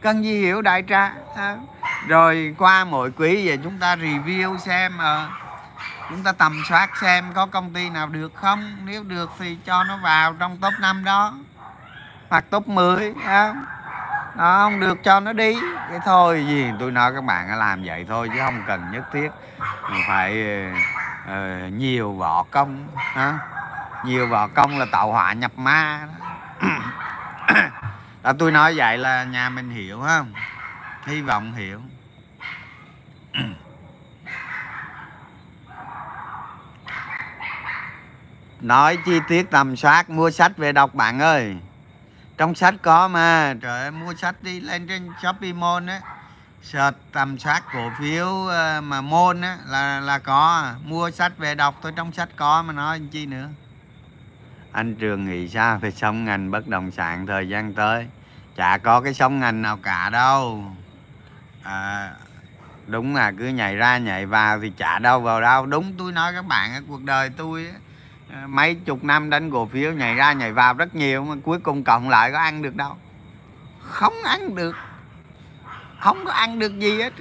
Cần 0.00 0.24
gì 0.24 0.40
hiểu 0.40 0.62
đại 0.62 0.84
trà 0.88 1.12
à, 1.36 1.56
rồi 2.08 2.54
qua 2.58 2.84
mỗi 2.84 3.10
quý 3.10 3.48
về 3.48 3.58
chúng 3.64 3.78
ta 3.78 3.96
review 3.96 4.58
xem 4.58 4.98
à, 4.98 5.28
chúng 6.10 6.22
ta 6.22 6.32
tầm 6.32 6.62
soát 6.68 6.96
xem 7.00 7.24
có 7.34 7.46
công 7.46 7.72
ty 7.72 7.90
nào 7.90 8.06
được 8.06 8.34
không. 8.34 8.76
Nếu 8.84 9.02
được 9.04 9.30
thì 9.38 9.56
cho 9.64 9.84
nó 9.84 9.96
vào 9.96 10.34
trong 10.38 10.56
top 10.56 10.72
5 10.80 11.04
đó. 11.04 11.34
Hoặc 12.28 12.44
top 12.50 12.68
10 12.68 13.14
à 13.24 13.54
đó 14.38 14.58
không 14.62 14.80
được 14.80 15.04
cho 15.04 15.20
nó 15.20 15.32
đi. 15.32 15.56
Cái 15.90 16.00
thôi 16.04 16.44
gì 16.48 16.70
tôi 16.80 16.90
nói 16.90 17.12
các 17.14 17.24
bạn 17.24 17.58
làm 17.58 17.82
vậy 17.84 18.04
thôi 18.08 18.28
chứ 18.32 18.38
không 18.38 18.62
cần 18.66 18.90
nhất 18.92 19.04
thiết. 19.12 19.28
Phải 20.08 20.44
uh, 21.24 21.30
nhiều 21.72 22.12
võ 22.12 22.42
công 22.42 22.88
hả? 22.96 23.38
Nhiều 24.04 24.26
võ 24.26 24.46
công 24.46 24.78
là 24.78 24.86
tạo 24.92 25.12
họa 25.12 25.32
nhập 25.32 25.52
ma 25.56 26.08
đó. 28.22 28.32
tôi 28.38 28.50
nói 28.50 28.74
vậy 28.76 28.98
là 28.98 29.24
nhà 29.24 29.48
mình 29.48 29.70
hiểu 29.70 30.00
không 30.06 30.32
hy 31.06 31.20
vọng 31.20 31.54
hiểu. 31.54 31.80
Nói 38.60 38.98
chi 39.04 39.20
tiết 39.28 39.50
tầm 39.50 39.76
soát 39.76 40.10
mua 40.10 40.30
sách 40.30 40.56
về 40.56 40.72
đọc 40.72 40.94
bạn 40.94 41.18
ơi 41.18 41.56
trong 42.38 42.54
sách 42.54 42.74
có 42.82 43.08
mà. 43.08 43.54
Trời 43.60 43.80
ơi 43.80 43.90
mua 43.90 44.14
sách 44.14 44.42
đi 44.42 44.60
lên 44.60 44.86
trên 44.86 45.08
shopee 45.22 45.52
môn 45.52 45.86
á. 45.86 46.00
Search 46.62 46.96
tầm 47.12 47.38
soát 47.38 47.62
cổ 47.72 47.90
phiếu 47.98 48.46
ờ, 48.46 48.80
mà 48.80 49.00
môn 49.00 49.40
á 49.40 49.58
là 49.66 50.00
là 50.00 50.18
có. 50.18 50.72
Mua 50.84 51.10
sách 51.10 51.38
về 51.38 51.54
đọc 51.54 51.78
tôi 51.82 51.92
trong 51.96 52.12
sách 52.12 52.28
có 52.36 52.62
mà 52.62 52.72
nói 52.72 53.00
chi 53.10 53.26
nữa. 53.26 53.48
Anh 54.72 54.94
trường 54.94 55.26
nghĩ 55.26 55.48
sao 55.48 55.78
về 55.78 55.90
sống 55.90 56.24
ngành 56.24 56.50
bất 56.50 56.68
động 56.68 56.90
sản 56.90 57.26
thời 57.26 57.48
gian 57.48 57.74
tới? 57.74 58.06
Chả 58.56 58.78
có 58.78 59.00
cái 59.00 59.14
sống 59.14 59.40
ngành 59.40 59.62
nào 59.62 59.76
cả 59.76 60.10
đâu. 60.10 60.64
À, 61.62 62.12
đúng 62.86 63.14
là 63.14 63.32
cứ 63.38 63.48
nhảy 63.48 63.76
ra 63.76 63.98
nhảy 63.98 64.26
vào 64.26 64.60
thì 64.60 64.72
chả 64.76 64.98
đâu 64.98 65.20
vào 65.20 65.40
đâu. 65.40 65.66
Đúng 65.66 65.92
tôi 65.98 66.12
nói 66.12 66.32
các 66.32 66.46
bạn 66.46 66.84
cuộc 66.88 67.02
đời 67.02 67.30
tôi 67.36 67.68
mấy 68.46 68.74
chục 68.74 69.04
năm 69.04 69.30
đánh 69.30 69.50
cổ 69.50 69.66
phiếu, 69.66 69.92
nhảy 69.92 70.14
ra 70.14 70.32
nhảy 70.32 70.52
vào 70.52 70.74
rất 70.74 70.94
nhiều, 70.94 71.24
mà 71.24 71.34
cuối 71.44 71.58
cùng 71.58 71.84
cộng 71.84 72.08
lại 72.08 72.32
có 72.32 72.38
ăn 72.38 72.62
được 72.62 72.76
đâu. 72.76 72.96
Không 73.80 74.14
ăn 74.24 74.54
được. 74.54 74.76
Không 76.00 76.24
có 76.24 76.32
ăn 76.32 76.58
được 76.58 76.78
gì 76.78 77.02
hết. 77.02 77.12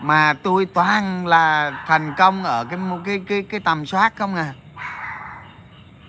Mà 0.00 0.32
tôi 0.42 0.66
toàn 0.66 1.26
là 1.26 1.70
thành 1.86 2.14
công 2.18 2.44
ở 2.44 2.64
cái 2.64 2.78
cái 3.04 3.22
cái 3.28 3.42
cái 3.42 3.60
tầm 3.60 3.86
soát 3.86 4.16
không 4.16 4.34
à. 4.34 4.54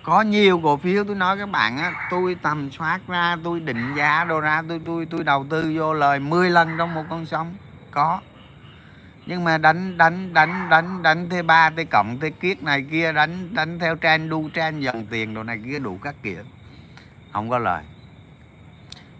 Có 0.02 0.22
nhiều 0.22 0.60
cổ 0.64 0.76
phiếu, 0.76 1.04
tôi 1.04 1.16
nói 1.16 1.38
các 1.38 1.50
bạn 1.50 1.78
á, 1.78 1.92
tôi 2.10 2.36
tầm 2.42 2.70
soát 2.70 3.00
ra, 3.08 3.36
tôi 3.44 3.60
định 3.60 3.94
giá 3.94 4.24
đồ 4.24 4.40
ra, 4.40 4.62
tôi 4.68 4.80
tôi 4.86 5.06
tôi 5.10 5.24
đầu 5.24 5.46
tư 5.50 5.72
vô 5.76 5.94
lời 5.94 6.18
10 6.18 6.50
lần 6.50 6.78
trong 6.78 6.94
một 6.94 7.04
con 7.10 7.26
sông 7.26 7.54
có 7.90 8.20
nhưng 9.26 9.44
mà 9.44 9.58
đánh 9.58 9.98
đánh 9.98 10.34
đánh 10.34 10.68
đánh 10.70 11.02
đánh 11.02 11.28
thế 11.30 11.42
ba, 11.42 11.70
thế 11.70 11.84
cộng, 11.84 12.18
thế 12.20 12.30
kiết 12.30 12.62
này 12.62 12.84
kia, 12.90 13.12
đánh 13.12 13.54
đánh 13.54 13.78
theo 13.78 13.96
trend, 13.96 14.30
đu 14.30 14.48
trend, 14.54 14.84
dần 14.84 15.06
tiền 15.10 15.34
đồ 15.34 15.42
này 15.42 15.60
kia 15.64 15.78
đủ 15.78 15.98
các 16.02 16.14
kiểu. 16.22 16.42
Không 17.32 17.50
có 17.50 17.58
lời. 17.58 17.82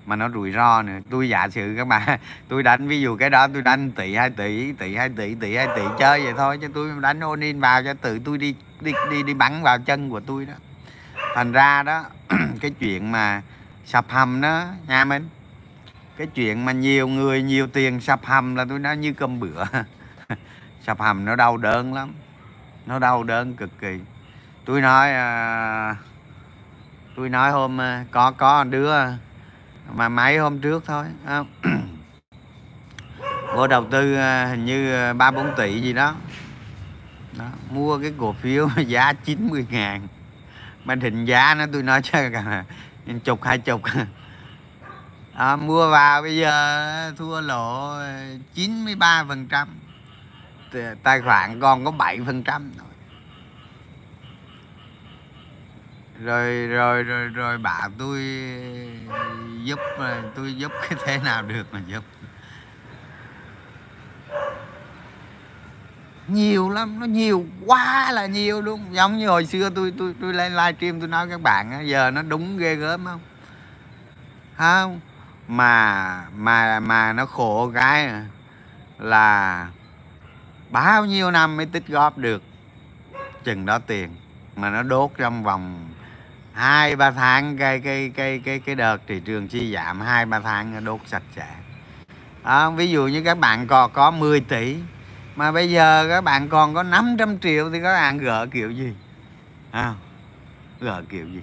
Mà 0.06 0.16
nó 0.16 0.28
rủi 0.28 0.52
ro 0.52 0.82
nữa. 0.82 0.98
Tôi 1.10 1.28
giả 1.28 1.48
sử 1.48 1.74
các 1.76 1.86
bạn 1.86 2.18
tôi 2.48 2.62
đánh 2.62 2.88
ví 2.88 3.00
dụ 3.00 3.16
cái 3.16 3.30
đó, 3.30 3.46
tôi 3.46 3.62
đánh 3.62 3.90
tỷ 3.90 4.14
hai 4.14 4.30
tỷ 4.30 4.72
tỷ 4.72 4.96
hai 4.96 5.08
tỷ 5.08 5.34
tỷ 5.34 5.56
hai 5.56 5.66
tỷ 5.76 5.82
chơi 5.98 6.24
vậy 6.24 6.34
thôi, 6.36 6.58
chứ 6.60 6.68
tôi 6.74 6.90
đánh 7.00 7.20
ôn 7.20 7.40
in 7.40 7.60
vào 7.60 7.82
cho 7.84 7.94
tự 7.94 8.18
tôi 8.24 8.38
đi 8.38 8.54
đi 8.80 8.92
đi 9.10 9.22
đi 9.22 9.34
bắn 9.34 9.62
vào 9.62 9.78
chân 9.78 10.10
của 10.10 10.20
tôi 10.20 10.46
đó. 10.46 10.54
Thành 11.34 11.52
ra 11.52 11.82
đó, 11.82 12.04
cái 12.60 12.70
chuyện 12.70 13.12
mà 13.12 13.42
sập 13.84 14.08
hầm 14.08 14.40
đó, 14.40 14.64
nha 14.88 15.04
mình 15.04 15.28
cái 16.16 16.26
chuyện 16.26 16.64
mà 16.64 16.72
nhiều 16.72 17.08
người, 17.08 17.42
nhiều 17.42 17.66
tiền 17.66 18.00
sập 18.00 18.24
hầm 18.24 18.54
là 18.54 18.64
tôi 18.68 18.78
nói 18.78 18.96
như 18.96 19.12
cơm 19.12 19.40
bữa. 19.40 19.64
sập 20.86 21.00
hầm 21.00 21.24
nó 21.24 21.36
đau 21.36 21.56
đớn 21.56 21.94
lắm. 21.94 22.14
Nó 22.86 22.98
đau 22.98 23.22
đớn 23.22 23.54
cực 23.54 23.70
kỳ. 23.80 24.00
Tôi 24.64 24.80
nói 24.80 25.12
à, 25.12 25.96
tôi 27.16 27.28
nói 27.28 27.50
hôm 27.50 27.80
à, 27.80 28.04
có 28.10 28.30
có 28.30 28.64
đứa 28.64 28.94
mà 29.94 30.08
mấy 30.08 30.38
hôm 30.38 30.58
trước 30.58 30.84
thôi 30.86 31.06
à. 31.26 31.42
vô 33.54 33.66
đầu 33.66 33.86
tư 33.90 34.16
à, 34.16 34.46
hình 34.46 34.64
như 34.64 34.94
à, 34.94 35.12
ba 35.12 35.30
bốn 35.30 35.50
tỷ 35.56 35.80
gì 35.80 35.92
đó. 35.92 36.14
đó 37.38 37.46
mua 37.70 37.98
cái 37.98 38.12
cổ 38.18 38.32
phiếu 38.32 38.68
giá 38.86 39.12
90 39.12 39.66
ngàn. 39.70 40.08
Mà 40.84 40.94
định 40.94 41.24
giá 41.24 41.54
nó 41.54 41.64
tôi 41.72 41.82
nói 41.82 42.00
cho 42.02 42.18
cả 42.32 42.64
chục 43.24 43.42
hai 43.42 43.58
chục. 43.58 43.82
À, 45.34 45.56
mua 45.56 45.90
vào 45.90 46.22
bây 46.22 46.36
giờ 46.36 47.12
thua 47.16 47.40
lỗ 47.40 47.98
93 48.54 49.24
phần 49.28 49.46
trăm 49.46 49.68
tài 51.02 51.20
khoản 51.20 51.60
còn 51.60 51.84
có 51.84 51.90
7 51.90 52.18
phần 52.26 52.42
trăm 52.42 52.72
rồi 56.20 56.66
rồi 56.66 57.02
rồi 57.02 57.28
rồi 57.28 57.58
bà 57.58 57.88
tôi 57.98 58.20
giúp 59.64 59.78
tôi 60.36 60.54
giúp 60.56 60.72
cái 60.80 60.98
thế 61.04 61.18
nào 61.24 61.42
được 61.42 61.66
mà 61.72 61.80
giúp? 61.86 62.04
Nhiều 66.28 66.70
lắm, 66.70 67.00
nó 67.00 67.06
nhiều 67.06 67.46
quá 67.66 68.12
là 68.12 68.26
nhiều 68.26 68.60
luôn. 68.60 68.84
Giống 68.90 69.18
như 69.18 69.28
hồi 69.28 69.46
xưa 69.46 69.70
tôi 69.70 69.92
tôi 69.98 70.14
tôi 70.20 70.34
lên 70.34 70.52
livestream, 70.52 71.00
tôi 71.00 71.08
nói 71.08 71.28
các 71.30 71.40
bạn 71.42 71.88
giờ 71.88 72.10
nó 72.10 72.22
đúng 72.22 72.58
ghê 72.58 72.74
gớm 72.74 73.04
không? 73.04 73.20
Không? 74.56 75.00
Mà 75.48 76.24
mà 76.36 76.80
mà 76.80 77.12
nó 77.12 77.26
khổ 77.26 77.70
cái 77.74 78.10
là 78.98 79.66
bao 80.70 81.04
nhiêu 81.04 81.30
năm 81.30 81.56
mới 81.56 81.66
tích 81.66 81.88
góp 81.88 82.18
được 82.18 82.42
chừng 83.44 83.66
đó 83.66 83.78
tiền 83.78 84.16
mà 84.56 84.70
nó 84.70 84.82
đốt 84.82 85.10
trong 85.18 85.42
vòng 85.42 85.88
hai 86.52 86.96
ba 86.96 87.10
tháng 87.10 87.58
cái 87.58 87.80
cái 87.80 88.12
cái 88.14 88.40
cái 88.44 88.60
cái 88.60 88.74
đợt 88.74 89.02
thị 89.06 89.20
trường 89.20 89.48
chi 89.48 89.74
giảm 89.74 90.00
hai 90.00 90.26
ba 90.26 90.40
tháng 90.40 90.74
nó 90.74 90.80
đốt 90.80 91.00
sạch 91.06 91.22
sẽ. 91.36 91.54
À, 92.42 92.70
ví 92.70 92.90
dụ 92.90 93.06
như 93.06 93.22
các 93.22 93.38
bạn 93.38 93.66
còn 93.66 93.92
có 93.92 94.10
10 94.10 94.40
tỷ 94.40 94.76
mà 95.36 95.52
bây 95.52 95.70
giờ 95.70 96.06
các 96.08 96.24
bạn 96.24 96.48
còn 96.48 96.74
có 96.74 96.82
500 96.82 97.38
triệu 97.38 97.70
thì 97.70 97.80
các 97.82 97.92
bạn 97.94 98.18
gỡ 98.18 98.46
kiểu 98.46 98.70
gì? 98.70 98.94
À, 99.70 99.94
gỡ 100.80 101.02
kiểu 101.08 101.28
gì? 101.28 101.40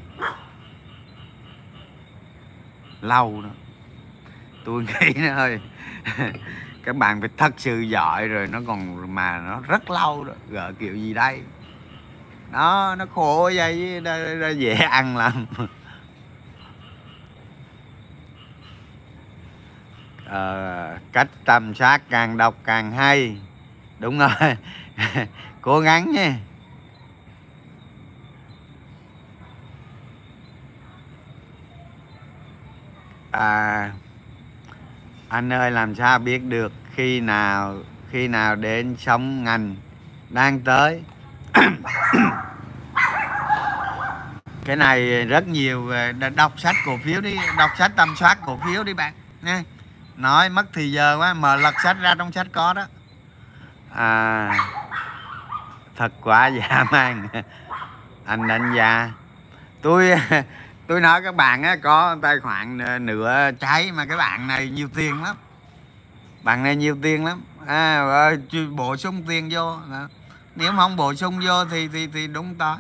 Lâu 3.02 3.42
đó. 3.44 3.50
Tôi 4.66 4.84
nghĩ 4.84 5.14
nó 5.16 5.36
ơi 5.36 5.60
các 6.84 6.96
bạn 6.96 7.20
phải 7.20 7.30
thật 7.38 7.54
sự 7.58 7.80
giỏi 7.80 8.28
rồi 8.28 8.48
nó 8.48 8.60
còn 8.68 9.16
mà 9.16 9.40
nó 9.40 9.60
rất 9.68 9.90
lâu 9.90 10.24
đó 10.24 10.34
gỡ 10.50 10.74
kiểu 10.80 10.96
gì 10.96 11.14
đây? 11.14 11.42
Đó 12.52 12.96
nó 12.98 13.06
khổ 13.06 13.52
vậy 13.56 14.02
nó, 14.04 14.18
nó 14.18 14.50
dễ 14.50 14.74
ăn 14.74 15.18
lắm. 15.18 15.46
À, 20.26 20.98
cách 21.12 21.28
tâm 21.46 21.76
sát 21.76 22.02
càng 22.10 22.38
đọc 22.38 22.56
càng 22.64 22.92
hay. 22.92 23.38
Đúng 24.00 24.20
rồi. 24.20 24.58
Cố 25.62 25.80
gắng 25.80 26.12
nha. 26.12 26.38
À 33.32 33.92
anh 35.34 35.54
ơi, 35.54 35.72
làm 35.72 35.96
sao 35.96 36.20
biết 36.20 36.44
được 36.44 36.72
khi 36.96 37.20
nào 37.20 37.78
khi 38.12 38.28
nào 38.28 38.56
đến 38.56 38.96
sóng 39.00 39.44
ngành 39.44 39.76
đang 40.30 40.60
tới? 40.60 41.04
Cái 44.66 44.76
này 44.76 45.26
rất 45.26 45.48
nhiều 45.48 45.92
đọc 46.36 46.60
sách 46.60 46.76
cổ 46.86 46.98
phiếu 47.04 47.22
đi, 47.22 47.36
đọc 47.58 47.70
sách 47.78 47.92
tâm 47.96 48.16
soát 48.16 48.38
cổ 48.46 48.60
phiếu 48.66 48.84
đi 48.84 48.94
bạn 48.94 49.14
nha. 49.42 49.64
Nói 50.16 50.50
mất 50.50 50.66
thì 50.74 50.92
giờ 50.92 51.18
quá, 51.20 51.34
mở 51.34 51.56
lật 51.56 51.74
sách 51.84 51.98
ra 52.02 52.16
trong 52.16 52.32
sách 52.32 52.48
có 52.52 52.74
đó. 52.74 52.86
À 53.96 54.58
thật 55.96 56.12
quá 56.22 56.48
dã 56.48 56.84
man. 56.92 57.28
Anh 58.26 58.48
đánh 58.48 58.74
giá. 58.76 59.12
Tôi 59.82 60.12
tôi 60.88 61.02
nói 61.02 61.22
các 61.22 61.36
bạn 61.36 61.64
á, 61.64 61.76
có 61.76 62.18
tài 62.22 62.40
khoản 62.40 62.78
ờ, 62.78 63.00
nửa 63.00 63.52
cháy 63.60 63.92
mà 63.92 64.06
cái 64.06 64.18
bạn 64.18 64.48
này 64.48 64.70
nhiều 64.70 64.90
tiền 64.96 65.24
lắm. 65.24 65.36
Bạn 66.42 66.64
này 66.64 66.76
nhiều 66.76 66.98
tiền 67.02 67.26
lắm. 67.26 67.42
À, 67.68 67.96
ờ, 68.00 68.36
bổ 68.72 68.98
sung 68.98 69.24
tiền 69.28 69.50
vô. 69.52 69.78
Nếu 70.56 70.72
không 70.76 70.96
bổ 70.96 71.14
sung 71.14 71.40
vô 71.46 71.66
thì 71.66 71.88
thì 71.88 72.08
thì 72.08 72.28
đúng 72.28 72.56
tối. 72.56 72.76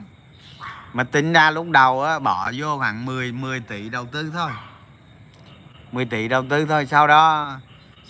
Mà 0.93 1.03
tính 1.03 1.33
ra 1.33 1.51
lúc 1.51 1.69
đầu 1.69 2.03
á, 2.03 2.19
bỏ 2.19 2.51
vô 2.55 2.77
khoảng 2.77 3.05
10 3.05 3.31
10 3.31 3.59
tỷ 3.59 3.89
đầu 3.89 4.05
tư 4.05 4.31
thôi. 4.33 4.51
10 5.91 6.05
tỷ 6.05 6.27
đầu 6.27 6.45
tư 6.49 6.65
thôi 6.65 6.85
sau 6.85 7.07
đó 7.07 7.51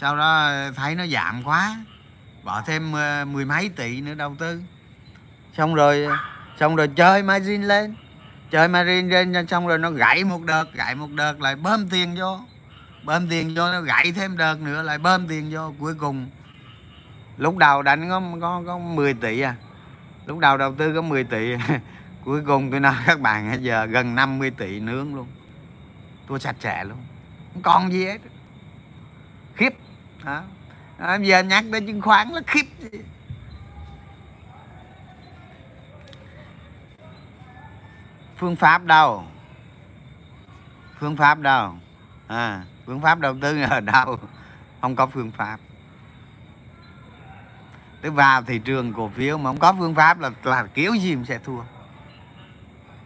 sau 0.01 0.17
đó 0.17 0.45
ờ, 0.45 0.71
thấy 0.71 0.95
nó 0.95 1.05
giảm 1.05 1.43
quá. 1.43 1.75
Bỏ 2.43 2.61
thêm 2.65 2.91
mười 3.33 3.45
mấy 3.45 3.69
tỷ 3.69 4.01
nữa 4.01 4.13
đầu 4.13 4.35
tư. 4.39 4.61
Xong 5.57 5.75
rồi 5.75 6.07
xong 6.59 6.75
rồi 6.75 6.87
chơi 6.87 7.23
margin 7.23 7.61
lên 7.63 7.95
chơi 8.53 8.67
margin 8.67 9.09
lên 9.09 9.47
xong 9.47 9.67
rồi 9.67 9.77
nó 9.77 9.91
gãy 9.91 10.23
một 10.23 10.43
đợt 10.43 10.73
gãy 10.73 10.95
một 10.95 11.11
đợt 11.11 11.41
lại 11.41 11.55
bơm 11.55 11.89
tiền 11.89 12.15
vô. 12.19 12.39
Bơm 13.03 13.29
tiền 13.29 13.53
vô 13.55 13.71
nó 13.71 13.81
gãy 13.81 14.11
thêm 14.11 14.37
đợt 14.37 14.61
nữa 14.61 14.81
lại 14.81 14.97
bơm 14.97 15.27
tiền 15.27 15.49
vô. 15.51 15.73
Cuối 15.79 15.95
cùng 15.95 16.29
lúc 17.37 17.57
đầu 17.57 17.81
đánh 17.81 18.09
có 18.09 18.21
có 18.41 18.63
có 18.65 18.77
10 18.77 19.13
tỷ 19.13 19.41
à. 19.41 19.55
Lúc 20.25 20.39
đầu 20.39 20.57
đầu 20.57 20.75
tư 20.75 20.93
có 20.95 21.01
10 21.01 21.23
tỷ 21.23 21.53
à. 21.53 21.79
cuối 22.25 22.41
cùng 22.47 22.71
tôi 22.71 22.79
nói 22.79 22.95
các 23.05 23.19
bạn 23.19 23.49
à, 23.49 23.53
giờ 23.53 23.85
gần 23.85 24.15
50 24.15 24.51
tỷ 24.51 24.79
nướng 24.79 25.15
luôn. 25.15 25.27
Tôi 26.27 26.39
sạch 26.39 26.55
sẽ 26.59 26.83
luôn. 26.83 26.97
Không 27.53 27.61
còn 27.61 27.93
gì 27.93 28.05
hết. 28.05 28.21
Khiếp. 29.55 29.73
Đó. 30.23 30.41
À, 30.97 31.15
giờ 31.15 31.43
nhắc 31.43 31.65
tới 31.71 31.81
chứng 31.81 32.01
khoán 32.01 32.29
là 32.29 32.41
khiếp 32.47 32.65
phương 38.43 38.55
pháp 38.55 38.85
đâu? 38.85 39.23
Phương 40.99 41.17
pháp 41.17 41.39
đâu? 41.39 41.75
À 42.27 42.63
phương 42.85 43.01
pháp 43.01 43.19
đầu 43.19 43.35
tư 43.41 43.61
ở 43.61 43.79
đâu? 43.79 44.17
Không 44.81 44.95
có 44.95 45.07
phương 45.07 45.31
pháp. 45.31 45.57
Tức 48.01 48.11
vào 48.11 48.41
thị 48.41 48.59
trường 48.59 48.93
cổ 48.93 49.11
phiếu 49.15 49.37
mà 49.37 49.49
không 49.49 49.59
có 49.59 49.73
phương 49.79 49.95
pháp 49.95 50.19
là 50.19 50.31
là 50.43 50.65
kiểu 50.73 50.93
gì 50.93 51.15
mình 51.15 51.25
sẽ 51.25 51.39
thua. 51.39 51.61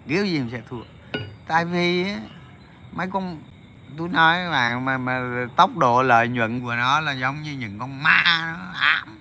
Kiểu 0.07 0.25
gì 0.25 0.39
mình 0.39 0.49
sẽ 0.51 0.61
thua. 0.69 0.81
Tại 1.47 1.65
vì 1.65 2.05
mấy 2.91 3.07
con, 3.07 3.41
tôi 3.97 4.09
nói 4.09 4.49
mà 4.49 4.79
mà 4.79 4.97
mà 4.97 5.45
tốc 5.55 5.77
độ 5.77 6.03
lợi 6.03 6.27
nhuận 6.27 6.61
của 6.61 6.75
nó 6.75 6.99
là 6.99 7.11
giống 7.11 7.41
như 7.41 7.53
những 7.53 7.79
con 7.79 8.03
ma 8.03 8.23
nó 8.57 8.71
ám. 8.79 9.19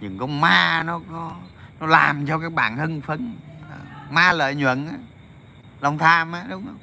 Những 0.00 0.18
con 0.18 0.40
ma 0.40 0.82
nó 0.82 1.00
nó 1.10 1.32
nó 1.80 1.86
làm 1.86 2.26
cho 2.26 2.38
các 2.38 2.52
bạn 2.52 2.76
hưng 2.76 3.00
phấn. 3.00 3.36
Ờ, 3.70 3.76
ma 4.10 4.32
lợi 4.32 4.54
nhuận 4.54 5.06
lòng 5.86 5.98
tham 5.98 6.32
á, 6.32 6.44
đúng 6.48 6.64
không? 6.66 6.78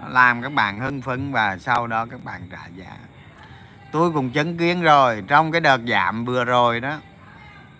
Nó 0.00 0.08
làm 0.08 0.42
các 0.42 0.52
bạn 0.52 0.80
hưng 0.80 1.02
phấn 1.02 1.32
và 1.32 1.58
sau 1.58 1.86
đó 1.86 2.06
các 2.10 2.24
bạn 2.24 2.48
trả 2.50 2.66
giá. 2.76 2.96
Tôi 3.92 4.12
cũng 4.12 4.30
chứng 4.30 4.58
kiến 4.58 4.82
rồi, 4.82 5.24
trong 5.28 5.52
cái 5.52 5.60
đợt 5.60 5.80
giảm 5.88 6.24
vừa 6.24 6.44
rồi 6.44 6.80
đó, 6.80 6.98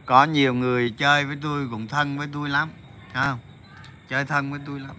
có 0.06 0.24
nhiều 0.24 0.54
người 0.54 0.94
chơi 0.98 1.24
với 1.24 1.36
tôi 1.42 1.68
cũng 1.70 1.88
thân 1.88 2.18
với 2.18 2.28
tôi 2.32 2.48
lắm 2.48 2.68
không? 3.14 3.38
Chơi 4.08 4.24
thân 4.24 4.50
với 4.50 4.60
tôi 4.66 4.80
lắm. 4.80 4.96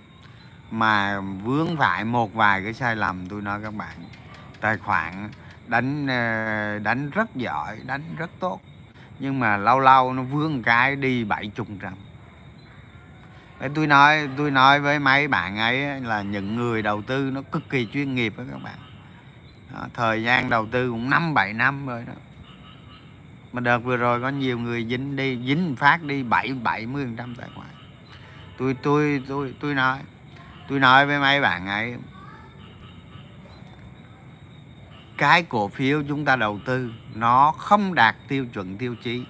Mà 0.72 1.20
vướng 1.20 1.78
phải 1.78 2.04
một 2.06 2.34
vài 2.34 2.64
cái 2.64 2.74
sai 2.74 2.96
lầm, 2.96 3.28
tôi 3.30 3.42
nói 3.42 3.60
các 3.64 3.74
bạn, 3.74 3.98
tài 4.62 4.78
khoản 4.78 5.30
đánh 5.68 6.08
ờ, 6.08 6.80
đánh 6.80 7.10
rất 7.10 7.36
giỏi, 7.36 7.80
đánh 7.86 8.04
rất 8.18 8.30
tốt. 8.40 8.60
Nhưng 9.20 9.40
mà 9.40 9.58
lâu 9.58 9.80
lâu 9.80 10.14
nó 10.14 10.24
vướng 10.24 10.64
cái 10.64 10.96
đi 10.96 11.24
bảy 11.24 11.48
chục 11.56 11.68
trăm 11.82 11.94
tôi 13.76 13.88
nói 13.88 14.30
tôi 14.38 14.52
nói 14.52 14.80
với 14.80 15.00
mấy 15.00 15.28
bạn 15.28 15.58
ấy 15.58 16.02
là 16.02 16.22
những 16.22 16.56
người 16.56 16.82
đầu 16.82 17.02
tư 17.02 17.32
nó 17.34 17.42
cực 17.42 17.70
kỳ 17.70 17.88
chuyên 17.94 18.16
nghiệp 18.16 18.34
đó 18.38 18.44
các 18.52 18.64
bạn. 18.64 18.78
Đó, 19.74 19.88
thời 19.94 20.24
gian 20.24 20.50
đầu 20.50 20.68
tư 20.72 20.90
cũng 20.90 21.10
năm 21.10 21.34
bảy 21.34 21.54
năm 21.54 21.88
rồi 21.88 22.04
đó. 22.08 22.14
Mà 23.54 23.62
đợt 23.62 23.80
vừa 23.80 23.98
rồi 23.98 24.22
có 24.22 24.30
nhiều 24.30 24.60
người 24.60 24.86
dính 24.86 25.16
đi 25.16 25.40
dính 25.46 25.76
phát 25.76 26.04
đi 26.04 26.24
bảy 26.24 26.54
bảy 26.64 26.86
mươi 26.86 27.08
trăm 27.18 27.36
tài 27.36 27.50
khoản. 27.56 27.68
Tôi 28.58 28.74
tôi 28.74 29.24
tôi 29.28 29.54
tôi 29.60 29.76
nói 29.76 30.00
tôi 30.68 30.80
nói 30.80 31.06
với 31.06 31.20
mấy 31.20 31.42
bạn 31.42 31.68
ấy 31.68 31.96
cái 35.18 35.44
cổ 35.44 35.68
phiếu 35.68 36.04
chúng 36.08 36.26
ta 36.26 36.36
đầu 36.36 36.60
tư 36.66 36.92
nó 37.16 37.52
không 37.52 37.96
đạt 37.96 38.16
tiêu 38.28 38.46
chuẩn 38.54 38.78
tiêu 38.78 38.96
chí. 39.04 39.26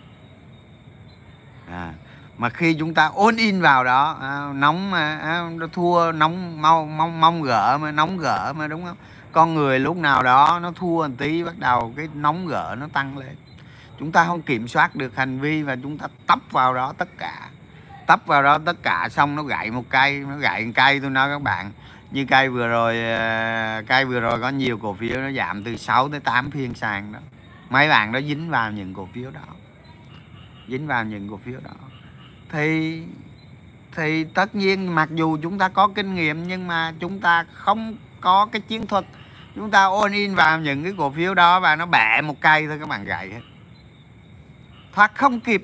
À, 1.68 1.94
mà 2.38 2.50
khi 2.50 2.74
chúng 2.74 2.94
ta 2.94 3.06
ôn 3.06 3.36
in 3.36 3.62
vào 3.62 3.84
đó 3.84 4.18
à, 4.22 4.54
nóng 4.54 4.92
mà 4.92 5.18
à, 5.18 5.50
nó 5.56 5.68
thua 5.68 6.12
nóng 6.12 6.62
mau 6.62 6.86
mong 6.86 7.22
mong 7.22 7.42
gỡ 7.42 7.78
mà 7.82 7.92
nóng 7.92 8.18
gỡ 8.18 8.54
mà 8.58 8.68
đúng 8.68 8.86
không? 8.86 8.98
Con 9.32 9.54
người 9.54 9.80
lúc 9.80 9.98
nào 9.98 10.24
đó 10.24 10.60
nó 10.62 10.72
thua 10.72 11.08
một 11.08 11.14
tí 11.18 11.44
bắt 11.44 11.58
đầu 11.58 11.94
cái 11.98 12.08
nóng 12.14 12.48
gỡ 12.48 12.76
nó 12.80 12.88
tăng 12.94 13.18
lên. 13.18 13.36
Chúng 14.00 14.12
ta 14.12 14.26
không 14.26 14.42
kiểm 14.42 14.68
soát 14.68 14.96
được 14.96 15.16
hành 15.16 15.40
vi 15.40 15.64
và 15.64 15.76
chúng 15.84 15.98
ta 15.98 16.08
tấp 16.28 16.40
vào 16.52 16.74
đó 16.74 16.94
tất 16.98 17.18
cả. 17.18 17.50
Tấp 18.06 18.22
vào 18.26 18.44
đó 18.44 18.58
tất 18.58 18.84
cả 18.84 19.10
xong 19.12 19.36
nó 19.36 19.44
gãy 19.44 19.72
một 19.72 19.84
cây 19.90 20.20
nó 20.30 20.38
gãy 20.38 20.66
một 20.66 20.72
cây 20.76 21.00
tôi 21.00 21.10
nói 21.10 21.30
các 21.30 21.42
bạn. 21.42 21.72
Như 22.12 22.26
cây 22.26 22.50
vừa 22.50 22.68
rồi 22.68 23.04
à, 23.04 23.82
cây 23.88 24.06
vừa 24.06 24.20
rồi 24.20 24.42
có 24.42 24.50
nhiều 24.50 24.78
cổ 24.78 24.94
phiếu 24.94 25.18
nó 25.22 25.32
giảm 25.32 25.64
từ 25.64 25.78
6 25.78 26.10
tới 26.10 26.20
8 26.20 26.52
phiên 26.52 26.74
sàn 26.74 27.14
đó. 27.14 27.20
Mấy 27.70 27.90
bạn 27.90 28.12
đó 28.12 28.20
dính 28.22 28.50
vào 28.50 28.72
những 28.72 28.94
cổ 28.94 29.08
phiếu 29.14 29.32
đó. 29.32 29.56
Dính 30.68 30.88
vào 30.88 31.04
những 31.04 31.30
cổ 31.30 31.38
phiếu 31.38 31.60
đó 31.64 31.87
thì 32.52 33.04
thì 33.96 34.24
tất 34.24 34.56
nhiên 34.56 34.96
mặc 34.96 35.10
dù 35.16 35.38
chúng 35.42 35.58
ta 35.58 35.70
có 35.70 35.88
kinh 35.88 36.16
nghiệm 36.16 36.48
nhưng 36.48 36.68
mà 36.68 36.94
chúng 37.00 37.20
ta 37.20 37.46
không 37.54 37.96
có 38.22 38.46
cái 38.52 38.62
chiến 38.62 38.88
thuật. 38.88 39.06
Chúng 39.56 39.72
ta 39.72 39.86
ôn 39.86 40.12
in 40.12 40.36
vào 40.36 40.60
những 40.60 40.84
cái 40.84 40.94
cổ 40.98 41.12
phiếu 41.12 41.34
đó 41.34 41.60
và 41.60 41.76
nó 41.76 41.86
bẻ 41.86 42.22
một 42.22 42.42
cây 42.42 42.68
thôi 42.68 42.78
các 42.80 42.90
bạn 42.90 43.04
gãy 43.06 43.30
hết. 43.30 43.42
Thoát 44.94 45.16
không 45.16 45.40
kịp. 45.40 45.64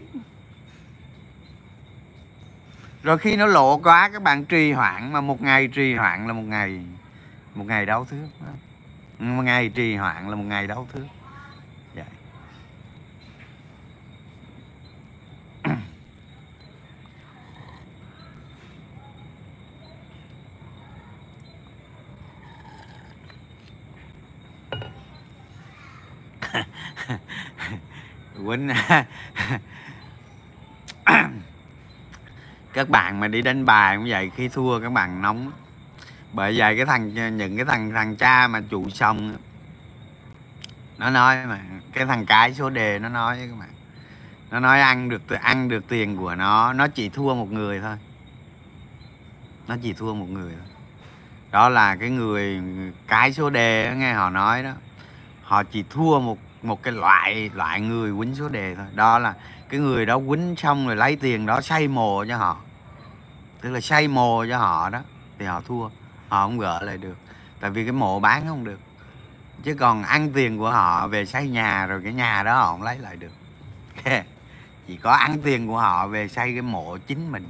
Rồi 3.04 3.18
khi 3.18 3.36
nó 3.36 3.46
lộ 3.46 3.78
quá, 3.78 4.10
các 4.14 4.24
bạn 4.24 4.46
trì 4.46 4.72
hoãn 4.72 5.14
mà 5.14 5.22
một 5.22 5.42
ngày 5.42 5.68
trì 5.68 5.96
hoãn 5.96 6.28
là 6.28 6.34
một 6.34 6.42
ngày 6.42 6.80
một 7.56 7.66
ngày 7.66 7.86
đau 7.86 8.06
thương. 8.06 8.30
Một 9.20 9.44
ngày 9.44 9.70
trì 9.70 9.96
hoãn 9.96 10.30
là 10.30 10.36
một 10.36 10.44
ngày 10.44 10.68
đau 10.68 10.88
thương 10.94 11.08
vậy 11.96 12.06
quýnh. 28.46 28.72
Các 32.74 32.90
bạn 32.90 33.20
mà 33.20 33.28
đi 33.28 33.42
đánh 33.42 33.66
bài 33.66 33.98
cũng 33.98 34.06
vậy, 34.10 34.32
khi 34.36 34.48
thua 34.48 34.80
các 34.80 34.92
bạn 34.92 35.22
nóng. 35.22 35.52
Bởi 36.34 36.58
vậy 36.58 36.78
cái 36.78 36.86
thằng, 36.86 37.38
những 37.38 37.58
cái 37.58 37.66
thằng 37.66 37.92
thằng 37.92 38.16
cha 38.16 38.48
mà 38.48 38.62
chủ 38.70 38.90
xong 38.90 39.38
nó 40.98 41.10
nói 41.10 41.46
mà, 41.46 41.60
cái 41.94 42.06
thằng 42.06 42.26
cái 42.26 42.54
số 42.54 42.70
đề 42.70 43.00
nó 43.00 43.10
nói 43.10 43.38
với 43.38 43.48
các 43.48 43.60
bạn. 43.60 43.70
Nó 44.52 44.60
nói 44.60 44.82
ăn 44.82 45.10
được 45.10 45.30
ăn 45.30 45.68
được 45.68 45.88
tiền 45.88 46.18
của 46.18 46.36
nó 46.36 46.74
nó 46.74 46.88
chỉ 46.88 47.10
thua 47.10 47.36
một 47.36 47.52
người 47.52 47.82
thôi. 47.82 47.98
Nó 49.68 49.76
chỉ 49.84 49.94
thua 49.94 50.14
một 50.14 50.30
người 50.30 50.52
thôi. 50.52 50.68
Đó 51.52 51.70
là 51.70 51.96
cái 51.96 52.10
người, 52.10 52.62
cái 53.08 53.34
số 53.34 53.50
đề 53.50 53.94
nghe 53.98 54.14
họ 54.14 54.30
nói 54.30 54.64
đó 54.64 54.74
họ 55.44 55.64
chỉ 55.64 55.84
thua 55.90 56.20
một 56.20 56.38
một 56.64 56.84
cái 56.84 56.94
loại 56.94 57.52
loại 57.54 57.82
người 57.82 58.14
quýnh 58.18 58.36
số 58.36 58.50
đề 58.50 58.76
thôi. 58.76 58.86
Đó 58.96 59.20
là 59.20 59.34
cái 59.70 59.80
người 59.80 60.06
đó 60.06 60.20
quýnh 60.28 60.56
xong 60.58 60.88
rồi 60.88 60.96
lấy 60.96 61.16
tiền 61.16 61.46
đó 61.46 61.62
xây 61.62 61.88
mồ 61.88 62.26
cho 62.26 62.38
họ. 62.38 62.58
Tức 63.62 63.72
là 63.72 63.82
xây 63.82 64.08
mồ 64.08 64.46
cho 64.50 64.58
họ 64.58 64.90
đó, 64.90 65.00
thì 65.40 65.46
họ 65.46 65.62
thua. 65.62 65.90
Họ 66.28 66.44
không 66.44 66.60
gỡ 66.60 66.82
lại 66.82 66.98
được. 66.98 67.18
Tại 67.60 67.72
vì 67.72 67.84
cái 67.84 67.92
mộ 67.92 68.20
bán 68.20 68.48
không 68.48 68.64
được. 68.64 68.80
Chứ 69.64 69.76
còn 69.80 70.04
ăn 70.04 70.30
tiền 70.34 70.58
của 70.58 70.72
họ 70.72 71.08
về 71.08 71.26
xây 71.26 71.48
nhà 71.48 71.86
rồi 71.86 72.02
cái 72.04 72.14
nhà 72.14 72.44
đó 72.44 72.56
họ 72.56 72.72
không 72.72 72.84
lấy 72.84 73.00
lại 73.00 73.16
được. 73.16 73.32
Chỉ 74.88 74.98
có 74.98 75.12
ăn 75.12 75.38
tiền 75.44 75.68
của 75.68 75.80
họ 75.80 76.08
về 76.08 76.28
xây 76.28 76.54
cái 76.54 76.62
mộ 76.62 76.98
chính 76.98 77.32
mình 77.32 77.48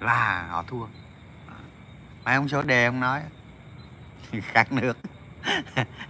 là 0.00 0.46
họ 0.50 0.62
thua. 0.66 0.86
Mấy 2.24 2.34
ông 2.34 2.48
số 2.48 2.62
đề 2.62 2.84
ông 2.84 3.00
nói. 3.00 3.20
Khác 4.42 4.72
nước. 4.72 4.98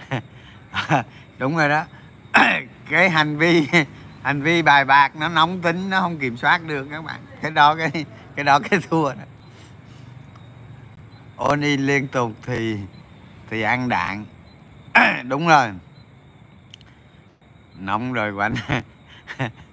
đúng 1.39 1.57
rồi 1.57 1.69
đó. 1.69 1.85
Cái 2.91 3.11
hành 3.11 3.37
vi 3.39 3.69
hành 4.23 4.43
vi 4.43 4.63
bài 4.63 4.85
bạc 4.85 5.17
nó 5.17 5.29
nóng 5.29 5.61
tính, 5.63 5.91
nó 5.91 6.01
không 6.01 6.19
kiểm 6.19 6.37
soát 6.37 6.67
được 6.67 6.89
các 6.91 7.05
bạn. 7.05 7.21
Cái 7.43 7.51
đó, 7.51 7.75
cái 7.75 8.05
cái 8.37 8.45
đó 8.45 8.59
cái 8.59 8.81
thua 8.91 9.15
đó. 9.15 9.25
Ôn 11.37 11.61
in 11.61 11.81
liên 11.81 12.09
tục 12.09 12.33
thì 12.43 12.77
thì 13.51 13.63
ăn 13.63 13.89
đạn. 13.89 14.25
Đúng 15.29 15.49
rồi. 15.49 15.69
Nóng 17.79 18.13
rồi 18.13 18.33
quanh 18.33 18.55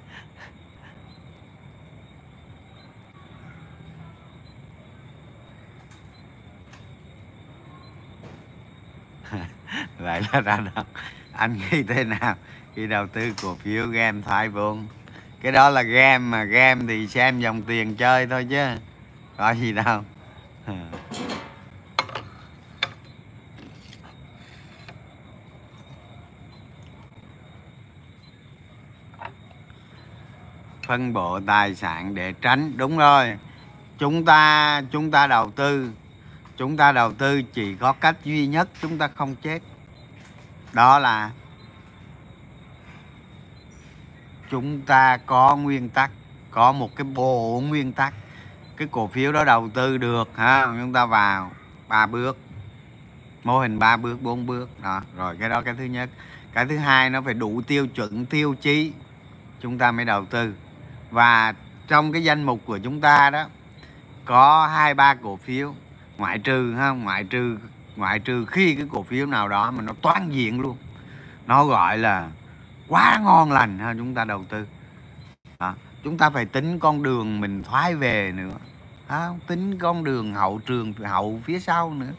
vậy 9.99 10.21
là 10.33 10.41
ra 10.41 10.57
đó 10.57 10.83
anh 11.31 11.57
nghĩ 11.57 11.83
thế 11.83 12.03
nào 12.03 12.35
khi 12.75 12.87
đầu 12.87 13.07
tư 13.07 13.33
cổ 13.41 13.55
phiếu 13.55 13.87
game 13.87 14.21
thoái 14.21 14.49
vốn? 14.49 14.87
Cái 15.41 15.51
đó 15.51 15.69
là 15.69 15.81
game 15.81 16.17
mà 16.17 16.43
game 16.43 16.85
thì 16.87 17.07
xem 17.07 17.39
dòng 17.39 17.61
tiền 17.61 17.95
chơi 17.95 18.27
thôi 18.27 18.47
chứ. 18.49 18.65
Có 19.37 19.51
gì 19.51 19.71
đâu. 19.71 20.03
Phân 30.87 31.13
bổ 31.13 31.39
tài 31.39 31.75
sản 31.75 32.15
để 32.15 32.33
tránh, 32.41 32.77
đúng 32.77 32.97
rồi. 32.97 33.37
Chúng 33.97 34.25
ta 34.25 34.81
chúng 34.91 35.11
ta 35.11 35.27
đầu 35.27 35.51
tư 35.51 35.91
chúng 36.57 36.77
ta 36.77 36.91
đầu 36.91 37.13
tư 37.13 37.41
chỉ 37.41 37.75
có 37.75 37.93
cách 37.93 38.15
duy 38.23 38.47
nhất 38.47 38.69
chúng 38.81 38.97
ta 38.97 39.07
không 39.07 39.35
chết. 39.35 39.59
Đó 40.73 40.99
là 40.99 41.31
chúng 44.51 44.81
ta 44.81 45.17
có 45.17 45.55
nguyên 45.55 45.89
tắc, 45.89 46.11
có 46.51 46.71
một 46.71 46.95
cái 46.95 47.05
bộ 47.05 47.63
nguyên 47.67 47.93
tắc. 47.93 48.13
Cái 48.77 48.87
cổ 48.91 49.07
phiếu 49.07 49.31
đó 49.31 49.43
đầu 49.43 49.69
tư 49.73 49.97
được, 49.97 50.29
ha, 50.35 50.65
chúng 50.65 50.93
ta 50.93 51.05
vào 51.05 51.51
ba 51.87 52.05
bước. 52.05 52.37
Mô 53.43 53.59
hình 53.59 53.79
ba 53.79 53.97
bước, 53.97 54.21
bốn 54.21 54.45
bước, 54.45 54.69
đó. 54.83 55.01
Rồi, 55.17 55.37
cái 55.39 55.49
đó 55.49 55.61
cái 55.61 55.73
thứ 55.77 55.83
nhất. 55.83 56.09
Cái 56.53 56.65
thứ 56.65 56.77
hai 56.77 57.09
nó 57.09 57.21
phải 57.21 57.33
đủ 57.33 57.61
tiêu 57.67 57.87
chuẩn, 57.87 58.25
tiêu 58.25 58.55
chí. 58.61 58.93
Chúng 59.61 59.77
ta 59.77 59.91
mới 59.91 60.05
đầu 60.05 60.25
tư. 60.25 60.53
Và 61.11 61.53
trong 61.87 62.11
cái 62.11 62.23
danh 62.23 62.43
mục 62.43 62.61
của 62.65 62.77
chúng 62.77 63.01
ta 63.01 63.29
đó, 63.29 63.45
có 64.25 64.67
hai 64.67 64.93
ba 64.93 65.13
cổ 65.13 65.37
phiếu 65.37 65.75
ngoại 66.17 66.39
trừ 66.39 66.73
ha 66.73 66.89
ngoại 66.89 67.23
trừ 67.23 67.57
ngoại 67.95 68.19
trừ 68.19 68.45
khi 68.45 68.75
cái 68.75 68.85
cổ 68.91 69.03
phiếu 69.03 69.25
nào 69.25 69.49
đó 69.49 69.71
mà 69.71 69.81
nó 69.81 69.93
toàn 70.01 70.33
diện 70.33 70.61
luôn. 70.61 70.77
Nó 71.47 71.65
gọi 71.65 71.97
là 71.97 72.29
quá 72.87 73.19
ngon 73.23 73.51
lành 73.51 73.79
ha 73.79 73.93
chúng 73.97 74.13
ta 74.13 74.25
đầu 74.25 74.45
tư. 74.49 74.67
Đó. 75.59 75.75
chúng 76.03 76.17
ta 76.17 76.29
phải 76.29 76.45
tính 76.45 76.79
con 76.79 77.03
đường 77.03 77.41
mình 77.41 77.63
thoái 77.63 77.95
về 77.95 78.31
nữa. 78.35 78.53
À, 79.07 79.29
tính 79.47 79.79
con 79.79 80.03
đường 80.03 80.33
hậu 80.33 80.61
trường 80.65 80.93
hậu 80.93 81.41
phía 81.45 81.59
sau 81.59 81.93
nữa. 81.93 82.11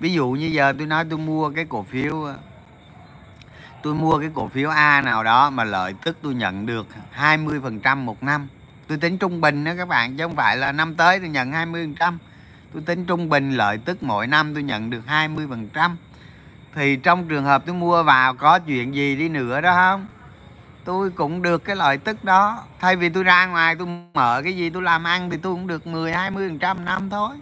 Ví 0.00 0.12
dụ 0.12 0.30
như 0.30 0.46
giờ 0.46 0.72
tôi 0.78 0.86
nói 0.86 1.04
tôi 1.10 1.18
mua 1.18 1.50
cái 1.50 1.64
cổ 1.64 1.82
phiếu 1.82 2.28
tôi 3.82 3.94
mua 3.94 4.18
cái 4.18 4.30
cổ 4.34 4.48
phiếu 4.48 4.70
A 4.70 5.00
nào 5.00 5.24
đó 5.24 5.50
mà 5.50 5.64
lợi 5.64 5.94
tức 6.04 6.18
tôi 6.22 6.34
nhận 6.34 6.66
được 6.66 6.86
20% 7.16 7.96
một 7.96 8.22
năm. 8.22 8.48
Tôi 8.86 8.98
tính 8.98 9.18
trung 9.18 9.40
bình 9.40 9.64
đó 9.64 9.72
các 9.76 9.88
bạn 9.88 10.16
chứ 10.16 10.24
không 10.24 10.36
phải 10.36 10.56
là 10.56 10.72
năm 10.72 10.94
tới 10.94 11.18
tôi 11.18 11.28
nhận 11.28 11.50
20% 11.50 12.18
tôi 12.72 12.82
tính 12.82 13.04
trung 13.04 13.28
bình 13.28 13.52
lợi 13.52 13.78
tức 13.78 14.02
mỗi 14.02 14.26
năm 14.26 14.54
tôi 14.54 14.62
nhận 14.62 14.90
được 14.90 15.02
20% 15.06 15.90
thì 16.74 16.96
trong 16.96 17.28
trường 17.28 17.44
hợp 17.44 17.62
tôi 17.66 17.74
mua 17.74 18.02
vào 18.02 18.34
có 18.34 18.58
chuyện 18.58 18.94
gì 18.94 19.16
đi 19.16 19.28
nữa 19.28 19.60
đó 19.60 19.74
không? 19.74 20.06
Tôi 20.84 21.10
cũng 21.10 21.42
được 21.42 21.64
cái 21.64 21.76
lợi 21.76 21.98
tức 21.98 22.24
đó. 22.24 22.64
Thay 22.80 22.96
vì 22.96 23.08
tôi 23.08 23.24
ra 23.24 23.46
ngoài 23.46 23.74
tôi 23.78 23.88
mở 24.14 24.40
cái 24.44 24.56
gì 24.56 24.70
tôi 24.70 24.82
làm 24.82 25.04
ăn 25.04 25.30
thì 25.30 25.36
tôi 25.36 25.52
cũng 25.52 25.66
được 25.66 25.86
10 25.86 26.12
20 26.12 26.48
phần 26.48 26.58
trăm 26.58 26.84
năm 26.84 27.10
thôi. 27.10 27.36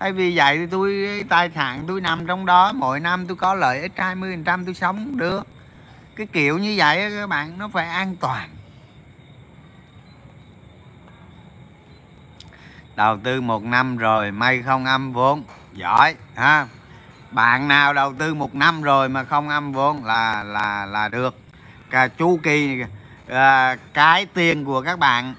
Thay 0.00 0.12
vì 0.12 0.36
vậy 0.36 0.58
thì 0.58 0.66
tôi 0.66 1.06
tài 1.28 1.50
sản 1.54 1.84
tôi 1.88 2.00
nằm 2.00 2.26
trong 2.26 2.46
đó. 2.46 2.72
Mỗi 2.72 3.00
năm 3.00 3.26
tôi 3.26 3.36
có 3.36 3.54
lợi 3.54 3.80
ích 3.80 3.92
20 3.96 4.32
phần 4.32 4.44
trăm 4.44 4.64
tôi 4.64 4.74
sống 4.74 5.16
được. 5.16 5.46
Cái 6.16 6.26
kiểu 6.26 6.58
như 6.58 6.74
vậy 6.76 7.10
các 7.10 7.26
bạn, 7.26 7.58
nó 7.58 7.68
phải 7.68 7.88
an 7.88 8.16
toàn. 8.16 8.48
Đầu 12.96 13.18
tư 13.18 13.40
một 13.40 13.64
năm 13.64 13.96
rồi 13.96 14.32
may 14.32 14.62
không 14.62 14.84
âm 14.84 15.12
vốn. 15.12 15.44
Giỏi 15.72 16.14
ha? 16.34 16.66
Bạn 17.30 17.68
nào 17.68 17.92
đầu 17.92 18.14
tư 18.18 18.34
một 18.34 18.54
năm 18.54 18.82
rồi 18.82 19.08
mà 19.08 19.24
không 19.24 19.48
âm 19.48 19.72
vốn 19.72 20.04
là 20.04 20.42
là 20.42 20.86
là 20.86 21.08
được. 21.08 21.38
Cả 21.90 22.08
chu 22.08 22.40
kỳ 22.42 22.82
à, 23.28 23.76
cái 23.94 24.26
tiền 24.26 24.64
của 24.64 24.82
các 24.82 24.98
bạn 24.98 25.34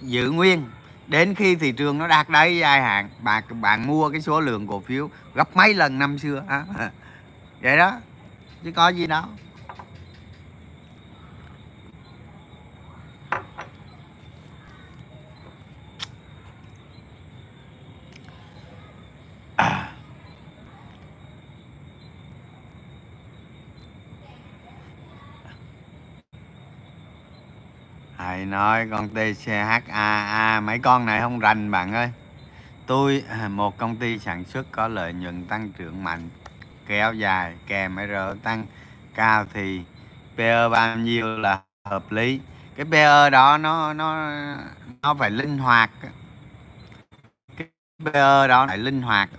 giữ 0.00 0.30
nguyên. 0.30 0.64
Đến 1.06 1.34
khi 1.34 1.56
thị 1.56 1.72
trường 1.72 1.98
nó 1.98 2.06
đạt 2.06 2.28
đáy 2.28 2.56
dài 2.56 2.82
hạn 2.82 3.08
bạn 3.20 3.42
bạn 3.60 3.86
mua 3.86 4.10
cái 4.10 4.20
số 4.20 4.40
lượng 4.40 4.66
cổ 4.66 4.80
phiếu 4.80 5.10
gấp 5.34 5.56
mấy 5.56 5.74
lần 5.74 5.98
năm 5.98 6.18
xưa 6.18 6.42
ha? 6.48 6.64
Vậy 7.62 7.76
đó 7.76 7.92
chứ 8.64 8.72
có 8.72 8.88
gì 8.88 9.06
đâu. 9.06 9.22
À. 19.56 19.90
thầy 28.18 28.46
nói 28.46 28.88
con 28.90 29.08
TCHA 29.08 30.60
mấy 30.60 30.78
con 30.78 31.06
này 31.06 31.20
không 31.20 31.38
rành 31.38 31.70
bạn 31.70 31.92
ơi. 31.94 32.10
Tôi, 32.86 33.24
một 33.50 33.78
công 33.78 33.96
ty 33.96 34.18
sản 34.18 34.44
xuất 34.44 34.66
có 34.72 34.88
lợi 34.88 35.12
nhuận 35.12 35.44
tăng 35.44 35.72
trưởng 35.72 36.04
mạnh, 36.04 36.28
kéo 36.86 37.12
dài, 37.14 37.54
kèm 37.66 37.96
R 37.96 38.42
tăng 38.42 38.66
cao 39.14 39.46
thì 39.52 39.82
PE 40.36 40.68
bao 40.68 40.96
nhiêu 40.96 41.38
là 41.38 41.60
hợp 41.84 42.12
lý. 42.12 42.40
Cái 42.76 42.86
PE 42.90 43.30
đó 43.30 43.58
nó 43.58 43.92
nó 43.92 44.32
nó 45.02 45.14
phải 45.14 45.30
linh 45.30 45.58
hoạt. 45.58 45.90
Cái 47.56 47.68
PE 48.04 48.48
đó 48.48 48.66
phải 48.66 48.78
linh 48.78 49.02
hoạt 49.02 49.30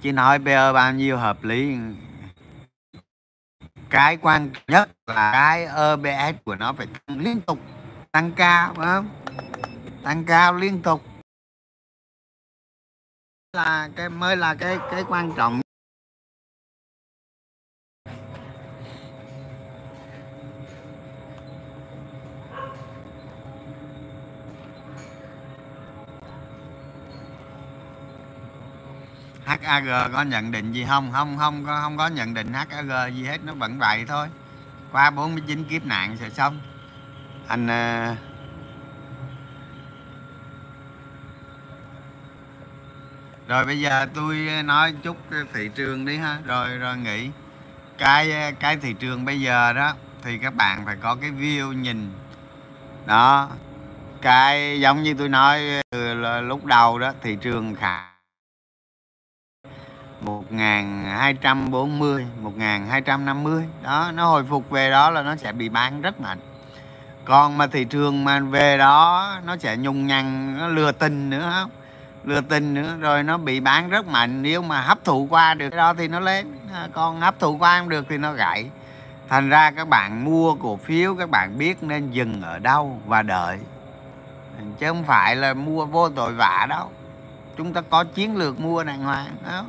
chỉ 0.00 0.12
nói 0.12 0.38
PE 0.38 0.72
bao 0.72 0.92
nhiêu 0.92 1.18
hợp 1.18 1.44
lý. 1.44 1.76
Cái 3.90 4.16
quan 4.16 4.50
trọng 4.50 4.62
nhất 4.68 4.90
là 5.06 5.32
cái 5.32 5.66
EPS 5.66 6.44
của 6.44 6.54
nó 6.54 6.72
phải 6.72 6.86
tăng 6.86 7.18
liên 7.18 7.40
tục, 7.40 7.58
tăng 8.12 8.32
cao, 8.32 8.74
phải 8.74 8.86
không? 8.86 9.08
Tăng 10.02 10.24
cao 10.24 10.54
liên 10.54 10.82
tục. 10.82 11.02
Là 13.52 13.88
cái, 13.96 14.08
mới 14.08 14.36
là 14.36 14.54
cái 14.54 14.78
cái 14.90 15.04
quan 15.08 15.32
trọng 15.36 15.60
HAG 29.58 30.12
có 30.12 30.22
nhận 30.22 30.50
định 30.50 30.72
gì 30.72 30.84
không? 30.88 31.12
Không 31.12 31.38
không 31.38 31.64
có 31.66 31.80
không 31.82 31.96
có 31.96 32.08
nhận 32.08 32.34
định 32.34 32.52
HAG 32.52 33.14
gì 33.14 33.24
hết 33.24 33.38
nó 33.44 33.54
vẫn 33.54 33.78
vậy 33.78 34.04
thôi. 34.08 34.28
Qua 34.92 35.10
49 35.10 35.64
kiếp 35.64 35.86
nạn 35.86 36.16
rồi 36.20 36.30
xong. 36.30 36.60
Anh 37.46 37.66
uh, 37.66 38.18
rồi 43.48 43.64
bây 43.64 43.80
giờ 43.80 44.06
tôi 44.14 44.48
nói 44.64 44.94
chút 45.02 45.16
thị 45.52 45.70
trường 45.74 46.04
đi 46.04 46.16
ha. 46.16 46.38
Rồi 46.46 46.76
rồi 46.78 46.96
nghĩ. 46.96 47.30
Cái 47.98 48.54
cái 48.60 48.76
thị 48.76 48.92
trường 48.92 49.24
bây 49.24 49.40
giờ 49.40 49.72
đó 49.72 49.94
thì 50.22 50.38
các 50.38 50.54
bạn 50.54 50.84
phải 50.86 50.96
có 50.96 51.14
cái 51.14 51.30
view 51.30 51.72
nhìn. 51.72 52.12
Đó. 53.06 53.48
Cái 54.22 54.80
giống 54.80 55.02
như 55.02 55.14
tôi 55.14 55.28
nói 55.28 55.60
từ 55.90 56.14
lúc 56.40 56.64
đầu 56.64 56.98
đó 56.98 57.12
thị 57.22 57.36
trường 57.40 57.74
khả 57.74 58.09
1240 60.20 62.26
1250 62.42 63.64
đó, 63.82 64.10
nó 64.14 64.26
hồi 64.26 64.44
phục 64.44 64.70
về 64.70 64.90
đó 64.90 65.10
là 65.10 65.22
nó 65.22 65.36
sẽ 65.36 65.52
bị 65.52 65.68
bán 65.68 66.02
rất 66.02 66.20
mạnh. 66.20 66.38
Còn 67.24 67.58
mà 67.58 67.66
thị 67.66 67.84
trường 67.84 68.24
mà 68.24 68.40
về 68.40 68.78
đó, 68.78 69.30
nó 69.44 69.56
sẽ 69.56 69.76
nhung 69.76 70.06
nhằn 70.06 70.58
nó 70.58 70.68
lừa 70.68 70.92
tình 70.92 71.30
nữa, 71.30 71.52
không? 71.54 71.70
Lừa 72.24 72.40
tình 72.40 72.74
nữa, 72.74 72.96
rồi 73.00 73.22
nó 73.22 73.38
bị 73.38 73.60
bán 73.60 73.90
rất 73.90 74.06
mạnh. 74.06 74.42
Nếu 74.42 74.62
mà 74.62 74.80
hấp 74.80 75.04
thụ 75.04 75.26
qua 75.30 75.54
được 75.54 75.70
đó 75.70 75.94
thì 75.94 76.08
nó 76.08 76.20
lên. 76.20 76.46
À, 76.74 76.88
còn 76.92 77.20
hấp 77.20 77.40
thụ 77.40 77.56
qua 77.56 77.78
không 77.78 77.88
được 77.88 78.06
thì 78.08 78.18
nó 78.18 78.32
gãy. 78.32 78.70
Thành 79.28 79.48
ra 79.48 79.70
các 79.70 79.88
bạn 79.88 80.24
mua 80.24 80.54
cổ 80.54 80.76
phiếu, 80.76 81.14
các 81.14 81.30
bạn 81.30 81.58
biết 81.58 81.82
nên 81.82 82.10
dừng 82.10 82.42
ở 82.42 82.58
đâu 82.58 82.98
và 83.06 83.22
đợi. 83.22 83.58
Chứ 84.78 84.88
không 84.88 85.04
phải 85.04 85.36
là 85.36 85.54
mua 85.54 85.86
vô 85.86 86.08
tội 86.08 86.32
vạ 86.32 86.66
đâu. 86.68 86.90
Chúng 87.56 87.72
ta 87.72 87.80
có 87.90 88.04
chiến 88.04 88.36
lược 88.36 88.60
mua 88.60 88.84
đàng 88.84 89.02
hoàng 89.02 89.36
đó 89.46 89.64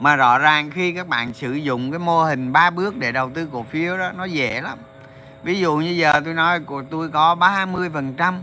mà 0.00 0.16
rõ 0.16 0.38
ràng 0.38 0.70
khi 0.70 0.92
các 0.92 1.08
bạn 1.08 1.34
sử 1.34 1.52
dụng 1.52 1.90
cái 1.90 1.98
mô 1.98 2.24
hình 2.24 2.52
ba 2.52 2.70
bước 2.70 2.96
để 2.96 3.12
đầu 3.12 3.30
tư 3.34 3.48
cổ 3.52 3.62
phiếu 3.62 3.98
đó 3.98 4.12
nó 4.12 4.24
dễ 4.24 4.60
lắm. 4.60 4.78
Ví 5.42 5.58
dụ 5.58 5.76
như 5.76 5.90
giờ 5.90 6.20
tôi 6.24 6.34
nói 6.34 6.60
của 6.60 6.82
tôi 6.90 7.08
có 7.08 7.34
30 7.34 7.90
phần 7.90 8.14
trăm 8.14 8.40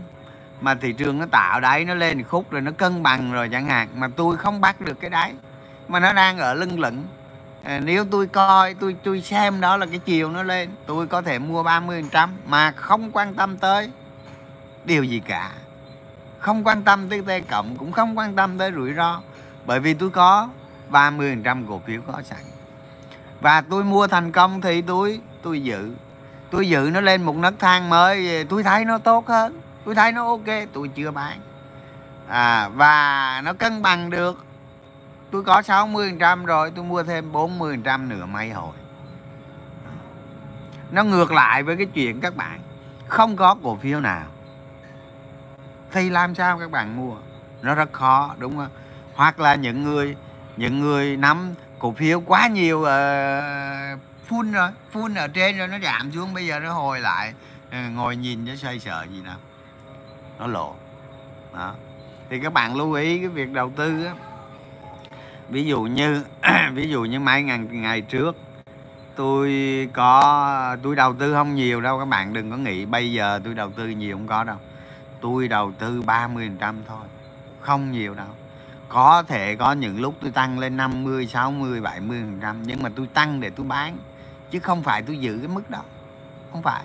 mà 0.60 0.74
thị 0.74 0.92
trường 0.92 1.18
nó 1.18 1.26
tạo 1.30 1.60
đáy 1.60 1.84
nó 1.84 1.94
lên 1.94 2.22
khúc 2.22 2.50
rồi 2.50 2.60
nó 2.60 2.70
cân 2.70 3.02
bằng 3.02 3.32
rồi 3.32 3.48
chẳng 3.48 3.66
hạn 3.66 3.88
mà 3.94 4.08
tôi 4.16 4.36
không 4.36 4.60
bắt 4.60 4.80
được 4.80 5.00
cái 5.00 5.10
đáy. 5.10 5.32
Mà 5.88 6.00
nó 6.00 6.12
đang 6.12 6.38
ở 6.38 6.54
lưng 6.54 6.80
lửng. 6.80 7.04
À, 7.62 7.80
nếu 7.84 8.04
tôi 8.10 8.26
coi 8.26 8.74
tôi 8.74 8.96
tôi 9.02 9.20
xem 9.20 9.60
đó 9.60 9.76
là 9.76 9.86
cái 9.86 9.98
chiều 9.98 10.30
nó 10.30 10.42
lên 10.42 10.70
tôi 10.86 11.06
có 11.06 11.22
thể 11.22 11.38
mua 11.38 11.62
30 11.62 12.02
phần 12.02 12.10
trăm 12.10 12.30
mà 12.46 12.72
không 12.72 13.10
quan 13.12 13.34
tâm 13.34 13.56
tới 13.56 13.90
điều 14.84 15.04
gì 15.04 15.20
cả. 15.26 15.52
Không 16.38 16.64
quan 16.64 16.82
tâm 16.82 17.08
tới 17.08 17.22
t 17.22 17.48
cộng 17.50 17.76
cũng 17.76 17.92
không 17.92 18.18
quan 18.18 18.34
tâm 18.34 18.58
tới 18.58 18.72
rủi 18.72 18.94
ro. 18.94 19.20
Bởi 19.66 19.80
vì 19.80 19.94
tôi 19.94 20.10
có 20.10 20.48
30% 20.90 21.66
cổ 21.68 21.80
phiếu 21.86 22.00
có 22.06 22.22
sẵn. 22.22 22.40
Và 23.40 23.60
tôi 23.60 23.84
mua 23.84 24.06
thành 24.06 24.32
công 24.32 24.60
thì 24.60 24.82
tôi 24.82 25.20
tôi 25.42 25.62
giữ. 25.62 25.94
Tôi 26.50 26.68
giữ 26.68 26.90
nó 26.92 27.00
lên 27.00 27.22
một 27.22 27.36
nấc 27.36 27.54
thang 27.58 27.88
mới 27.88 28.44
tôi 28.44 28.62
thấy 28.62 28.84
nó 28.84 28.98
tốt 28.98 29.26
hơn. 29.26 29.60
Tôi 29.84 29.94
thấy 29.94 30.12
nó 30.12 30.26
ok 30.26 30.46
tôi 30.72 30.88
chưa 30.94 31.10
bán. 31.10 31.40
À, 32.28 32.68
và 32.68 33.40
nó 33.44 33.52
cân 33.52 33.82
bằng 33.82 34.10
được. 34.10 34.44
Tôi 35.30 35.42
có 35.44 35.60
60% 35.60 36.44
rồi 36.44 36.70
tôi 36.70 36.84
mua 36.84 37.02
thêm 37.02 37.32
40% 37.32 38.08
nữa 38.08 38.26
mấy 38.26 38.50
hồi. 38.50 38.72
Nó 40.90 41.04
ngược 41.04 41.32
lại 41.32 41.62
với 41.62 41.76
cái 41.76 41.86
chuyện 41.86 42.20
các 42.20 42.36
bạn 42.36 42.60
không 43.08 43.36
có 43.36 43.56
cổ 43.62 43.76
phiếu 43.76 44.00
nào. 44.00 44.26
Thì 45.92 46.10
làm 46.10 46.34
sao 46.34 46.58
các 46.58 46.70
bạn 46.70 46.96
mua? 46.96 47.16
Nó 47.62 47.74
rất 47.74 47.92
khó 47.92 48.34
đúng 48.38 48.56
không? 48.56 48.70
Hoặc 49.14 49.40
là 49.40 49.54
những 49.54 49.82
người 49.82 50.16
những 50.58 50.80
người 50.80 51.16
nắm 51.16 51.54
cổ 51.78 51.92
phiếu 51.92 52.20
quá 52.20 52.46
nhiều 52.46 52.78
uh, 52.78 52.86
full 54.28 54.52
rồi 54.52 54.70
full 54.92 55.16
ở 55.16 55.28
trên 55.28 55.58
rồi 55.58 55.68
nó 55.68 55.78
giảm 55.78 56.12
xuống 56.12 56.34
bây 56.34 56.46
giờ 56.46 56.60
nó 56.60 56.72
hồi 56.72 57.00
lại. 57.00 57.34
Uh, 57.68 57.92
ngồi 57.94 58.16
nhìn 58.16 58.44
nó 58.44 58.54
xoay 58.56 58.78
sợ 58.78 59.06
gì 59.12 59.20
nào. 59.22 59.36
Nó 60.38 60.46
lộ. 60.46 60.74
Đó. 61.54 61.74
Thì 62.30 62.40
các 62.40 62.52
bạn 62.52 62.76
lưu 62.76 62.92
ý 62.92 63.18
cái 63.18 63.28
việc 63.28 63.52
đầu 63.52 63.72
tư 63.76 64.04
á. 64.04 64.14
Ví 65.48 65.64
dụ 65.64 65.82
như 65.82 66.24
ví 66.72 66.88
dụ 66.88 67.04
như 67.04 67.20
mấy 67.20 67.42
ngày 67.42 67.58
ngày 67.58 68.00
trước 68.00 68.36
tôi 69.16 69.52
có 69.92 70.76
tôi 70.82 70.96
đầu 70.96 71.14
tư 71.14 71.34
không 71.34 71.54
nhiều 71.54 71.80
đâu 71.80 71.98
các 71.98 72.04
bạn 72.04 72.32
đừng 72.32 72.50
có 72.50 72.56
nghĩ 72.56 72.86
bây 72.86 73.12
giờ 73.12 73.40
tôi 73.44 73.54
đầu 73.54 73.70
tư 73.70 73.88
nhiều 73.88 74.16
không 74.16 74.26
có 74.26 74.44
đâu. 74.44 74.56
Tôi 75.20 75.48
đầu 75.48 75.72
tư 75.78 76.02
30 76.02 76.50
trăm 76.60 76.76
thôi 76.88 77.06
không 77.60 77.92
nhiều 77.92 78.14
đâu 78.14 78.26
có 78.88 79.22
thể 79.22 79.56
có 79.56 79.72
những 79.72 80.00
lúc 80.00 80.14
tôi 80.20 80.30
tăng 80.30 80.58
lên 80.58 80.76
50 80.76 81.26
60 81.26 81.80
70 81.80 82.20
phần 82.20 82.38
trăm 82.42 82.62
nhưng 82.66 82.82
mà 82.82 82.90
tôi 82.96 83.06
tăng 83.06 83.40
để 83.40 83.50
tôi 83.50 83.66
bán 83.66 83.98
chứ 84.50 84.58
không 84.58 84.82
phải 84.82 85.02
tôi 85.02 85.18
giữ 85.18 85.38
cái 85.38 85.48
mức 85.48 85.70
đó. 85.70 85.82
Không 86.52 86.62
phải. 86.62 86.82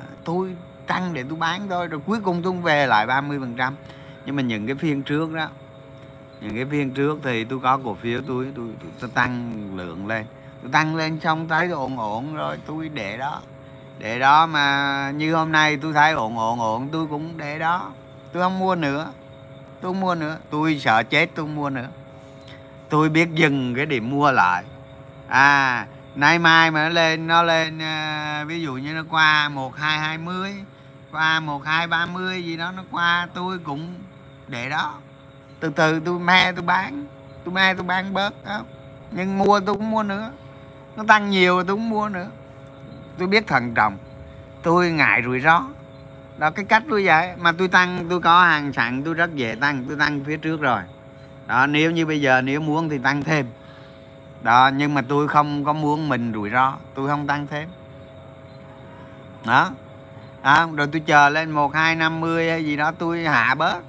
À, 0.00 0.06
tôi 0.24 0.56
tăng 0.86 1.14
để 1.14 1.24
tôi 1.28 1.38
bán 1.38 1.68
thôi 1.68 1.86
rồi 1.86 2.00
cuối 2.06 2.20
cùng 2.20 2.42
tôi 2.42 2.52
về 2.52 2.86
lại 2.86 3.06
30 3.06 3.38
phần 3.40 3.54
trăm. 3.56 3.74
Nhưng 4.26 4.36
mà 4.36 4.42
những 4.42 4.66
cái 4.66 4.76
phiên 4.76 5.02
trước 5.02 5.32
đó 5.32 5.48
những 6.40 6.54
cái 6.54 6.64
phiên 6.64 6.90
trước 6.90 7.18
thì 7.22 7.44
tôi 7.44 7.60
có 7.62 7.78
cổ 7.84 7.94
phiếu 7.94 8.20
tôi 8.26 8.46
tôi, 8.56 8.66
tôi, 8.80 8.90
tôi 9.00 9.10
tăng 9.14 9.52
lượng 9.76 10.06
lên. 10.06 10.26
Tôi 10.62 10.72
tăng 10.72 10.96
lên 10.96 11.20
xong 11.20 11.48
thấy 11.48 11.68
ổn 11.68 11.98
ổn 11.98 12.34
rồi 12.34 12.58
tôi 12.66 12.88
để 12.88 13.16
đó. 13.16 13.40
Để 13.98 14.18
đó 14.18 14.46
mà 14.46 15.10
như 15.10 15.34
hôm 15.34 15.52
nay 15.52 15.76
tôi 15.76 15.92
thấy 15.92 16.12
ổn 16.12 16.38
ổn 16.38 16.60
ổn 16.60 16.88
tôi 16.92 17.06
cũng 17.06 17.36
để 17.36 17.58
đó. 17.58 17.92
Tôi 18.32 18.42
không 18.42 18.58
mua 18.58 18.74
nữa 18.74 19.12
tôi 19.84 19.94
mua 19.94 20.14
nữa. 20.14 20.38
Tôi 20.50 20.78
sợ 20.78 21.02
chết 21.02 21.30
tôi 21.34 21.46
mua 21.46 21.70
nữa. 21.70 21.88
Tôi 22.88 23.08
biết 23.08 23.28
dừng 23.34 23.74
cái 23.74 23.86
điểm 23.86 24.10
mua 24.10 24.30
lại. 24.30 24.64
À 25.28 25.86
nay 26.14 26.38
mai 26.38 26.70
mà 26.70 26.82
nó 26.82 26.88
lên 26.88 27.26
nó 27.26 27.42
lên 27.42 27.82
à, 27.82 28.44
ví 28.46 28.62
dụ 28.62 28.74
như 28.74 28.92
nó 28.92 29.02
qua 29.10 29.48
một 29.48 29.76
hai 29.76 29.98
hai 29.98 30.18
mươi 30.18 30.54
qua 31.12 31.40
một 31.40 31.64
hai 31.64 31.86
ba 31.86 32.06
mươi 32.06 32.44
gì 32.44 32.56
đó 32.56 32.72
nó 32.76 32.82
qua 32.90 33.28
tôi 33.34 33.58
cũng 33.58 33.94
để 34.48 34.68
đó. 34.68 34.94
Từ 35.60 35.70
từ 35.70 36.00
tôi 36.00 36.18
me 36.18 36.52
tôi 36.52 36.62
bán. 36.62 37.06
Tôi 37.44 37.54
me 37.54 37.74
tôi 37.74 37.84
bán 37.84 38.14
bớt 38.14 38.44
đó. 38.44 38.60
Nhưng 39.10 39.38
mua 39.38 39.60
tôi 39.60 39.74
cũng 39.74 39.90
mua 39.90 40.02
nữa. 40.02 40.30
Nó 40.96 41.04
tăng 41.08 41.30
nhiều 41.30 41.64
tôi 41.64 41.76
cũng 41.76 41.90
mua 41.90 42.08
nữa. 42.08 42.28
Tôi 43.18 43.28
biết 43.28 43.46
thận 43.46 43.74
trọng. 43.74 43.98
Tôi 44.62 44.90
ngại 44.90 45.22
rủi 45.24 45.40
ro 45.40 45.62
đó 46.38 46.50
cái 46.50 46.64
cách 46.64 46.82
tôi 46.90 47.04
vậy 47.04 47.30
mà 47.36 47.52
tôi 47.52 47.68
tăng 47.68 48.06
tôi 48.10 48.20
có 48.20 48.42
hàng 48.42 48.72
sẵn 48.72 49.02
tôi 49.04 49.14
rất 49.14 49.34
dễ 49.34 49.54
tăng 49.54 49.84
tôi 49.88 49.96
tăng 49.98 50.24
phía 50.24 50.36
trước 50.36 50.60
rồi. 50.60 50.80
Đó 51.46 51.66
nếu 51.66 51.90
như 51.90 52.06
bây 52.06 52.20
giờ 52.20 52.40
nếu 52.40 52.60
muốn 52.60 52.88
thì 52.88 52.98
tăng 52.98 53.24
thêm. 53.24 53.46
Đó 54.42 54.70
nhưng 54.76 54.94
mà 54.94 55.02
tôi 55.08 55.28
không 55.28 55.64
có 55.64 55.72
muốn 55.72 56.08
mình 56.08 56.32
rủi 56.34 56.50
ro 56.50 56.76
tôi 56.94 57.08
không 57.08 57.26
tăng 57.26 57.46
thêm. 57.46 57.68
Đó. 59.44 59.70
À, 60.42 60.66
rồi 60.76 60.88
tôi 60.92 61.02
chờ 61.06 61.28
lên 61.28 61.50
một 61.50 61.74
hai 61.74 61.96
năm 61.96 62.20
mươi 62.20 62.50
hay 62.50 62.64
gì 62.64 62.76
đó 62.76 62.92
tôi 62.98 63.24
hạ 63.24 63.54
bớt. 63.54 63.82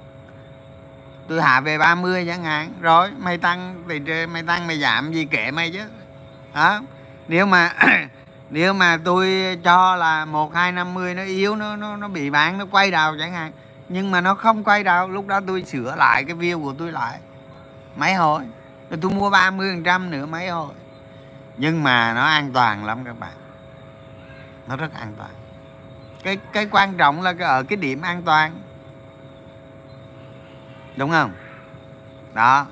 Tôi 1.28 1.42
hạ 1.42 1.60
về 1.60 1.78
30 1.78 2.24
chẳng 2.26 2.44
hạn. 2.44 2.72
Rồi 2.80 3.10
mày 3.18 3.38
tăng 3.38 3.82
thì 3.88 4.26
mày 4.26 4.42
tăng 4.42 4.66
mày 4.66 4.80
giảm 4.80 5.12
gì 5.12 5.24
kệ 5.24 5.50
mày 5.50 5.70
chứ. 5.70 5.82
Đó. 6.54 6.80
Nếu 7.28 7.46
mà 7.46 7.72
nếu 8.50 8.72
mà 8.72 8.98
tôi 9.04 9.56
cho 9.64 9.96
là 9.96 10.24
một, 10.24 10.54
hai, 10.54 10.72
năm 10.72 10.94
mươi 10.94 11.14
nó 11.14 11.22
yếu, 11.22 11.56
nó 11.56 11.76
nó 11.76 11.96
nó 11.96 12.08
bị 12.08 12.30
bán 12.30 12.58
nó 12.58 12.66
quay 12.70 12.90
đầu 12.90 13.16
chẳng 13.18 13.32
hạn. 13.32 13.52
Nhưng 13.88 14.10
mà 14.10 14.20
nó 14.20 14.34
không 14.34 14.64
quay 14.64 14.84
đầu 14.84 15.08
lúc 15.08 15.26
đó 15.26 15.40
tôi 15.46 15.64
sửa 15.64 15.96
lại 15.96 16.24
cái 16.24 16.36
view 16.36 16.62
của 16.62 16.74
tôi 16.78 16.92
lại. 16.92 17.18
Mấy 17.96 18.14
hồi? 18.14 18.42
Rồi 18.90 18.98
tôi 19.02 19.10
mua 19.10 19.30
30 19.30 19.70
phần 19.72 19.82
trăm 19.82 20.10
nữa, 20.10 20.26
mấy 20.26 20.48
hồi? 20.48 20.74
Nhưng 21.56 21.82
mà 21.82 22.14
nó 22.14 22.24
an 22.24 22.52
toàn 22.52 22.84
lắm 22.84 23.04
các 23.04 23.18
bạn. 23.18 23.32
Nó 24.68 24.76
rất 24.76 24.94
an 24.94 25.12
toàn. 25.18 25.30
Cái 26.22 26.38
cái 26.52 26.66
quan 26.70 26.96
trọng 26.96 27.22
là 27.22 27.34
ở 27.40 27.62
cái 27.62 27.76
điểm 27.76 28.02
an 28.02 28.22
toàn. 28.22 28.52
Đúng 30.96 31.10
không? 31.10 31.32
Đó. 32.34 32.66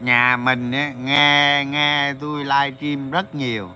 Nhà 0.00 0.36
mình 0.36 0.70
nghe 1.04 1.64
nghe 1.64 2.14
tôi 2.20 2.44
livestream 2.44 3.10
rất 3.10 3.34
nhiều 3.34 3.70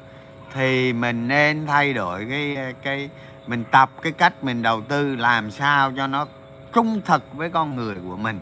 thì 0.57 0.93
mình 0.93 1.29
nên 1.29 1.67
thay 1.67 1.93
đổi 1.93 2.27
cái 2.31 2.57
ờ, 2.57 2.73
cái 2.83 3.11
mình 3.47 3.65
tập 3.71 3.91
cái 4.03 4.13
cách 4.13 4.45
mình 4.45 4.63
đầu 4.63 4.81
tư 4.81 5.17
làm 5.17 5.51
sao 5.51 5.93
cho 5.97 6.07
nó 6.07 6.27
trung 6.73 7.01
thực 7.05 7.35
với 7.35 7.51
con 7.51 7.77
người 7.77 7.97
của 8.09 8.17
mình. 8.17 8.41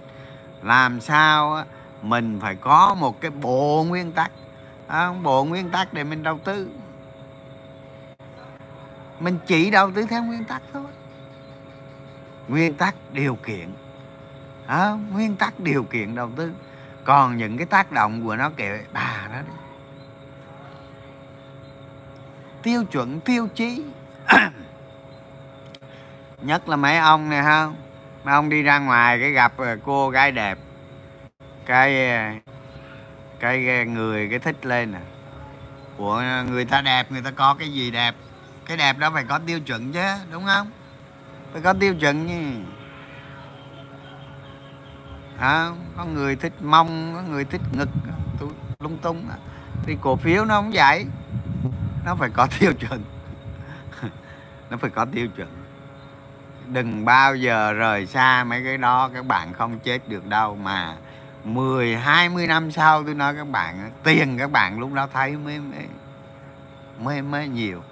Làm 0.63 1.01
sao 1.01 1.65
mình 2.03 2.41
phải 2.41 2.55
có 2.55 2.95
một 2.95 3.21
cái 3.21 3.31
bộ 3.31 3.85
nguyên 3.89 4.13
tắc 4.13 4.31
à, 4.87 5.13
bộ 5.13 5.45
nguyên 5.45 5.71
tắc 5.71 5.95
để 5.95 6.05
mình 6.05 6.23
đầu 6.23 6.39
tư. 6.45 6.71
Mình 9.21 9.39
chỉ 9.47 9.71
đầu 9.71 9.91
tư 9.91 10.07
theo 10.11 10.23
nguyên 10.23 10.45
tắc 10.45 10.63
thôi. 10.73 10.87
Nguyên 12.49 12.75
tắc 12.75 12.95
điều 13.13 13.35
kiện 13.35 13.73
à, 14.67 14.91
nguyên 15.13 15.37
tắc 15.37 15.61
điều 15.61 15.85
kiện 15.85 16.15
đầu 16.15 16.31
tư. 16.37 16.53
Còn 17.05 17.37
những 17.37 17.57
cái 17.57 17.67
tác 17.67 17.93
động 17.93 18.25
của 18.25 18.37
nó 18.37 18.51
kệ 18.57 18.81
bà 18.93 19.29
đó 19.33 19.39
đấy 19.47 19.64
tiêu 22.65 22.85
chuẩn 22.85 23.21
tiêu 23.21 23.49
chí. 23.55 23.83
Nhất 26.43 26.69
là 26.69 26.77
mấy 26.77 26.99
ông 26.99 27.29
này 27.29 27.43
không 27.43 27.77
mấy 28.25 28.35
ông 28.35 28.49
đi 28.49 28.63
ra 28.63 28.79
ngoài 28.79 29.21
cái 29.21 29.31
gặp 29.31 29.53
ờ, 29.57 29.77
cô 29.85 30.11
gái 30.11 30.33
đẹp. 30.33 30.59
Cái 31.67 32.11
ờ, 32.11 32.31
cái 33.41 33.79
ờ, 33.79 33.85
người 33.85 34.29
cái 34.31 34.39
thích 34.39 34.67
lên 34.67 34.93
nè. 34.93 34.99
Của 35.97 36.23
người 36.51 36.65
ta 36.65 36.81
đẹp 36.81 37.13
người 37.13 37.23
ta 37.23 37.31
có 37.31 37.55
cái 37.59 37.69
gì 37.69 37.91
đẹp? 37.91 38.15
Cái 38.67 38.77
đẹp 38.77 38.99
đó 38.99 39.11
phải 39.11 39.25
có 39.25 39.39
tiêu 39.47 39.61
chuẩn 39.61 39.93
chứ 39.93 40.05
đúng 40.33 40.45
không? 40.45 40.71
Phải 41.53 41.63
có 41.63 41.73
tiêu 41.81 41.95
chuẩn 41.95 42.27
như 42.27 42.65
à, 45.39 45.71
có 45.97 46.05
người 46.05 46.37
thích 46.37 46.53
mông 46.63 47.13
có 47.15 47.23
người 47.23 47.45
thích 47.45 47.61
ngực 47.73 47.89
tôi 48.41 48.49
lung 48.81 48.99
tung 48.99 49.29
đi 49.87 49.97
cổ 50.01 50.17
phiếu 50.17 50.45
nó 50.45 50.55
không 50.55 50.71
vậy 50.75 51.07
nó 52.05 52.15
phải 52.15 52.31
có 52.31 52.49
tiêu 52.61 52.73
chuẩn. 52.73 53.05
Nó 54.71 54.77
phải 54.77 54.91
có 54.91 55.05
tiêu 55.05 55.29
chuẩn. 55.37 55.49
Đừng 56.67 57.05
bao 57.05 57.37
giờ 57.37 57.73
rời 57.73 58.07
xa 58.07 58.45
mấy 58.45 58.65
cái 58.65 58.79
đó 58.79 59.11
các 59.15 59.27
bạn 59.27 59.53
không 59.53 59.79
chết 59.79 60.09
được 60.09 60.27
đâu 60.27 60.57
mà 60.57 60.97
10 61.45 61.97
20 61.97 62.47
năm 62.47 62.71
sau 62.71 63.05
tôi 63.05 63.15
nói 63.15 63.35
các 63.37 63.49
bạn 63.49 63.91
tiền 64.03 64.39
các 64.39 64.51
bạn 64.51 64.79
lúc 64.79 64.93
đó 64.93 65.09
thấy 65.13 65.37
mới 65.37 65.61
mới 65.61 65.87
mới, 66.99 67.23
mới 67.23 67.49
nhiều. 67.49 67.83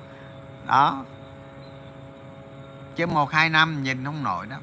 Đó. 0.66 1.04
Chứ 2.96 3.06
một 3.06 3.30
hai 3.30 3.48
năm 3.48 3.82
nhìn 3.82 4.04
không 4.04 4.22
nổi 4.22 4.46
đâu. 4.46 4.60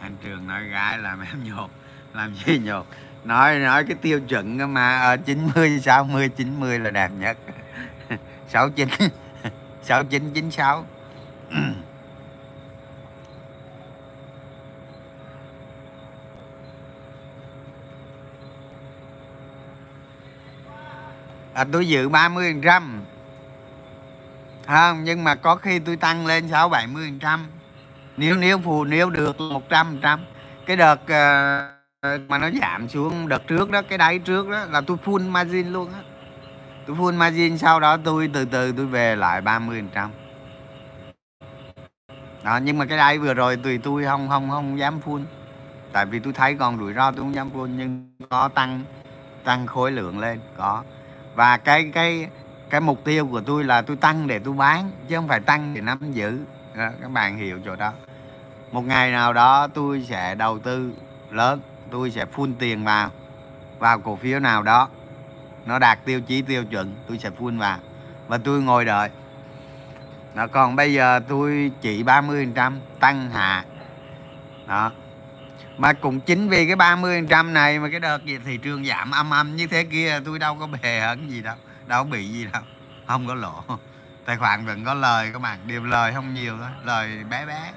Anh 0.00 0.16
trường 0.22 0.46
nói 0.46 0.64
gái 0.64 0.98
làm 0.98 1.20
em 1.20 1.44
nhột 1.44 1.70
làm 2.12 2.34
gì 2.34 2.58
nhột? 2.58 2.86
Nói 3.24 3.58
nói 3.58 3.84
cái 3.84 3.96
tiêu 4.02 4.20
chuẩn 4.28 4.74
mà 4.74 4.98
ở 5.00 5.16
90 5.16 5.80
60 5.80 6.28
90 6.28 6.78
là 6.78 6.90
đẹp 6.90 7.10
nhất. 7.18 7.38
69 8.48 8.88
69 9.82 10.30
96 10.34 10.84
à, 21.54 21.64
tôi 21.72 21.88
dự 21.88 22.08
30 22.08 22.52
phần 22.52 22.62
trăm. 22.62 23.02
Không 24.66 25.04
nhưng 25.04 25.24
mà 25.24 25.34
có 25.34 25.56
khi 25.56 25.78
tôi 25.78 25.96
tăng 25.96 26.26
lên 26.26 26.48
6 26.48 26.68
70 26.68 27.06
phần 27.08 27.18
trăm. 27.18 27.46
Nếu 28.16 28.36
nếu 28.36 28.58
phù 28.58 28.84
nếu 28.84 29.10
được 29.10 29.40
100 29.40 29.86
phần 29.86 30.00
trăm. 30.02 30.24
Cái 30.66 30.76
đợt 30.76 31.00
uh, 31.02 31.79
mà 32.02 32.38
nó 32.38 32.50
giảm 32.60 32.88
xuống 32.88 33.28
đợt 33.28 33.46
trước 33.46 33.70
đó 33.70 33.82
cái 33.82 33.98
đáy 33.98 34.18
trước 34.18 34.48
đó 34.48 34.64
là 34.70 34.80
tôi 34.80 34.96
full 35.04 35.30
margin 35.30 35.66
luôn 35.66 35.92
á. 35.92 36.00
Tôi 36.86 36.96
full 36.96 37.16
margin 37.16 37.58
sau 37.58 37.80
đó 37.80 37.96
tôi 37.96 38.30
từ 38.32 38.44
từ 38.44 38.72
tôi 38.72 38.86
về 38.86 39.16
lại 39.16 39.40
30 39.40 39.84
trăm. 39.94 40.10
Đó 42.44 42.56
nhưng 42.62 42.78
mà 42.78 42.84
cái 42.84 42.98
đáy 42.98 43.18
vừa 43.18 43.34
rồi 43.34 43.56
tùy 43.56 43.78
tôi 43.78 44.04
không 44.04 44.28
không 44.28 44.50
không 44.50 44.78
dám 44.78 45.00
full. 45.04 45.24
Tại 45.92 46.06
vì 46.06 46.18
tôi 46.18 46.32
thấy 46.32 46.54
còn 46.54 46.78
rủi 46.78 46.94
ro 46.94 47.10
tôi 47.10 47.20
không 47.20 47.34
dám 47.34 47.50
full 47.54 47.66
nhưng 47.66 48.12
có 48.30 48.48
tăng 48.48 48.80
tăng 49.44 49.66
khối 49.66 49.92
lượng 49.92 50.18
lên 50.18 50.40
có. 50.56 50.82
Và 51.34 51.56
cái 51.56 51.90
cái 51.94 52.28
cái 52.70 52.80
mục 52.80 53.04
tiêu 53.04 53.26
của 53.26 53.40
tôi 53.40 53.64
là 53.64 53.82
tôi 53.82 53.96
tăng 53.96 54.26
để 54.26 54.38
tôi 54.38 54.54
bán 54.54 54.90
chứ 55.08 55.16
không 55.16 55.28
phải 55.28 55.40
tăng 55.40 55.74
để 55.74 55.80
nắm 55.80 55.98
giữ. 56.12 56.38
Đó, 56.76 56.88
các 57.02 57.10
bạn 57.10 57.36
hiểu 57.36 57.58
chỗ 57.64 57.76
đó. 57.76 57.92
Một 58.72 58.82
ngày 58.82 59.10
nào 59.10 59.32
đó 59.32 59.66
tôi 59.66 60.06
sẽ 60.08 60.34
đầu 60.34 60.58
tư 60.58 60.92
lớn 61.30 61.60
tôi 61.90 62.10
sẽ 62.10 62.26
phun 62.26 62.54
tiền 62.54 62.84
vào. 62.84 63.10
Vào 63.78 63.98
cổ 63.98 64.16
phiếu 64.16 64.40
nào 64.40 64.62
đó. 64.62 64.88
Nó 65.66 65.78
đạt 65.78 66.04
tiêu 66.04 66.20
chí, 66.20 66.42
tiêu 66.42 66.64
chuẩn, 66.64 66.94
tôi 67.08 67.18
sẽ 67.18 67.30
phun 67.30 67.58
vào. 67.58 67.78
Và 68.28 68.38
tôi 68.38 68.62
ngồi 68.62 68.84
đợi. 68.84 69.10
Nó 70.34 70.46
còn 70.46 70.76
bây 70.76 70.92
giờ 70.92 71.20
tôi 71.28 71.70
chỉ 71.80 72.02
30 72.02 72.48
trăm 72.54 72.80
tăng 73.00 73.30
hạ. 73.30 73.64
Đó. 74.66 74.90
Mà 75.76 75.92
cũng 75.92 76.20
chính 76.20 76.48
vì 76.48 76.66
cái 76.66 76.76
30 76.76 77.26
trăm 77.28 77.54
này 77.54 77.78
mà 77.78 77.88
cái 77.90 78.00
đợt 78.00 78.24
gì 78.24 78.38
thị 78.44 78.56
trường 78.56 78.84
giảm 78.84 79.10
âm 79.10 79.30
âm 79.30 79.56
như 79.56 79.66
thế 79.66 79.84
kia, 79.84 80.20
tôi 80.24 80.38
đâu 80.38 80.56
có 80.60 80.66
bề 80.66 81.00
hấn 81.00 81.28
gì 81.28 81.42
đâu 81.42 81.56
đâu 81.90 82.04
bị 82.04 82.28
gì 82.28 82.46
đâu. 82.52 82.62
Không 83.06 83.26
có 83.26 83.34
lỗ. 83.34 83.62
Tài 84.24 84.36
khoản 84.36 84.66
vẫn 84.66 84.84
có 84.84 84.94
lời, 84.94 85.30
các 85.32 85.38
bạn. 85.38 85.58
Điều 85.66 85.84
lời 85.84 86.12
không 86.14 86.34
nhiều 86.34 86.56
thôi 86.58 86.68
lời 86.84 87.24
bé 87.30 87.46
bé. 87.46 87.72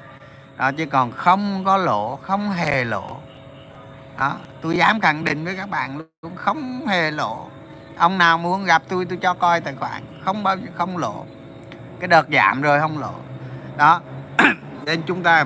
Đó, 0.58 0.72
chứ 0.72 0.86
còn 0.86 1.12
không 1.12 1.64
có 1.66 1.78
lỗ, 1.78 2.16
không 2.16 2.52
hề 2.52 2.84
lỗ 2.84 3.20
đó, 4.20 4.38
tôi 4.62 4.78
dám 4.78 5.00
khẳng 5.00 5.24
định 5.24 5.46
với 5.46 5.56
các 5.56 5.70
bạn 5.70 5.98
luôn, 5.98 6.36
không 6.36 6.88
hề 6.88 7.12
lỗ 7.12 7.48
ông 7.98 8.18
nào 8.18 8.38
muốn 8.38 8.66
gặp 8.66 8.82
tôi 8.90 9.06
tôi 9.06 9.18
cho 9.22 9.34
coi 9.34 9.62
tài 9.62 9.76
khoản, 9.76 10.04
không 10.26 10.44
bao 10.44 10.58
giờ 10.58 10.68
không 10.76 10.98
lỗ 10.98 11.26
cái 12.00 12.08
đợt 12.08 12.28
giảm 12.32 12.62
rồi 12.62 12.80
không 12.80 13.00
lỗ 13.00 13.14
đó, 13.78 14.02
nên 14.86 15.02
chúng 15.06 15.24
ta 15.24 15.46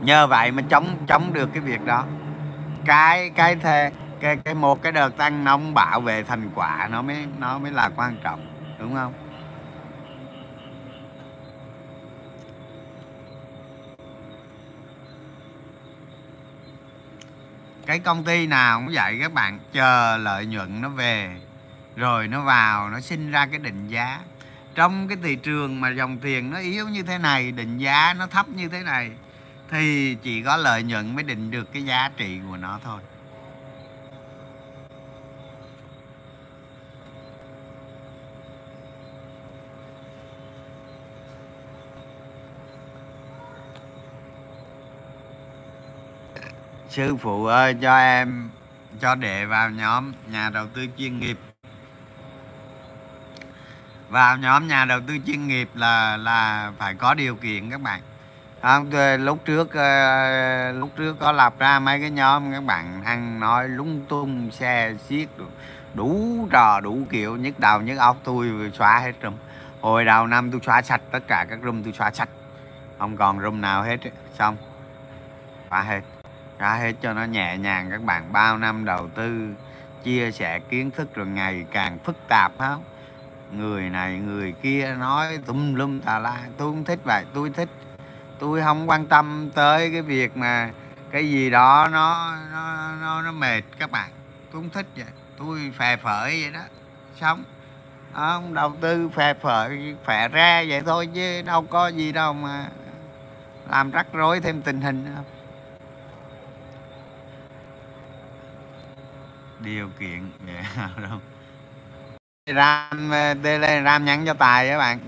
nhờ 0.00 0.26
vậy 0.26 0.52
mà 0.52 0.62
chống 0.68 0.96
chống 1.06 1.32
được 1.32 1.50
cái 1.52 1.60
việc 1.60 1.84
đó. 1.84 2.04
Cái 2.84 3.30
cái 3.30 3.56
thề, 3.56 3.90
cái 4.20 4.36
cái 4.36 4.54
một 4.54 4.82
cái 4.82 4.92
đợt 4.92 5.16
tăng 5.16 5.44
nóng 5.44 5.74
bảo 5.74 6.00
vệ 6.00 6.22
thành 6.22 6.50
quả 6.54 6.88
nó 6.90 7.02
mới 7.02 7.26
nó 7.38 7.58
mới 7.58 7.72
là 7.72 7.90
quan 7.96 8.16
trọng, 8.22 8.46
đúng 8.78 8.94
không? 8.94 9.12
Cái 17.86 17.98
công 17.98 18.24
ty 18.24 18.46
nào 18.46 18.78
cũng 18.78 18.94
vậy, 18.94 19.18
các 19.20 19.32
bạn 19.32 19.58
chờ 19.72 20.16
lợi 20.16 20.46
nhuận 20.46 20.80
nó 20.80 20.88
về, 20.88 21.36
rồi 21.96 22.28
nó 22.28 22.40
vào, 22.40 22.90
nó 22.90 23.00
sinh 23.00 23.30
ra 23.30 23.46
cái 23.46 23.58
định 23.58 23.88
giá. 23.88 24.20
Trong 24.74 25.08
cái 25.08 25.18
thị 25.22 25.36
trường 25.36 25.80
mà 25.80 25.90
dòng 25.90 26.18
tiền 26.18 26.50
nó 26.50 26.58
yếu 26.58 26.88
như 26.88 27.02
thế 27.02 27.18
này, 27.18 27.52
định 27.52 27.78
giá 27.78 28.14
nó 28.18 28.26
thấp 28.26 28.48
như 28.48 28.68
thế 28.68 28.82
này, 28.82 29.10
thì 29.70 30.14
chỉ 30.14 30.42
có 30.42 30.56
lợi 30.56 30.82
nhuận 30.82 31.14
mới 31.14 31.24
định 31.24 31.50
được 31.50 31.72
cái 31.72 31.82
giá 31.82 32.10
trị 32.16 32.40
của 32.50 32.56
nó 32.56 32.80
thôi. 32.84 33.00
Sư 46.96 47.16
phụ 47.16 47.46
ơi, 47.46 47.76
cho 47.82 47.98
em, 47.98 48.50
cho 49.00 49.14
đệ 49.14 49.44
vào 49.44 49.70
nhóm 49.70 50.12
nhà 50.32 50.50
đầu 50.50 50.66
tư 50.74 50.86
chuyên 50.98 51.20
nghiệp. 51.20 51.38
Vào 54.08 54.36
nhóm 54.36 54.68
nhà 54.68 54.84
đầu 54.84 55.00
tư 55.06 55.18
chuyên 55.26 55.48
nghiệp 55.48 55.68
là 55.74 56.16
là 56.16 56.72
phải 56.78 56.94
có 56.94 57.14
điều 57.14 57.36
kiện 57.36 57.70
các 57.70 57.80
bạn. 57.80 58.00
Không 58.62 58.90
lúc 59.18 59.38
trước 59.44 59.72
ờ, 59.72 60.72
lúc 60.72 60.90
trước 60.96 61.16
có 61.20 61.32
lập 61.32 61.54
ra 61.58 61.78
mấy 61.78 62.00
cái 62.00 62.10
nhóm, 62.10 62.52
các 62.52 62.64
bạn 62.64 63.02
ăn 63.04 63.40
nói 63.40 63.68
lung 63.68 64.04
tung, 64.08 64.50
xe 64.50 64.94
xiết 65.08 65.28
đủ 65.94 66.48
trò, 66.50 66.80
đủ 66.80 67.06
kiểu, 67.10 67.36
nhức 67.36 67.60
đầu, 67.60 67.80
nhức 67.80 67.98
óc, 67.98 68.16
tôi 68.24 68.72
xóa 68.78 68.98
hết 68.98 69.12
rồi 69.20 69.32
hồi 69.80 70.04
đầu 70.04 70.26
năm 70.26 70.50
tôi 70.50 70.60
xóa 70.66 70.82
sạch 70.82 71.00
tất 71.10 71.20
cả 71.28 71.46
các 71.50 71.58
room 71.62 71.82
tôi 71.82 71.92
xóa 71.92 72.10
sạch. 72.10 72.28
Không 72.98 73.16
còn 73.16 73.40
room 73.40 73.60
nào 73.60 73.82
hết 73.82 73.96
xong, 74.38 74.56
xóa 75.70 75.82
hết 75.82 76.15
ra 76.58 76.74
hết 76.74 76.92
cho 77.00 77.12
nó 77.12 77.24
nhẹ 77.24 77.56
nhàng 77.58 77.90
các 77.90 78.02
bạn. 78.02 78.32
Bao 78.32 78.58
năm 78.58 78.84
đầu 78.84 79.08
tư 79.08 79.54
chia 80.02 80.32
sẻ 80.32 80.58
kiến 80.58 80.90
thức 80.90 81.14
rồi 81.14 81.26
ngày 81.26 81.66
càng 81.72 81.98
phức 81.98 82.16
tạp 82.28 82.52
không? 82.58 82.84
Người 83.52 83.90
này 83.90 84.18
người 84.18 84.52
kia 84.62 84.94
nói 84.98 85.38
tùm 85.46 85.74
lum 85.74 86.00
tà 86.00 86.18
la. 86.18 86.38
Tôi 86.56 86.68
không 86.68 86.84
thích 86.84 86.98
vậy 87.04 87.24
tôi 87.34 87.50
thích. 87.50 87.68
Tôi 88.38 88.62
không 88.62 88.90
quan 88.90 89.06
tâm 89.06 89.50
tới 89.54 89.90
cái 89.92 90.02
việc 90.02 90.36
mà 90.36 90.70
cái 91.10 91.30
gì 91.30 91.50
đó 91.50 91.88
nó 91.92 92.36
nó 92.52 92.94
nó, 93.00 93.22
nó 93.22 93.32
mệt 93.32 93.62
các 93.78 93.90
bạn. 93.90 94.10
Tôi 94.52 94.62
không 94.62 94.70
thích 94.70 94.86
vậy. 94.96 95.06
Tôi 95.38 95.72
phè 95.78 95.96
phởi 95.96 96.42
vậy 96.42 96.50
đó. 96.52 96.60
Sống. 97.20 97.44
Không 98.12 98.54
đầu 98.54 98.72
tư 98.80 99.08
phè 99.08 99.34
phởi 99.34 99.94
phè 100.04 100.28
ra 100.28 100.64
vậy 100.68 100.82
thôi 100.86 101.08
chứ 101.14 101.42
đâu 101.42 101.62
có 101.62 101.88
gì 101.88 102.12
đâu 102.12 102.32
mà 102.32 102.66
làm 103.70 103.90
rắc 103.90 104.06
rối 104.12 104.40
thêm 104.40 104.62
tình 104.62 104.80
hình 104.80 105.12
không 105.14 105.24
điều 109.60 109.88
kiện 109.98 110.30
dạ, 110.46 110.64
yeah, 110.76 111.00
đâu 111.10 111.20
ram 112.54 113.10
ờ, 113.10 113.34
ram 113.84 114.04
nhắn 114.04 114.26
cho 114.26 114.34
tài 114.34 114.68
các 114.68 114.78
bạn 114.78 115.00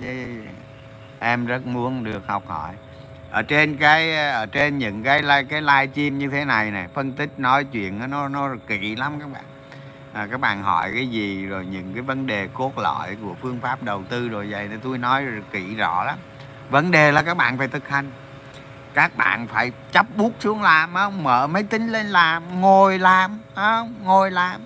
em 1.18 1.46
rất 1.46 1.66
muốn 1.66 2.05
được 2.05 2.26
học 2.26 2.42
hỏi. 2.46 2.74
Ở 3.30 3.42
trên 3.42 3.76
cái 3.76 4.16
ờ, 4.16 4.30
ở 4.30 4.46
trên 4.46 4.78
những 4.78 5.03
cái 5.03 5.22
like 5.22 5.42
cái 5.42 5.61
live 5.61 5.86
stream 5.92 6.18
như 6.18 6.28
thế 6.28 6.44
này 6.44 6.70
này 6.70 6.88
phân 6.94 7.12
tích 7.12 7.38
nói 7.38 7.64
chuyện 7.64 8.11
nó 8.11 8.28
nó 8.28 8.55
kỹ 8.66 8.96
lắm 8.96 9.20
các 9.20 9.32
bạn. 9.32 9.44
À, 10.12 10.26
các 10.30 10.40
bạn 10.40 10.62
hỏi 10.62 10.90
cái 10.94 11.07
gì 11.07 11.46
rồi 11.46 11.66
những 11.66 11.92
cái 11.94 12.03
vấn 12.03 12.26
đề 12.26 12.49
cốt 12.55 12.78
lõi 12.78 13.16
của 13.22 13.34
phương 13.42 13.61
pháp 13.61 13.82
đầu 13.82 14.03
tư 14.09 14.28
rồi 14.28 14.46
vậy 14.51 14.68
nên 14.68 14.80
tôi 14.80 14.99
nói 14.99 15.26
kỹ 15.53 15.74
rõ 15.74 16.05
lắm. 16.05 16.18
Vấn 16.70 16.90
đề 16.90 17.12
là 17.12 17.22
các 17.22 17.36
bạn 17.36 17.59
phải 17.59 17.68
thực 17.68 17.88
hành 17.88 18.11
các 18.99 19.16
bạn 19.16 19.46
phải 19.46 19.72
chấp 19.92 20.07
bút 20.16 20.32
xuống 20.40 20.62
làm 20.62 20.94
không 20.94 21.22
mở 21.22 21.46
máy 21.46 21.62
tính 21.62 21.88
lên 21.88 22.07
làm, 22.07 22.61
ngồi 22.61 22.99
làm 22.99 23.38
không 23.55 23.94
ngồi 24.05 24.30
làm. 24.30 24.61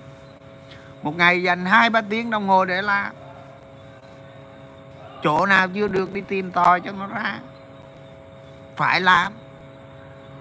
Một 1.02 1.16
ngày 1.16 1.42
dành 1.42 1.66
hai, 1.66 1.90
ba 1.90 2.00
tiếng 2.00 2.30
đồng 2.30 2.48
hồ 2.48 2.64
để 2.64 2.82
làm. 2.82 3.12
Chỗ 5.22 5.46
nào 5.46 5.68
chưa 5.68 5.88
được 5.88 6.12
đi 6.12 6.20
tìm 6.20 6.50
tòi 6.50 6.80
cho 6.80 6.92
nó 6.92 7.06
ra. 7.06 7.38
Phải 8.76 9.00
làm. 9.00 9.32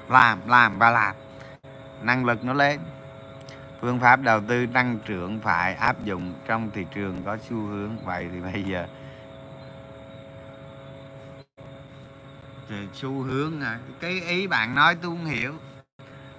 Làm 0.09 0.39
làm 0.47 0.79
và 0.79 0.89
làm. 0.89 1.15
Năng 2.01 2.25
lực 2.25 2.43
nó 2.43 2.53
lên. 2.53 2.79
Phương 3.81 3.99
pháp 3.99 4.21
đầu 4.21 4.41
tư 4.47 4.65
tăng 4.65 4.99
trưởng 5.05 5.39
phải 5.39 5.73
áp 5.73 6.03
dụng 6.03 6.33
trong 6.47 6.71
thị 6.73 6.85
trường 6.95 7.23
có 7.25 7.37
xu 7.49 7.55
hướng. 7.55 7.97
Vậy 8.05 8.27
thì 8.33 8.39
bây 8.39 8.63
giờ 8.63 8.87
xu 12.93 13.21
hướng 13.21 13.61
à. 13.61 13.79
Cái 13.99 14.21
ý 14.21 14.47
bạn 14.47 14.75
nói 14.75 14.95
tôi 14.95 15.11
không 15.11 15.25
hiểu. 15.25 15.53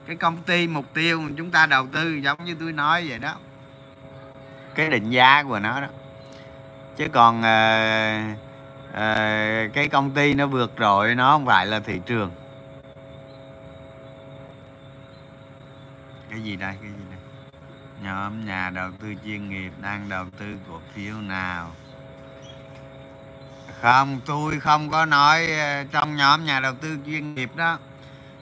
Cái 0.06 0.16
công 0.16 0.42
ty 0.42 0.66
mục 0.66 0.94
tiêu 0.94 1.20
mà 1.20 1.30
chúng 1.36 1.50
ta 1.50 1.66
đầu 1.66 1.86
tư 1.92 2.14
giống 2.14 2.44
như 2.44 2.56
tôi 2.60 2.72
nói 2.72 3.08
vậy 3.08 3.18
đó. 3.18 3.34
Cái 4.74 4.90
định 4.90 5.10
giá 5.10 5.42
của 5.42 5.58
nó 5.58 5.80
đó. 5.80 5.86
Chứ 6.96 7.08
còn 7.12 7.42
à, 7.42 8.36
à, 8.92 9.68
cái 9.72 9.88
công 9.88 10.10
ty 10.10 10.34
nó 10.34 10.46
vượt 10.46 10.76
rồi 10.76 11.14
nó 11.14 11.32
không 11.32 11.46
phải 11.46 11.66
là 11.66 11.80
thị 11.80 12.00
trường. 12.06 12.30
Cái 16.30 16.40
gì 16.40 16.56
đây? 16.56 16.74
Cái 16.82 16.90
gì 16.90 17.04
đây? 17.10 17.18
Nhóm 18.02 18.46
nhà 18.46 18.70
đầu 18.70 18.90
tư 19.00 19.14
chuyên 19.24 19.50
nghiệp 19.50 19.72
đang 19.82 20.08
đầu 20.08 20.24
tư 20.38 20.46
cổ 20.68 20.80
phiếu 20.94 21.14
nào? 21.14 21.70
Không 23.82 24.20
tôi 24.26 24.60
không 24.60 24.90
có 24.90 25.06
nói 25.06 25.46
ờ, 25.46 25.84
trong 25.84 26.16
nhóm 26.16 26.44
nhà 26.44 26.60
đầu 26.60 26.74
tư 26.74 26.96
chuyên 27.06 27.34
nghiệp 27.34 27.50
đó. 27.56 27.78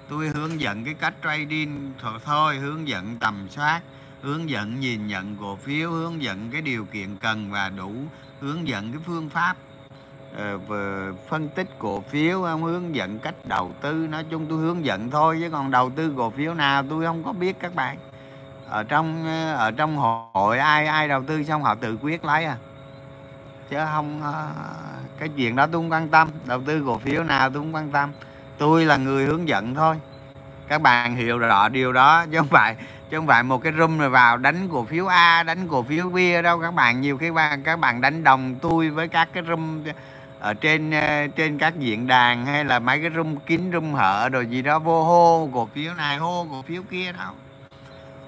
Tôi 0.08 0.28
hướng 0.28 0.60
dẫn 0.60 0.84
cái 0.84 0.94
cách 0.94 1.14
trading 1.24 1.92
thôi 2.24 2.56
hướng 2.56 2.88
dẫn 2.88 3.16
tầm 3.20 3.48
soát 3.50 3.80
hướng 4.22 4.50
dẫn 4.50 4.80
nhìn 4.80 5.06
nhận 5.06 5.36
cổ 5.40 5.56
phiếu 5.56 5.90
hướng 5.90 6.22
dẫn 6.22 6.50
cái 6.52 6.62
điều 6.62 6.84
kiện 6.84 7.16
cần 7.16 7.50
và 7.50 7.68
đủ 7.68 7.92
hướng 8.40 8.68
dẫn 8.68 8.92
cái 8.92 9.00
phương 9.06 9.28
pháp 9.28 9.56
uh, 10.34 10.60
phân 11.28 11.48
tích 11.48 11.68
cổ 11.78 12.00
phiếu 12.00 12.42
không 12.42 12.62
hướng 12.62 12.94
dẫn 12.94 13.18
cách 13.18 13.34
đầu 13.44 13.72
tư. 13.80 13.92
Nói 14.10 14.24
chung 14.30 14.46
tôi 14.48 14.58
hướng 14.58 14.84
dẫn 14.84 15.10
thôi 15.10 15.38
chứ 15.40 15.50
còn 15.50 15.70
đầu 15.70 15.90
tư 15.90 16.14
cổ 16.16 16.30
phiếu 16.30 16.54
nào 16.54 16.82
tôi 16.90 17.04
không 17.04 17.24
có 17.24 17.32
biết 17.32 17.56
các 17.60 17.74
bạn. 17.74 17.98
Ở 18.68 18.82
trong 18.82 19.24
ờ, 19.26 19.54
ở 19.54 19.70
trong 19.70 19.96
hội 20.32 20.58
ai 20.58 20.86
ai 20.86 21.08
đầu 21.08 21.22
tư 21.26 21.44
xong 21.44 21.62
họ 21.62 21.74
tự 21.74 21.98
quyết 22.02 22.24
lấy 22.24 22.44
à 22.44 22.56
chứ 23.70 23.76
không 23.92 24.22
à, 24.22 24.46
cái 25.18 25.28
chuyện 25.36 25.56
đó 25.56 25.66
tôi 25.66 25.82
không 25.82 25.92
quan 25.92 26.08
tâm. 26.08 26.28
Đầu 26.46 26.62
tư 26.66 26.82
cổ 26.86 26.98
phiếu 26.98 27.22
nào 27.22 27.50
tôi 27.50 27.62
không 27.62 27.74
quan 27.74 27.90
tâm. 27.90 28.10
Tôi 28.58 28.84
là 28.84 28.96
người 28.96 29.24
hướng 29.24 29.48
dẫn 29.48 29.74
thôi. 29.74 29.96
Các 30.68 30.82
bạn 30.82 31.16
hiểu 31.16 31.38
rõ 31.38 31.68
điều 31.68 31.92
đó, 31.92 32.26
chứ 32.32 32.38
không 32.38 32.48
phải, 32.48 32.76
chứ 33.10 33.16
không 33.16 33.26
phải 33.26 33.42
một 33.42 33.62
cái 33.62 33.72
room 33.78 33.98
rồi 33.98 34.10
vào 34.10 34.36
đánh 34.36 34.68
cổ 34.72 34.84
phiếu 34.84 35.06
A, 35.06 35.42
đánh 35.42 35.68
cổ 35.68 35.82
phiếu 35.82 36.10
B 36.10 36.16
đâu. 36.44 36.60
Các 36.60 36.74
bạn 36.74 37.00
nhiều 37.00 37.18
khi 37.18 37.30
các 37.64 37.80
bạn 37.80 38.00
đánh 38.00 38.24
đồng 38.24 38.54
tôi 38.54 38.90
với 38.90 39.08
các 39.08 39.28
cái 39.32 39.42
room 39.48 39.84
ở 40.40 40.54
trên 40.54 40.90
à, 40.90 41.26
trên 41.36 41.58
các 41.58 41.78
diễn 41.78 42.06
đàn 42.06 42.46
hay 42.46 42.64
là 42.64 42.78
mấy 42.78 43.00
cái 43.00 43.10
room 43.10 43.36
kín 43.36 43.70
room 43.72 43.94
hở 43.94 44.28
rồi 44.28 44.46
gì 44.46 44.62
đó, 44.62 44.78
vô 44.78 45.04
hô, 45.04 45.48
cổ 45.54 45.68
phiếu 45.74 45.94
này 45.94 46.16
hô, 46.16 46.46
cổ 46.50 46.62
phiếu 46.62 46.82
kia 46.90 47.12
đâu. 47.12 47.32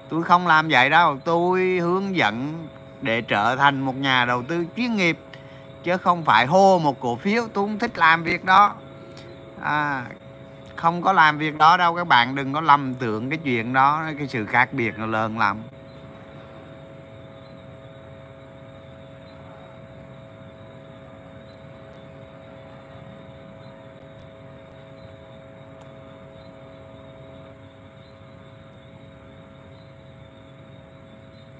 Tôi 0.09 0.23
không 0.23 0.47
làm 0.47 0.67
vậy 0.69 0.89
đâu. 0.89 1.17
Tôi 1.25 1.61
hướng 1.61 2.15
dẫn 2.15 2.67
để 3.01 3.21
trở 3.21 3.55
thành 3.55 3.81
một 3.81 3.95
nhà 3.95 4.25
đầu 4.25 4.43
tư 4.43 4.65
chuyên 4.77 4.95
nghiệp 4.95 5.19
chứ 5.83 5.97
không 5.97 6.23
phải 6.25 6.45
hô 6.45 6.79
một 6.79 6.99
cổ 6.99 7.15
phiếu 7.15 7.43
tôi 7.53 7.65
không 7.65 7.79
thích 7.79 7.97
làm 7.97 8.23
việc 8.23 8.45
đó. 8.45 8.75
À, 9.61 10.05
không 10.75 11.01
có 11.01 11.13
làm 11.13 11.37
việc 11.37 11.57
đó 11.57 11.77
đâu 11.77 11.95
các 11.95 12.07
bạn 12.07 12.35
đừng 12.35 12.53
có 12.53 12.61
lầm 12.61 12.93
tưởng 12.93 13.29
cái 13.29 13.39
chuyện 13.43 13.73
đó 13.73 14.03
cái 14.17 14.27
sự 14.27 14.45
khác 14.45 14.73
biệt 14.73 14.97
nó 14.97 15.05
lớn 15.05 15.39
lắm. 15.39 15.57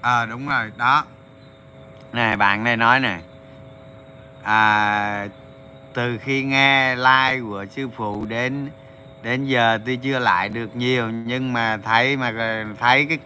Ờ 0.00 0.22
à, 0.22 0.26
đúng 0.26 0.48
rồi 0.48 0.72
đó. 0.76 1.04
Nè 2.12 2.36
bạn 2.36 2.64
này 2.64 2.76
nói 2.76 3.00
nè 3.00 3.20
à, 4.44 5.28
từ 5.94 6.18
khi 6.18 6.42
nghe 6.42 6.96
like 6.96 7.40
của 7.40 7.64
sư 7.70 7.88
phụ 7.96 8.24
đến 8.24 8.70
đến 9.22 9.44
giờ 9.44 9.78
tôi 9.86 9.98
chưa 10.02 10.18
lại 10.18 10.48
được 10.48 10.76
nhiều 10.76 11.10
nhưng 11.10 11.52
mà 11.52 11.76
thấy 11.76 12.16
mà 12.16 12.32
ờ, 12.38 12.64
thấy 12.80 13.06
cái 13.06 13.18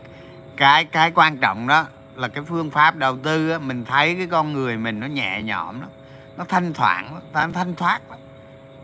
cái 0.57 0.85
cái 0.85 1.11
quan 1.15 1.39
trọng 1.39 1.67
đó 1.67 1.87
là 2.15 2.29
cái 2.29 2.45
phương 2.45 2.71
pháp 2.71 2.97
đầu 2.97 3.19
tư 3.19 3.51
á, 3.51 3.59
mình 3.59 3.85
thấy 3.85 4.15
cái 4.15 4.27
con 4.27 4.53
người 4.53 4.77
mình 4.77 5.01
nó 5.01 5.07
nhẹ 5.07 5.43
nhõm 5.43 5.81
lắm 5.81 5.91
nó 6.37 6.45
thanh 6.45 6.73
thoảng 6.73 7.21
nó 7.33 7.49
thanh 7.53 7.75
thoát 7.75 8.01
lắm. 8.11 8.19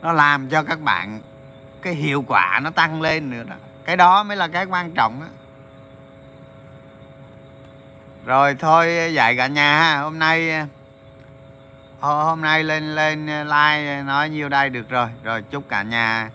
nó 0.02 0.12
làm 0.12 0.48
cho 0.48 0.62
các 0.62 0.80
bạn 0.80 1.20
cái 1.82 1.94
hiệu 1.94 2.24
quả 2.28 2.60
nó 2.62 2.70
tăng 2.70 3.02
lên 3.02 3.30
nữa 3.30 3.42
đó. 3.42 3.56
Cái 3.84 3.96
đó 3.96 4.22
mới 4.22 4.36
là 4.36 4.48
cái 4.48 4.64
quan 4.64 4.90
trọng 4.90 5.20
đó 5.20 5.26
rồi 8.24 8.54
thôi 8.54 9.12
dạy 9.14 9.36
cả 9.36 9.46
nhà 9.46 9.78
ha. 9.78 10.00
Hôm 10.00 10.18
nay 10.18 10.66
hôm 12.04 12.40
nay 12.40 12.64
lên 12.64 12.94
lên 12.94 13.26
ờ, 13.26 13.44
like 13.44 13.96
ờ, 13.96 14.02
nói 14.02 14.30
nhiêu 14.30 14.48
đây 14.48 14.70
được 14.70 14.88
rồi. 14.88 15.08
Rồi 15.22 15.42
chúc 15.42 15.68
cả 15.68 15.82
nhà 15.82 16.30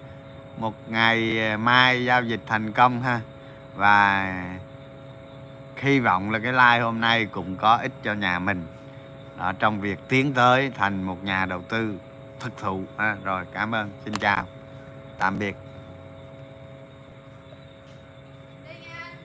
một 0.57 0.73
ngày 0.87 1.49
ờ, 1.51 1.57
mai 1.57 2.05
giao 2.05 2.23
dịch 2.23 2.41
thành 2.47 2.71
công 2.71 3.01
ha. 3.01 3.21
Và 3.75 4.33
hy 5.77 5.99
vọng 5.99 6.31
là 6.31 6.39
cái 6.39 6.53
like 6.53 6.79
hôm 6.79 7.01
nay 7.01 7.25
cũng 7.25 7.55
có 7.55 7.75
ích 7.75 7.91
cho 8.03 8.13
nhà 8.13 8.39
mình. 8.39 8.65
Đó, 9.37 9.53
trong 9.59 9.81
việc 9.81 9.99
tiến 10.07 10.33
tới 10.33 10.71
thành 10.75 11.03
một 11.03 11.23
nhà 11.23 11.45
đầu 11.45 11.61
tư 11.61 11.99
thực 12.39 12.57
thụ. 12.57 12.83
Ha. 12.97 13.15
rồi 13.23 13.45
cảm 13.53 13.75
ơn. 13.75 13.89
Xin 14.05 14.13
chào. 14.13 14.45
Tạm 15.17 15.39
biệt. 15.39 15.68